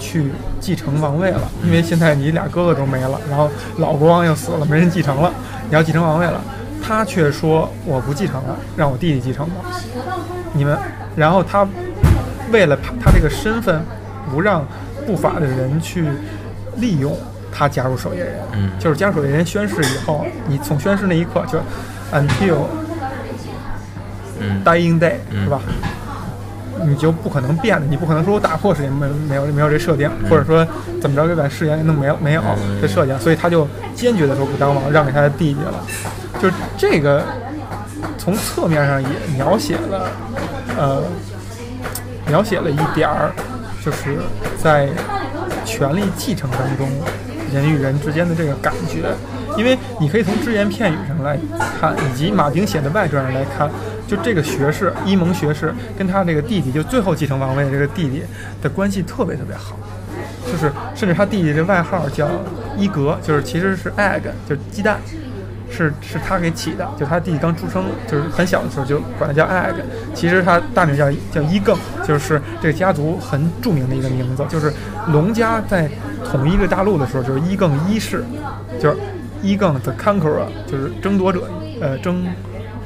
[0.00, 5.32] 去继承王位了，因为现在你俩哥哥都没了，然后老国王又死了，没人继承了，
[5.68, 6.40] 你要继承王位了，
[6.82, 9.56] 他却说我不继承了，让我弟弟继承吧。
[10.52, 10.76] 你们，
[11.16, 11.66] 然后他
[12.52, 13.80] 为了他他这个身份，
[14.30, 14.64] 不让
[15.06, 16.04] 不法的人去
[16.76, 17.16] 利用。
[17.50, 21.58] 他加入守夜人，嗯，就是加入守夜人宣誓以后，你从宣誓那一刻就
[22.12, 22.66] ，until，
[24.38, 25.60] 嗯，dying day，是吧？
[26.84, 30.64] 你就不可能变的，你不可能说我打破誓言，没没有没有这设定，或者说
[31.00, 32.42] 怎么着就把誓言弄没了没有
[32.80, 35.82] 这设定，所以他就坚决的说不当王，让给他的弟弟了。
[36.40, 37.24] 就是这个
[38.16, 40.10] 从侧面上也描写了，
[40.76, 41.02] 呃，
[42.26, 43.32] 描写了一点儿，
[43.84, 44.18] 就是
[44.62, 44.88] 在
[45.64, 46.88] 权力继承当中。
[47.50, 49.08] 人与人之间的这个感觉，
[49.56, 51.38] 因为你可以从只言片语上来
[51.80, 53.70] 看，以及马丁写的外传上来看，
[54.06, 58.22] 就这个学士伊蒙学士跟他这个弟弟，就最后继承王位的这个弟弟
[58.60, 59.78] 的关系特别特别好，
[60.46, 62.28] 就是甚至他弟弟的外号叫
[62.76, 65.00] 伊格，就是其实是 egg，就是鸡蛋。
[65.70, 69.84] 是是他给起的，就他弟弟刚出生，就是很小的时候就管他叫艾艾根。
[70.14, 71.76] 其实他大名叫叫伊更，
[72.06, 74.44] 就是这个家族很著名的一个名字。
[74.48, 74.72] 就是
[75.12, 75.88] 龙家在
[76.24, 78.24] 统一这个大陆的时候，就是伊更一世，
[78.80, 78.96] 就是
[79.42, 81.48] 伊更 the conqueror，就是争夺者，
[81.80, 82.26] 呃，征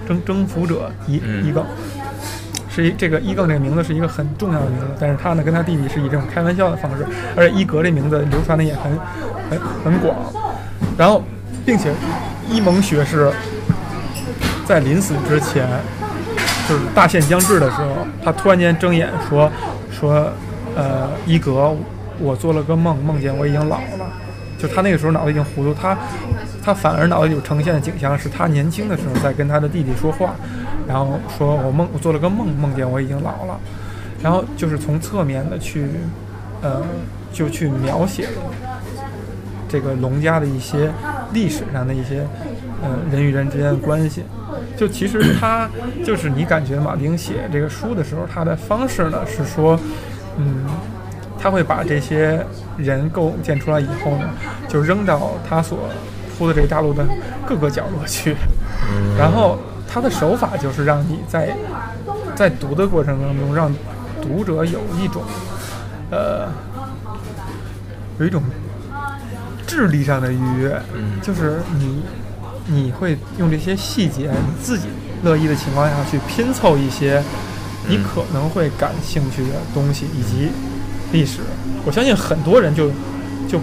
[0.06, 1.64] 征征服者伊伊更，
[2.68, 4.86] 是一这个伊更这个名字是一个很重要的名字。
[4.98, 7.06] 但是他呢跟他弟弟是以这种开玩笑的方式，
[7.36, 8.92] 而且伊格这名字流传的也很
[9.48, 10.16] 很很广，
[10.98, 11.22] 然后
[11.64, 11.92] 并且。
[12.52, 13.32] 伊蒙学士
[14.66, 15.66] 在临死之前，
[16.68, 19.50] 就是大限将至的时候，他突然间睁眼说
[19.90, 20.30] ：“说，
[20.76, 21.74] 呃，伊格，
[22.18, 24.06] 我做了个梦，梦见我已经老了。
[24.58, 25.96] 就他那个时候脑子已经糊涂，他
[26.62, 30.34] 他反而脑子里呈现的景象是他年轻的时候在跟他的弟弟说话，
[30.86, 33.58] 然后说我梦我做了个梦，梦见我已经老了，
[34.22, 35.86] 然后就是从侧面的去，
[36.60, 36.82] 呃，
[37.32, 38.32] 就去描写了。”
[39.72, 40.92] 这个龙家的一些
[41.32, 42.26] 历史上的一些，
[42.82, 44.22] 呃，人与人之间的关系，
[44.76, 45.66] 就其实他
[46.04, 49.80] 就是你感觉马丁写这个书的时候，他的方式呢是说，
[50.36, 50.66] 嗯，
[51.38, 52.44] 他会把这些
[52.76, 54.28] 人构建出来以后呢，
[54.68, 55.88] 就扔到他所
[56.36, 57.02] 铺的这个大陆的
[57.46, 58.36] 各个角落去，
[59.18, 59.56] 然后
[59.88, 61.56] 他的手法就是让你在
[62.34, 63.74] 在读的过程当中，让
[64.20, 65.22] 读者有一种，
[66.10, 66.46] 呃，
[68.18, 68.42] 有一种。
[69.72, 70.78] 智力上的愉悦，
[71.22, 72.02] 就是你，
[72.66, 74.88] 你会用这些细节，你自己
[75.24, 77.22] 乐意的情况下去拼凑一些
[77.88, 80.50] 你可能会感兴趣的东西以及
[81.10, 81.38] 历史。
[81.86, 82.90] 我相信很多人就
[83.48, 83.58] 就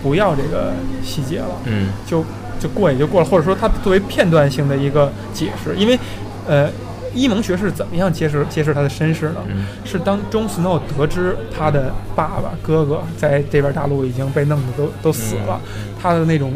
[0.00, 2.24] 不要这个细节了，嗯，就
[2.60, 5.98] 就过也就过了，或者说它作为片段性的一个解释，因为
[6.46, 6.70] 呃。
[7.14, 9.40] 伊蒙学士怎么样揭示揭示他的身世呢？
[9.84, 15.60] 是当 Jon Snow 得知他的爸爸哥哥在这边大陆已经被弄得都都死了，
[16.00, 16.54] 他的那种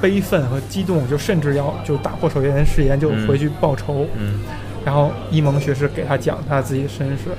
[0.00, 4.06] 悲愤和激动，就甚至要就打破守夜人誓言，就回去报仇。
[4.84, 7.30] 然后伊蒙学士给他讲他自己的身世，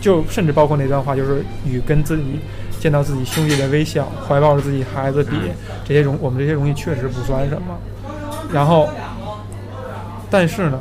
[0.00, 2.40] 就甚至包括那段话，就是与跟自己
[2.78, 5.36] 见到自己兄弟的微笑，怀抱着自己孩子比，
[5.84, 7.78] 这些容我们这些东西确实不算什么。
[8.52, 8.88] 然后，
[10.28, 10.80] 但是呢？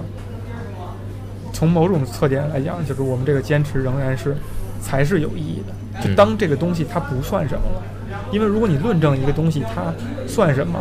[1.59, 4.33] 从某种侧点来讲，就是我们这个坚持仍然是
[4.81, 6.01] 才是有意义的。
[6.01, 7.83] 就当这个东西它不算什么了，
[8.31, 9.93] 因为如果你论证一个东西它
[10.25, 10.79] 算什么，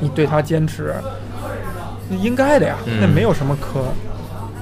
[0.00, 0.94] 你对它坚持，
[2.08, 3.84] 应该的呀，那没有什么可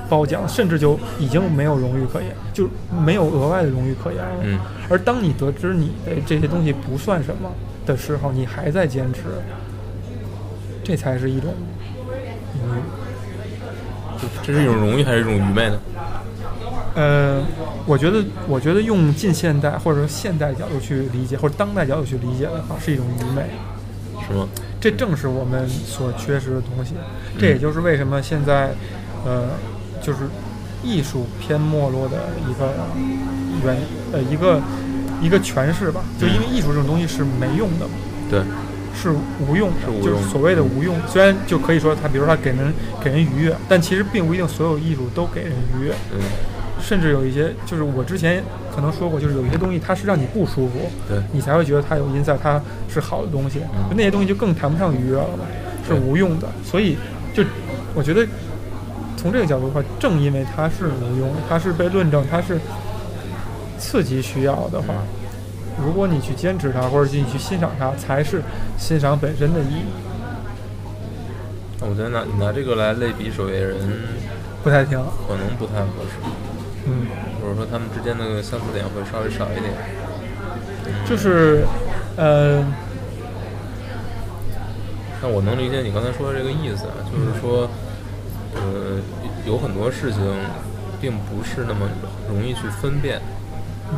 [0.09, 2.69] 褒奖，甚至就已经没有荣誉可言，就
[3.07, 4.41] 没有额外的荣誉可言了。
[4.43, 4.59] 嗯。
[4.91, 7.49] 而当你得知你的这些东西不算什么
[7.87, 9.21] 的时候，你还在坚持，
[10.83, 11.55] 这才是一种
[12.61, 12.81] 荣誉。
[14.43, 15.79] 这是一种荣誉还是一种愚昧呢？
[16.97, 17.43] 呃，
[17.87, 23.47] 我觉得，我觉得用近现代或者说现代角度去理解，或者当代角度去理解的话，是一种愚昧。
[24.27, 24.49] 是吗？
[24.81, 26.95] 这正是我们所缺失的东西。
[27.39, 28.71] 这也就是为什么现在，
[29.25, 29.51] 呃，
[30.01, 30.21] 就是
[30.85, 32.75] 艺术偏没落的一个
[33.65, 33.77] 原
[34.13, 34.63] 呃一个
[35.21, 36.01] 一个诠释吧。
[36.19, 37.95] 就因为艺术这种东西是没用的嘛。
[38.31, 38.41] 对。
[38.95, 39.11] 是
[39.47, 39.71] 无用，
[40.03, 40.97] 就是所谓的无用。
[41.07, 42.73] 虽然就可以说它，比如说它给人
[43.03, 45.95] 给人愉悦，但其实并不一定所有艺术都给人愉悦。
[46.13, 46.21] 嗯。
[46.81, 48.45] 甚至有一些，就是我之前
[48.75, 52.61] 可能说过，就是有一些东西它是让你不舒服，对，你才会觉得它有音色，它
[52.93, 53.61] 是好的东西。
[53.97, 55.47] 那些东西就更谈不上愉悦了嘛，
[55.87, 56.47] 是无用的。
[56.63, 56.99] 所以，
[57.33, 57.43] 就
[57.95, 58.27] 我觉得
[59.17, 62.61] 从这个角度的话，正因为它是无用，它是被论证，它是
[63.79, 64.93] 刺激需要的话。
[65.83, 68.43] 如果你去坚持它，或者你去欣赏它，才是
[68.79, 69.85] 欣赏本身的意义。
[71.81, 73.77] 我觉得拿拿这个来类比守夜人，
[74.63, 74.99] 不太听，
[75.29, 76.17] 可能不太合适。
[76.87, 77.07] 嗯，
[77.41, 79.73] 或者说他们之间的相似点会稍微少一点。
[81.07, 81.65] 就是，
[82.17, 82.65] 呃，
[85.21, 87.69] 那我能理解你刚才说的这个意思，就是说，
[88.55, 89.01] 呃，
[89.47, 90.21] 有很多事情
[91.01, 91.89] 并不是那么
[92.29, 93.21] 容易去分辨。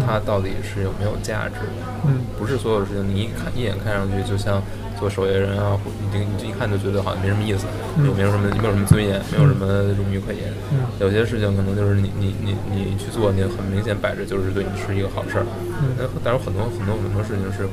[0.04, 1.60] 它到底是有没有价值？
[2.06, 4.62] 嗯，不是所有的事情，你一看一眼看上去就像
[4.98, 5.78] 做守夜人啊，
[6.12, 7.66] 你你这一看就觉得好像没什么意思，
[8.04, 10.52] 又没有什么，没有什么尊严，没有什么荣誉可言。
[10.72, 15.46] 嗯，有些事情可能就是你你你你去做，你很明显摆着就是对你是一个好事儿。
[15.80, 17.68] 嗯，那但是很多很多很多事情是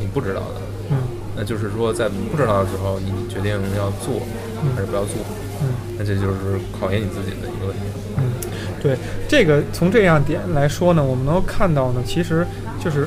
[0.00, 0.60] 你不知道的。
[0.90, 0.98] 嗯，
[1.36, 4.20] 那就是说在不知道的时候，你决定要做
[4.74, 5.16] 还是不要做？
[5.62, 7.82] 嗯，那这就是考验你自己的一个问题。
[8.82, 8.96] 嗯。
[8.96, 8.98] 对
[9.28, 12.44] 这个从这样点来说呢，我们能够看到呢，其实
[12.82, 13.06] 就是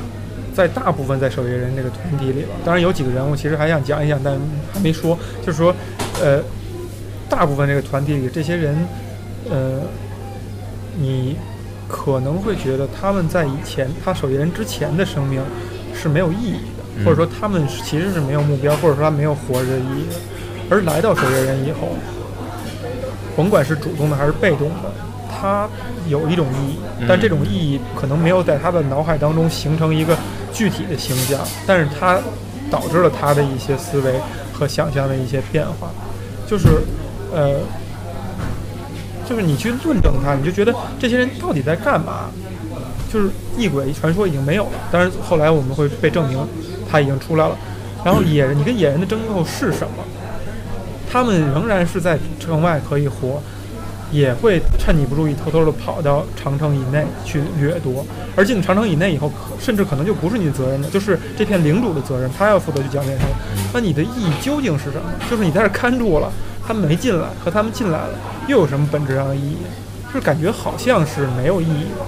[0.53, 4.39] 在大部分在守夜人这个团体里吧，当然有几个人物其实还想讲一讲，但
[4.73, 5.75] 还没说，就是说，
[6.21, 6.41] 呃，
[7.29, 8.73] 大部分这个团体里这些人，
[9.49, 9.81] 呃，
[10.97, 11.35] 你
[11.89, 15.41] 可能会觉得他们在以前他守夜人之前的生命
[15.93, 20.05] 是没有意义的，或者说他们其实是没有目标，或者说他没有活着的意义，
[20.69, 21.89] 而来到守夜人以后，
[23.35, 24.91] 甭管是主动的还是被动的。
[25.39, 25.67] 它
[26.07, 30.17] 有一种意义，但这种意义可能没有在他的脑海当中形成一个
[30.53, 32.19] 具体的形象，但是它
[32.71, 34.13] 导致了他的一些思维
[34.53, 35.89] 和想象的一些变化，
[36.47, 36.67] 就是，
[37.33, 37.59] 呃，
[39.29, 42.29] 就是你去论证他，你就觉得这些人到底在干嘛？
[43.11, 46.37] 就是异鬼传说已经没有了，但是后来我们会被证明
[46.89, 47.55] 他已经出来了。
[48.03, 50.03] 然后野人，你跟野人的争斗是什么？
[51.09, 53.41] 他们仍然是在城外可以活。
[54.15, 63.35] 也会趁你不注意，偷偷的跑到长城以内去掠夺，而进长城以内以后，可甚至可能就不是你的责任了，就是这片领主的责任，他要负责去剿灭他们。
[63.73, 65.11] 那你的意义究竟是什么？
[65.29, 66.31] 就是你在这看住了，
[66.65, 68.13] 他们没进来，和他们进来了，
[68.47, 69.57] 又有什么本质上的意义？
[70.07, 72.05] 就是感觉好像是没有意义的，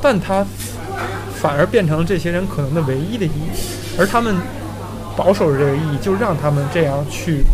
[0.00, 0.46] 但他
[1.34, 3.50] 反而变成了这些人可能的唯一的意义，
[3.98, 4.34] 而他们
[5.14, 7.44] 保守着这个意义，就让他们这样去，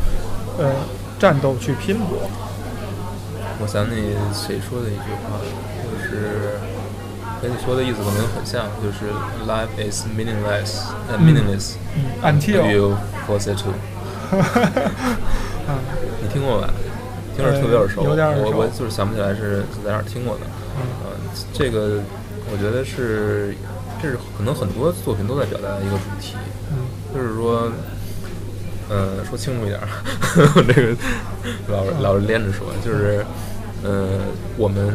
[0.59, 0.71] 呃，
[1.19, 2.19] 战斗去拼搏。
[3.63, 5.37] 我想起谁说的一句话，
[5.85, 6.57] 就是
[7.43, 9.13] 跟你说的意思可能很像，就是
[9.47, 10.89] life is meaningless,
[11.21, 11.77] meaningless
[12.23, 12.97] until you
[13.29, 13.75] force it to。
[16.23, 16.71] 你听过吧？
[17.37, 20.43] 听着特别耳熟，我我就是想不起来是在哪儿听过的。
[20.79, 20.83] 嗯，
[21.53, 22.01] 这个
[22.51, 23.55] 我觉得是，
[24.01, 26.35] 这是可能很多作品都在表达的一个主题，
[27.15, 27.71] 就是说。
[28.93, 29.79] 嗯，说清楚一点，
[30.67, 30.97] 这个
[31.69, 33.25] 老老连着说，就是，
[33.83, 34.21] 呃，
[34.57, 34.93] 我们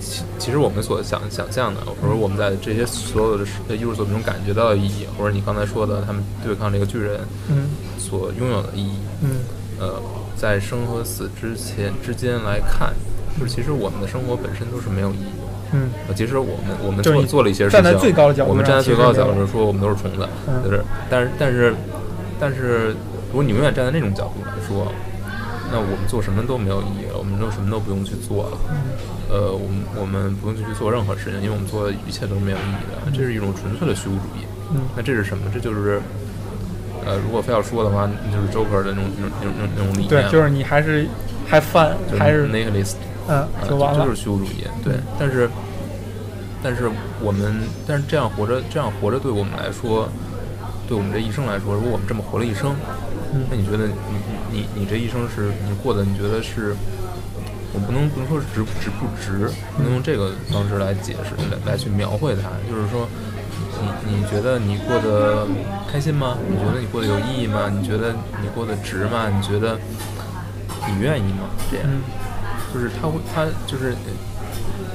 [0.00, 3.44] 其其实我们所想想象的，或者我们在这些所有的
[3.76, 9.30] 艺术作品中感觉到的意义，或者你刚才说的他们对抗这个巨人，嗯，所拥有的意义，嗯，
[9.78, 10.00] 呃，
[10.36, 12.92] 在生和死之前之间来看，
[13.38, 20.28] 就是其实我们的生活本身都是没有意义的，嗯，其实我们我们做做了一些事情，站在最高的角度，我们站在最高的角度说，我们都是虫子，
[20.64, 21.74] 就是，但是但是
[22.38, 22.94] 但是。
[23.32, 24.90] 如果你永远站在那种角度来说，
[25.72, 28.58] 那我们做什么都没有意义了，我们都什么都不用去做了。
[29.30, 33.10] 呃，我们我们不用去做任何事情，因为我们做的一切都是没有意义的。
[33.12, 34.44] 这是一种纯粹的虚无主义。
[34.96, 35.50] 那这是什么？
[35.52, 36.00] 这就是，
[37.06, 40.08] 呃，如果非要说的话，就是 Joker 的那种那种那种那种理念。
[40.08, 41.06] 对，就是你还是
[41.46, 42.94] 还犯，还是 nihilist。
[43.28, 44.66] 嗯，就完了，就是虚无主义。
[44.82, 45.48] 对，但是，
[46.62, 46.90] 但是
[47.20, 50.08] 我们，但是这样活着，这样活着，对我们来说，
[50.88, 52.74] 对我们这一生来说，如果我们这么活了一生，
[53.48, 56.74] 那你觉得，你你你你这一生是你过的，你觉得是？
[57.72, 63.08] 我不能不能说是值值不值，不能用这个方式来解释，来来去描绘它，就是说。
[63.82, 65.46] 你你觉得你过得
[65.90, 66.36] 开心吗？
[66.50, 67.70] 你觉得你过得有意义吗？
[67.72, 68.12] 你觉得
[68.42, 69.30] 你过得值吗？
[69.34, 69.78] 你觉得
[70.86, 71.48] 你愿意吗？
[71.70, 71.86] 这样，
[72.74, 73.94] 就是他会，他就是，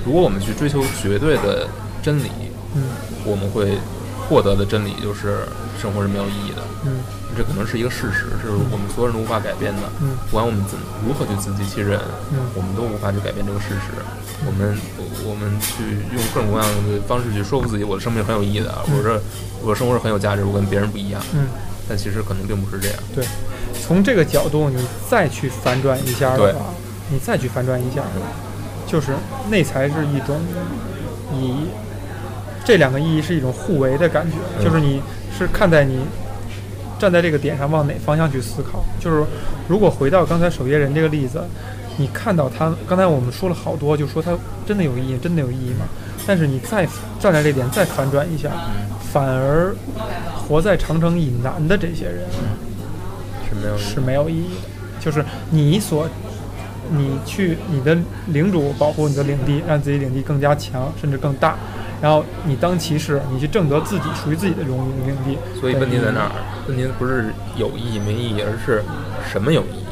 [0.06, 1.68] 如果我们去追求绝对的
[2.04, 2.30] 真理，
[2.76, 2.84] 嗯，
[3.26, 3.80] 我们会
[4.30, 5.48] 获得的真理就是
[5.82, 7.00] 生活是没有意义的，嗯。
[7.36, 9.82] 这可能是一个事实，是我们所有人都无法改变的。
[10.02, 12.00] 嗯，不管我们怎如何去自欺欺人，
[12.32, 13.92] 嗯，我们都无法去改变这个事实。
[14.46, 14.78] 我们
[15.24, 19.22] 我们去用各种各样的方式去说服自己，我的生命很有意义的，或者
[19.62, 21.22] 我的生活是很有价值，我跟别人不一样。
[21.34, 21.48] 嗯，
[21.88, 22.98] 但其实可能并不是这样。
[23.14, 23.26] 对，
[23.84, 24.78] 从这个角度你
[25.10, 26.66] 再去反转一下的话，
[27.10, 28.02] 你再去反转一下，
[28.88, 29.14] 就是
[29.50, 30.40] 那才是一种
[31.32, 31.68] 你。
[32.68, 35.00] 这两个意义是一种互为的感觉，就是你
[35.38, 36.00] 是看待你。
[37.06, 38.84] 站在这个点上，往哪方向去思考？
[39.00, 39.24] 就是
[39.68, 41.40] 如果回到刚才守夜人这个例子，
[41.98, 45.86] 你看到他刚才我们说了好多，就说他真的有意义，真的有意义吗？
[46.26, 46.88] 但是你再
[47.20, 48.50] 站在这点再反转一下，
[49.14, 49.76] 反而
[50.36, 52.26] 活在长城以南的这些人
[53.48, 55.00] 是没有是没有意义的。
[55.00, 56.10] 就是你所
[56.90, 57.96] 你去你的
[58.30, 61.56] 领主保护你的领地，让自己领地更加强，甚至更大。
[62.02, 65.38] 然后你当骑士，你去挣得自己属于自己的荣誉领地。
[65.60, 66.32] 所以问题在哪儿？
[66.68, 68.84] 问题不是有意义没意义，而是
[69.32, 69.86] 什么有意义？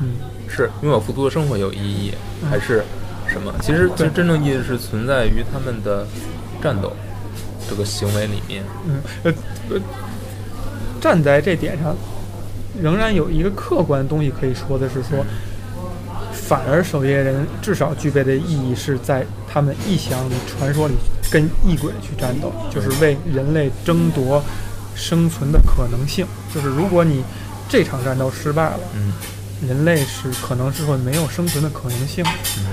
[0.00, 0.14] 嗯，
[0.48, 2.12] 是拥有富足的生活有意义，
[2.50, 2.82] 还是
[3.26, 3.52] 什么？
[3.60, 6.06] 其实，其实真正意义是存在于他们的
[6.62, 6.92] 战斗
[7.68, 8.62] 这个行为里面。
[8.86, 9.32] 嗯，呃
[9.70, 9.80] 呃，
[11.00, 11.96] 站在这点上，
[12.80, 15.24] 仍然有一个客观东西可以说的是说。
[16.32, 20.94] 反而守夜人至少具备的意义是在他们异想里、传说里
[21.30, 24.42] 跟异鬼去战斗，就是为人类争夺
[24.98, 26.26] 生存的可能性。
[26.54, 27.24] 就是如果你
[27.68, 29.12] 这场战斗失败了，嗯，
[29.66, 32.22] 人类是可能是会没有生存的可能性。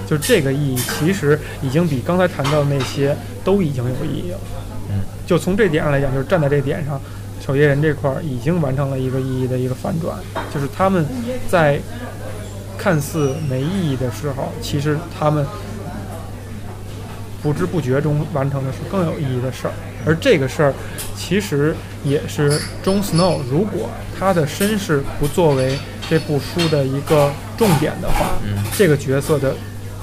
[0.06, 4.40] 就这个意义，其实已经比刚才谈到的那些都已经有意义了。
[4.90, 7.00] 嗯，就从这点上来讲，就是站在这点上，
[7.46, 10.18] 守夜人这块儿已经完成了一个意义的一个反转，
[10.54, 11.06] 就是他们
[11.48, 11.80] 在。
[12.78, 15.44] 看似没意义的时候，其实他们
[17.42, 19.74] 不知不觉中完成的是更有意义的事儿。
[20.06, 20.74] 而这个事儿，
[21.18, 22.52] 其实也是
[22.84, 25.78] Jon Snow 如果他的身世不作为
[26.10, 28.38] 这部书的一个重点的话，
[28.78, 29.56] 这个角色的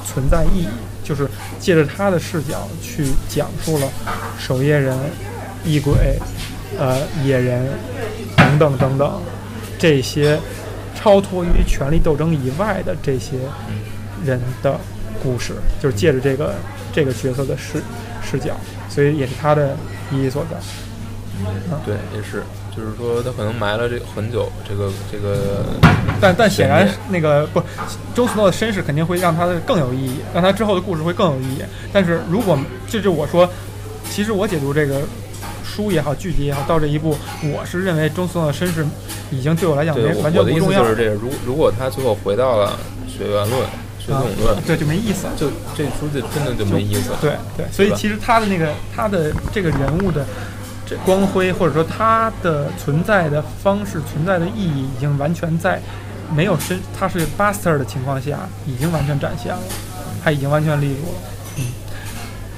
[0.04, 0.68] 存在意义，
[1.04, 1.28] 就是
[1.60, 3.88] 借着他的视角去讲述了
[4.38, 4.96] 守夜人、
[5.64, 6.18] 异鬼、
[6.78, 7.66] 呃野人
[8.36, 9.22] 等等等等
[9.78, 10.38] 这些。
[10.94, 13.32] 超脱于权力斗争以外的这些
[14.24, 14.78] 人的
[15.20, 16.54] 故事，就是借着这个
[16.92, 17.82] 这个角色的视
[18.22, 18.54] 视角，
[18.88, 19.74] 所以也是他的
[20.12, 20.56] 意义所在。
[21.44, 22.42] 嗯，对，也是，
[22.76, 25.64] 就是说他可能埋了这很久，这个这个，
[26.20, 27.60] 但但显然那个不，
[28.14, 31.62] 周斯诺的身世肯定会让他的更有意义，让他之后的故事会更有意义。
[31.92, 32.58] 但是如果
[32.88, 33.48] 这就我说，
[34.10, 35.00] 其实我解读这个。
[35.64, 38.84] 书也好，剧集也好，到这一步，我是认为周斯诺的身世
[39.30, 40.42] 已经对我来讲没完全不重要。
[40.42, 42.78] 我的意思就是这个，如如果他最后回到了
[43.08, 43.62] 学院论、
[44.04, 47.10] 血统论，对，就没意思，就这书就真的就没意思。
[47.20, 50.26] 对对，所以其实他的那个他的这个人物的
[50.84, 55.80] 这光辉，或者说他的存在的方式、存在的意义，已经完全在
[56.34, 59.60] 没有身他是 Buster 的情况下，已经完全展现了，
[60.24, 61.18] 他已经完全立住了。
[61.58, 61.64] 嗯。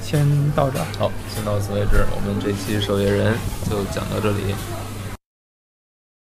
[0.03, 0.21] 先
[0.55, 2.05] 到这儿，好，先到此为止。
[2.15, 3.35] 我们这期守夜人
[3.69, 4.55] 就讲到这里。